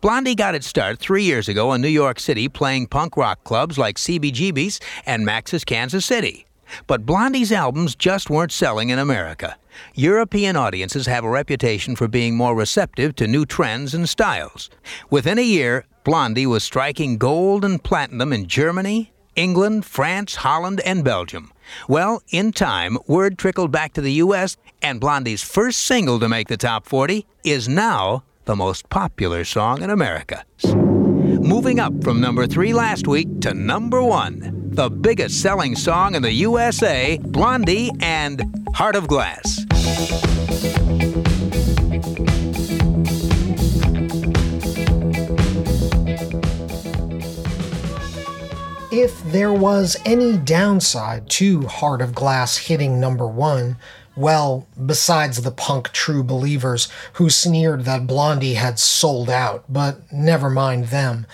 Blondie 0.00 0.34
got 0.34 0.54
its 0.54 0.66
start 0.66 0.98
three 0.98 1.24
years 1.24 1.48
ago 1.48 1.72
in 1.72 1.80
New 1.80 1.88
York 1.88 2.20
City 2.20 2.48
playing 2.48 2.86
punk 2.88 3.16
rock 3.16 3.42
clubs 3.44 3.78
like 3.78 3.96
CBGB's 3.96 4.80
and 5.06 5.24
Max's 5.24 5.64
Kansas 5.64 6.04
City. 6.04 6.46
But 6.86 7.06
Blondie's 7.06 7.52
albums 7.52 7.94
just 7.94 8.30
weren't 8.30 8.52
selling 8.52 8.90
in 8.90 8.98
America. 8.98 9.56
European 9.94 10.56
audiences 10.56 11.06
have 11.06 11.24
a 11.24 11.30
reputation 11.30 11.96
for 11.96 12.08
being 12.08 12.36
more 12.36 12.54
receptive 12.54 13.14
to 13.16 13.26
new 13.26 13.46
trends 13.46 13.94
and 13.94 14.08
styles. 14.08 14.70
Within 15.10 15.38
a 15.38 15.42
year, 15.42 15.84
Blondie 16.04 16.46
was 16.46 16.64
striking 16.64 17.18
gold 17.18 17.64
and 17.64 17.82
platinum 17.82 18.32
in 18.32 18.46
Germany, 18.46 19.12
England, 19.36 19.84
France, 19.84 20.36
Holland, 20.36 20.80
and 20.84 21.04
Belgium. 21.04 21.52
Well, 21.88 22.22
in 22.30 22.52
time, 22.52 22.98
word 23.06 23.38
trickled 23.38 23.70
back 23.70 23.92
to 23.92 24.00
the 24.00 24.14
U.S., 24.14 24.56
and 24.82 25.00
Blondie's 25.00 25.42
first 25.42 25.80
single 25.80 26.18
to 26.18 26.28
make 26.28 26.48
the 26.48 26.56
top 26.56 26.86
40 26.86 27.26
is 27.44 27.68
now 27.68 28.24
the 28.48 28.56
most 28.56 28.88
popular 28.88 29.44
song 29.44 29.82
in 29.82 29.90
America. 29.90 30.42
Moving 30.64 31.78
up 31.78 31.92
from 32.02 32.18
number 32.18 32.46
three 32.46 32.72
last 32.72 33.06
week 33.06 33.42
to 33.42 33.52
number 33.52 34.02
one, 34.02 34.70
the 34.70 34.88
biggest 34.88 35.42
selling 35.42 35.76
song 35.76 36.14
in 36.14 36.22
the 36.22 36.32
USA, 36.32 37.18
Blondie 37.22 37.90
and 38.00 38.42
Heart 38.74 38.96
of 38.96 39.06
Glass. 39.06 39.66
If 48.90 49.22
there 49.30 49.52
was 49.52 49.98
any 50.06 50.38
downside 50.38 51.28
to 51.32 51.66
Heart 51.66 52.00
of 52.00 52.14
Glass 52.14 52.56
hitting 52.56 52.98
number 52.98 53.26
one, 53.26 53.76
well, 54.18 54.66
besides 54.84 55.42
the 55.42 55.50
punk 55.50 55.92
true 55.92 56.22
believers 56.22 56.88
who 57.14 57.30
sneered 57.30 57.84
that 57.84 58.06
Blondie 58.06 58.54
had 58.54 58.78
sold 58.78 59.30
out, 59.30 59.64
but 59.68 60.12
never 60.12 60.50
mind 60.50 60.86
them. 60.86 61.26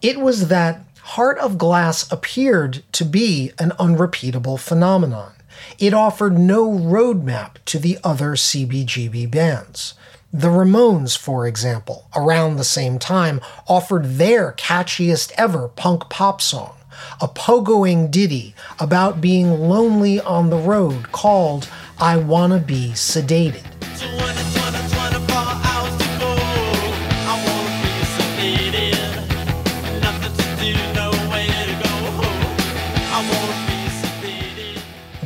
It 0.00 0.20
was 0.20 0.48
that 0.48 0.84
Heart 1.00 1.38
of 1.38 1.58
Glass 1.58 2.10
appeared 2.12 2.84
to 2.92 3.04
be 3.04 3.52
an 3.58 3.72
unrepeatable 3.78 4.56
phenomenon. 4.56 5.32
It 5.78 5.92
offered 5.92 6.38
no 6.38 6.70
roadmap 6.70 7.56
to 7.64 7.78
the 7.78 7.98
other 8.04 8.32
CBGB 8.36 9.30
bands. 9.30 9.94
The 10.32 10.48
Ramones, 10.48 11.16
for 11.16 11.46
example, 11.46 12.06
around 12.14 12.56
the 12.56 12.64
same 12.64 12.98
time, 12.98 13.40
offered 13.66 14.18
their 14.18 14.52
catchiest 14.52 15.32
ever 15.38 15.68
punk 15.68 16.10
pop 16.10 16.42
song, 16.42 16.76
a 17.20 17.26
pogoing 17.26 18.10
ditty 18.10 18.54
about 18.78 19.20
being 19.20 19.50
lonely 19.50 20.20
on 20.20 20.50
the 20.50 20.58
road 20.58 21.10
called 21.10 21.68
I 22.00 22.16
want 22.16 22.52
to 22.52 22.60
be 22.60 22.90
sedated. 22.90 23.64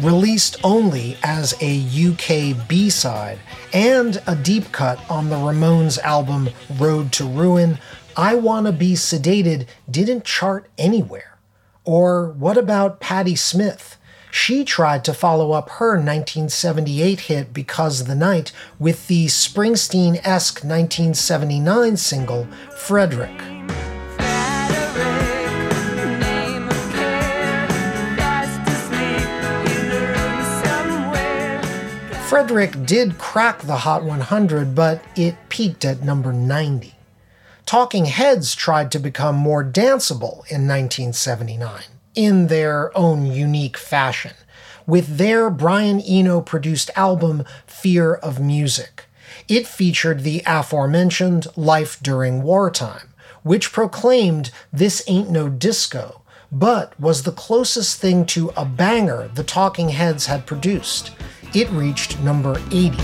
released 0.02 0.56
only 0.64 1.16
as 1.22 1.54
a 1.60 1.78
UK 1.78 2.66
B 2.66 2.90
side 2.90 3.38
and 3.72 4.20
a 4.26 4.34
deep 4.34 4.72
cut 4.72 4.98
on 5.08 5.28
the 5.28 5.36
Ramones 5.36 5.98
album 6.00 6.50
Road 6.78 7.12
to 7.12 7.24
Ruin, 7.24 7.78
I 8.16 8.34
Wanna 8.34 8.72
Be 8.72 8.94
Sedated 8.94 9.66
didn't 9.88 10.24
chart 10.24 10.68
anywhere. 10.76 11.38
Or 11.84 12.30
what 12.30 12.56
about 12.56 12.98
Patti 12.98 13.36
Smith? 13.36 13.96
She 14.34 14.64
tried 14.64 15.04
to 15.04 15.12
follow 15.12 15.52
up 15.52 15.68
her 15.72 15.90
1978 15.90 17.20
hit 17.20 17.52
Because 17.52 18.04
the 18.04 18.14
Night 18.14 18.50
with 18.78 19.06
the 19.06 19.26
Springsteen 19.26 20.18
esque 20.24 20.64
1979 20.64 21.98
single 21.98 22.48
Frederick. 22.74 23.38
Frederick 32.26 32.86
did 32.86 33.18
crack 33.18 33.60
the 33.60 33.76
Hot 33.76 34.02
100, 34.02 34.74
but 34.74 35.04
it 35.14 35.36
peaked 35.50 35.84
at 35.84 36.02
number 36.02 36.32
90. 36.32 36.94
Talking 37.66 38.06
Heads 38.06 38.54
tried 38.54 38.90
to 38.92 38.98
become 38.98 39.36
more 39.36 39.62
danceable 39.62 40.50
in 40.50 40.66
1979 40.66 41.82
in 42.14 42.48
their 42.48 42.96
own 42.96 43.26
unique 43.26 43.76
fashion 43.76 44.32
with 44.86 45.16
their 45.18 45.50
Brian 45.50 46.00
Eno 46.00 46.40
produced 46.40 46.90
album 46.96 47.44
Fear 47.66 48.14
of 48.14 48.40
Music. 48.40 49.04
It 49.48 49.66
featured 49.66 50.20
the 50.22 50.42
aforementioned 50.46 51.46
Life 51.56 51.98
During 52.02 52.42
Wartime, 52.42 53.14
which 53.42 53.72
proclaimed 53.72 54.50
this 54.72 55.02
ain't 55.06 55.30
no 55.30 55.48
disco, 55.48 56.22
but 56.50 56.98
was 57.00 57.22
the 57.22 57.32
closest 57.32 57.98
thing 57.98 58.26
to 58.26 58.52
a 58.56 58.64
banger 58.64 59.28
the 59.28 59.44
Talking 59.44 59.90
Heads 59.90 60.26
had 60.26 60.46
produced. 60.46 61.12
It 61.54 61.70
reached 61.70 62.20
number 62.20 62.60
80. 62.70 62.98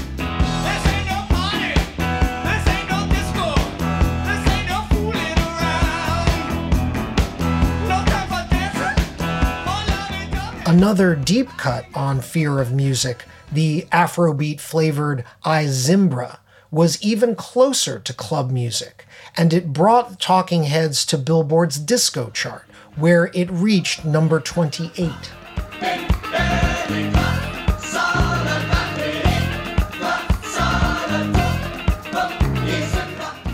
Another 10.68 11.14
deep 11.14 11.48
cut 11.56 11.86
on 11.94 12.20
Fear 12.20 12.58
of 12.58 12.72
Music, 12.72 13.24
the 13.50 13.86
Afrobeat 13.90 14.60
flavored 14.60 15.24
I 15.42 15.64
Zimbra, 15.64 16.40
was 16.70 17.02
even 17.02 17.34
closer 17.34 17.98
to 17.98 18.12
club 18.12 18.50
music, 18.50 19.06
and 19.34 19.54
it 19.54 19.72
brought 19.72 20.20
Talking 20.20 20.64
Heads 20.64 21.06
to 21.06 21.16
Billboard's 21.16 21.78
disco 21.78 22.28
chart, 22.28 22.66
where 22.96 23.30
it 23.32 23.50
reached 23.50 24.04
number 24.04 24.40
28. 24.40 25.10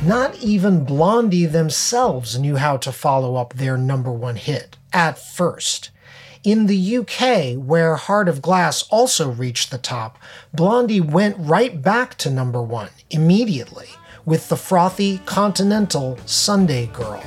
Not 0.05 0.37
even 0.41 0.85
Blondie 0.85 1.47
themselves 1.47 2.41
knew 2.41 2.57
how 2.57 2.77
to 2.79 2.91
follow 2.91 3.37
up 3.37 3.55
their 3.55 3.77
number 3.77 4.11
one 4.11 4.35
hit, 4.35 4.77
at 4.93 5.17
first. 5.17 5.91
In 6.45 6.67
the 6.67 6.99
UK, 6.99 7.55
where 7.57 7.97
Heart 7.97 8.29
of 8.29 8.43
Glass 8.43 8.83
also 8.91 9.31
reached 9.31 9.71
the 9.71 9.79
top, 9.79 10.19
Blondie 10.53 11.01
went 11.01 11.37
right 11.39 11.81
back 11.81 12.19
to 12.19 12.29
number 12.29 12.61
one 12.61 12.91
immediately 13.09 13.89
with 14.27 14.51
the 14.51 14.57
frothy 14.57 15.23
Continental 15.25 16.19
Sunday 16.27 16.89
Girl. 16.89 17.23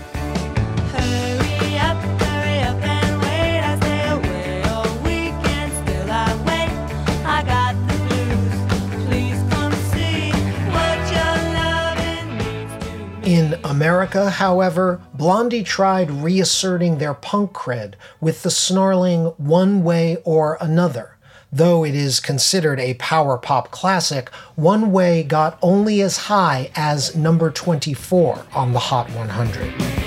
America, 13.78 14.32
however, 14.32 15.00
Blondie 15.14 15.62
tried 15.62 16.10
reasserting 16.10 16.98
their 16.98 17.14
punk 17.14 17.52
cred 17.54 17.94
with 18.20 18.42
the 18.42 18.50
snarling 18.50 19.26
One 19.38 19.84
Way 19.84 20.18
or 20.24 20.58
Another. 20.60 21.16
Though 21.52 21.86
it 21.86 21.94
is 21.94 22.20
considered 22.20 22.80
a 22.80 22.96
power 22.96 23.38
pop 23.38 23.70
classic, 23.70 24.30
One 24.56 24.92
Way 24.92 25.22
got 25.22 25.60
only 25.62 26.02
as 26.02 26.18
high 26.18 26.72
as 26.74 27.16
number 27.16 27.52
24 27.52 28.48
on 28.52 28.74
the 28.74 28.80
Hot 28.80 29.12
100. 29.12 29.98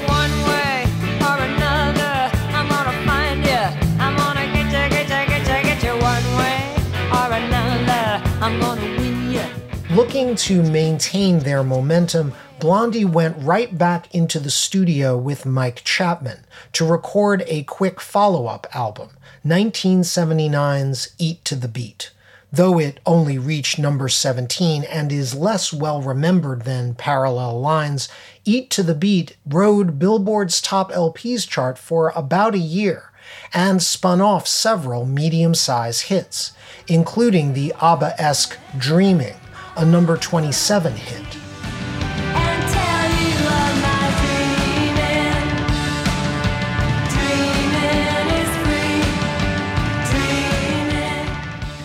Looking 9.91 10.37
to 10.37 10.63
maintain 10.63 11.41
their 11.41 11.65
momentum, 11.65 12.33
Blondie 12.61 13.05
went 13.05 13.37
right 13.39 13.77
back 13.77 14.15
into 14.15 14.39
the 14.39 14.49
studio 14.49 15.19
with 15.19 15.45
Mike 15.45 15.83
Chapman 15.83 16.45
to 16.75 16.85
record 16.87 17.43
a 17.49 17.65
quick 17.65 18.01
follow 18.01 18.47
up 18.47 18.69
album, 18.73 19.11
1979's 19.45 21.17
Eat 21.19 21.45
to 21.45 21.57
the 21.57 21.67
Beat. 21.67 22.13
Though 22.53 22.79
it 22.79 23.01
only 23.05 23.37
reached 23.37 23.81
number 23.81 24.09
17 24.09 24.85
and 24.85 25.11
is 25.11 25.35
less 25.35 25.73
well 25.73 26.01
remembered 26.01 26.63
than 26.63 26.95
Parallel 26.95 27.61
Lines, 27.61 28.09
Eat 28.45 28.71
to 28.71 28.85
the 28.85 28.95
Beat 28.95 29.37
rode 29.45 29.99
Billboard's 29.99 30.61
top 30.63 30.93
LPs 30.93 31.49
chart 31.49 31.77
for 31.77 32.13
about 32.15 32.55
a 32.55 32.59
year 32.59 33.11
and 33.53 33.83
spun 33.83 34.21
off 34.21 34.47
several 34.47 35.05
medium 35.05 35.53
sized 35.53 36.03
hits, 36.03 36.53
including 36.87 37.55
the 37.55 37.75
ABBA 37.81 38.21
esque 38.21 38.57
Dreaming, 38.79 39.40
a 39.81 39.85
number 39.85 40.15
27 40.15 40.93
hit. 40.93 41.25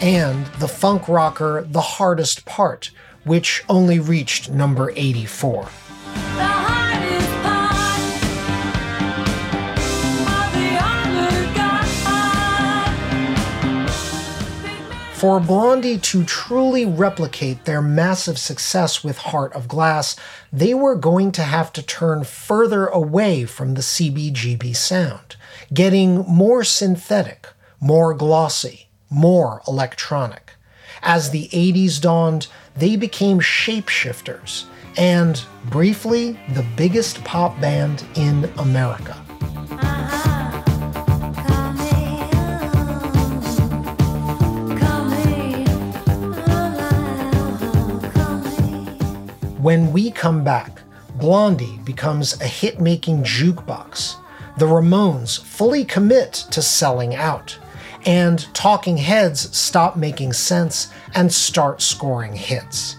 and 0.01 0.45
the 0.59 0.67
funk 0.67 1.07
rocker 1.07 1.65
The 1.67 1.81
Hardest 1.81 2.45
Part, 2.45 2.91
which 3.23 3.63
only 3.67 3.97
reached 3.97 4.51
number 4.51 4.91
84. 4.95 5.69
For 15.25 15.39
Blondie 15.39 15.97
to 15.97 16.23
truly 16.23 16.85
replicate 16.85 17.65
their 17.65 17.81
massive 17.81 18.37
success 18.37 19.03
with 19.03 19.17
Heart 19.17 19.53
of 19.53 19.67
Glass, 19.67 20.15
they 20.53 20.75
were 20.75 20.93
going 20.93 21.31
to 21.31 21.41
have 21.41 21.73
to 21.73 21.81
turn 21.81 22.23
further 22.25 22.85
away 22.85 23.45
from 23.45 23.73
the 23.73 23.81
CBGB 23.81 24.75
sound, 24.75 25.35
getting 25.73 26.17
more 26.27 26.63
synthetic, 26.63 27.47
more 27.79 28.13
glossy, 28.13 28.87
more 29.09 29.63
electronic. 29.67 30.51
As 31.01 31.31
the 31.31 31.47
80s 31.47 31.99
dawned, 31.99 32.45
they 32.75 32.95
became 32.95 33.39
shapeshifters 33.39 34.65
and, 34.95 35.43
briefly, 35.71 36.39
the 36.53 36.65
biggest 36.77 37.23
pop 37.23 37.59
band 37.59 38.05
in 38.13 38.45
America. 38.59 39.19
When 49.65 49.91
we 49.91 50.11
come 50.11 50.43
back, 50.43 50.83
Blondie 51.15 51.79
becomes 51.83 52.39
a 52.39 52.45
hit 52.45 52.79
making 52.79 53.23
jukebox. 53.23 54.15
The 54.59 54.67
Ramones 54.67 55.43
fully 55.43 55.83
commit 55.83 56.33
to 56.51 56.61
selling 56.61 57.15
out 57.15 57.57
and 58.05 58.45
talking 58.53 58.95
heads 58.97 59.57
stop 59.57 59.95
making 59.95 60.33
sense 60.33 60.93
and 61.15 61.33
start 61.33 61.81
scoring 61.81 62.33
hits. 62.35 62.97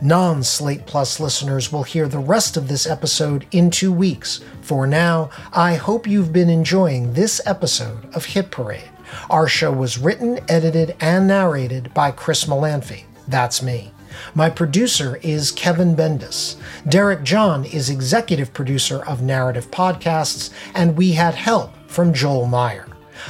Non 0.00 0.42
Slate 0.42 0.86
Plus 0.86 1.20
listeners 1.20 1.70
will 1.70 1.84
hear 1.84 2.08
the 2.08 2.18
rest 2.18 2.56
of 2.56 2.66
this 2.66 2.84
episode 2.84 3.46
in 3.52 3.70
two 3.70 3.92
weeks. 3.92 4.40
For 4.60 4.88
now, 4.88 5.30
I 5.52 5.76
hope 5.76 6.08
you've 6.08 6.32
been 6.32 6.50
enjoying 6.50 7.12
this 7.12 7.40
episode 7.46 8.12
of 8.12 8.24
Hit 8.24 8.50
Parade. 8.50 8.90
Our 9.30 9.46
show 9.46 9.70
was 9.70 9.98
written, 9.98 10.40
edited, 10.48 10.96
and 10.98 11.28
narrated 11.28 11.94
by 11.94 12.10
Chris 12.10 12.46
Molanphy. 12.46 13.04
That's 13.28 13.62
me. 13.62 13.91
My 14.34 14.50
producer 14.50 15.18
is 15.22 15.50
Kevin 15.50 15.94
Bendis. 15.94 16.56
Derek 16.88 17.22
John 17.22 17.64
is 17.64 17.90
executive 17.90 18.52
producer 18.52 19.04
of 19.04 19.22
Narrative 19.22 19.70
Podcasts, 19.70 20.50
and 20.74 20.96
we 20.96 21.12
had 21.12 21.34
help 21.34 21.72
from 21.86 22.12
Joel 22.12 22.46
Meyer. 22.46 22.88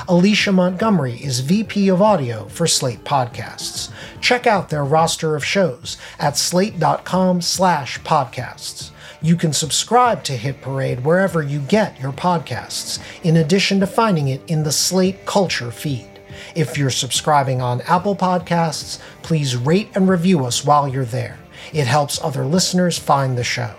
Alicia 0.08 0.52
Montgomery 0.52 1.14
is 1.22 1.40
VP 1.40 1.88
of 1.88 2.00
Audio 2.00 2.46
for 2.48 2.66
Slate 2.66 3.04
Podcasts. 3.04 3.90
Check 4.20 4.46
out 4.46 4.68
their 4.68 4.84
roster 4.84 5.36
of 5.36 5.44
shows 5.44 5.98
at 6.18 6.36
slate.com 6.36 7.40
slash 7.40 8.00
podcasts. 8.00 8.90
You 9.20 9.36
can 9.36 9.52
subscribe 9.52 10.24
to 10.24 10.36
Hit 10.36 10.60
Parade 10.62 11.04
wherever 11.04 11.42
you 11.42 11.60
get 11.60 12.00
your 12.00 12.12
podcasts, 12.12 12.98
in 13.22 13.36
addition 13.36 13.80
to 13.80 13.86
finding 13.86 14.28
it 14.28 14.42
in 14.48 14.64
the 14.64 14.72
Slate 14.72 15.24
Culture 15.26 15.70
feed. 15.70 16.11
If 16.54 16.76
you're 16.76 16.90
subscribing 16.90 17.62
on 17.62 17.80
Apple 17.82 18.14
Podcasts, 18.14 19.00
please 19.22 19.56
rate 19.56 19.88
and 19.94 20.08
review 20.08 20.44
us 20.44 20.64
while 20.64 20.86
you're 20.86 21.04
there. 21.04 21.38
It 21.72 21.86
helps 21.86 22.22
other 22.22 22.44
listeners 22.44 22.98
find 22.98 23.38
the 23.38 23.44
show. 23.44 23.74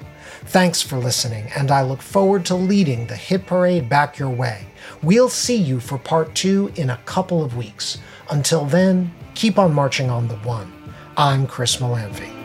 Thanks 0.46 0.82
for 0.82 0.98
listening, 0.98 1.52
and 1.56 1.72
I 1.72 1.84
look 1.84 2.02
forward 2.02 2.46
to 2.46 2.56
leading 2.56 3.08
the 3.08 3.16
hit 3.16 3.46
parade 3.46 3.88
back 3.90 4.18
your 4.18 4.30
way. 4.30 4.66
We'll 5.02 5.30
see 5.30 5.56
you 5.56 5.80
for 5.80 5.98
part 5.98 6.34
two 6.36 6.72
in 6.76 6.90
a 6.90 7.00
couple 7.06 7.44
of 7.44 7.56
weeks. 7.56 8.00
Until 8.30 8.66
then, 8.66 9.14
keep 9.36 9.60
on 9.60 9.74
marching 9.74 10.10
on 10.10 10.28
the 10.28 10.38
one. 10.38 10.74
I'm 11.16 11.46
Chris 11.46 11.78
Molanphy. 11.78 12.43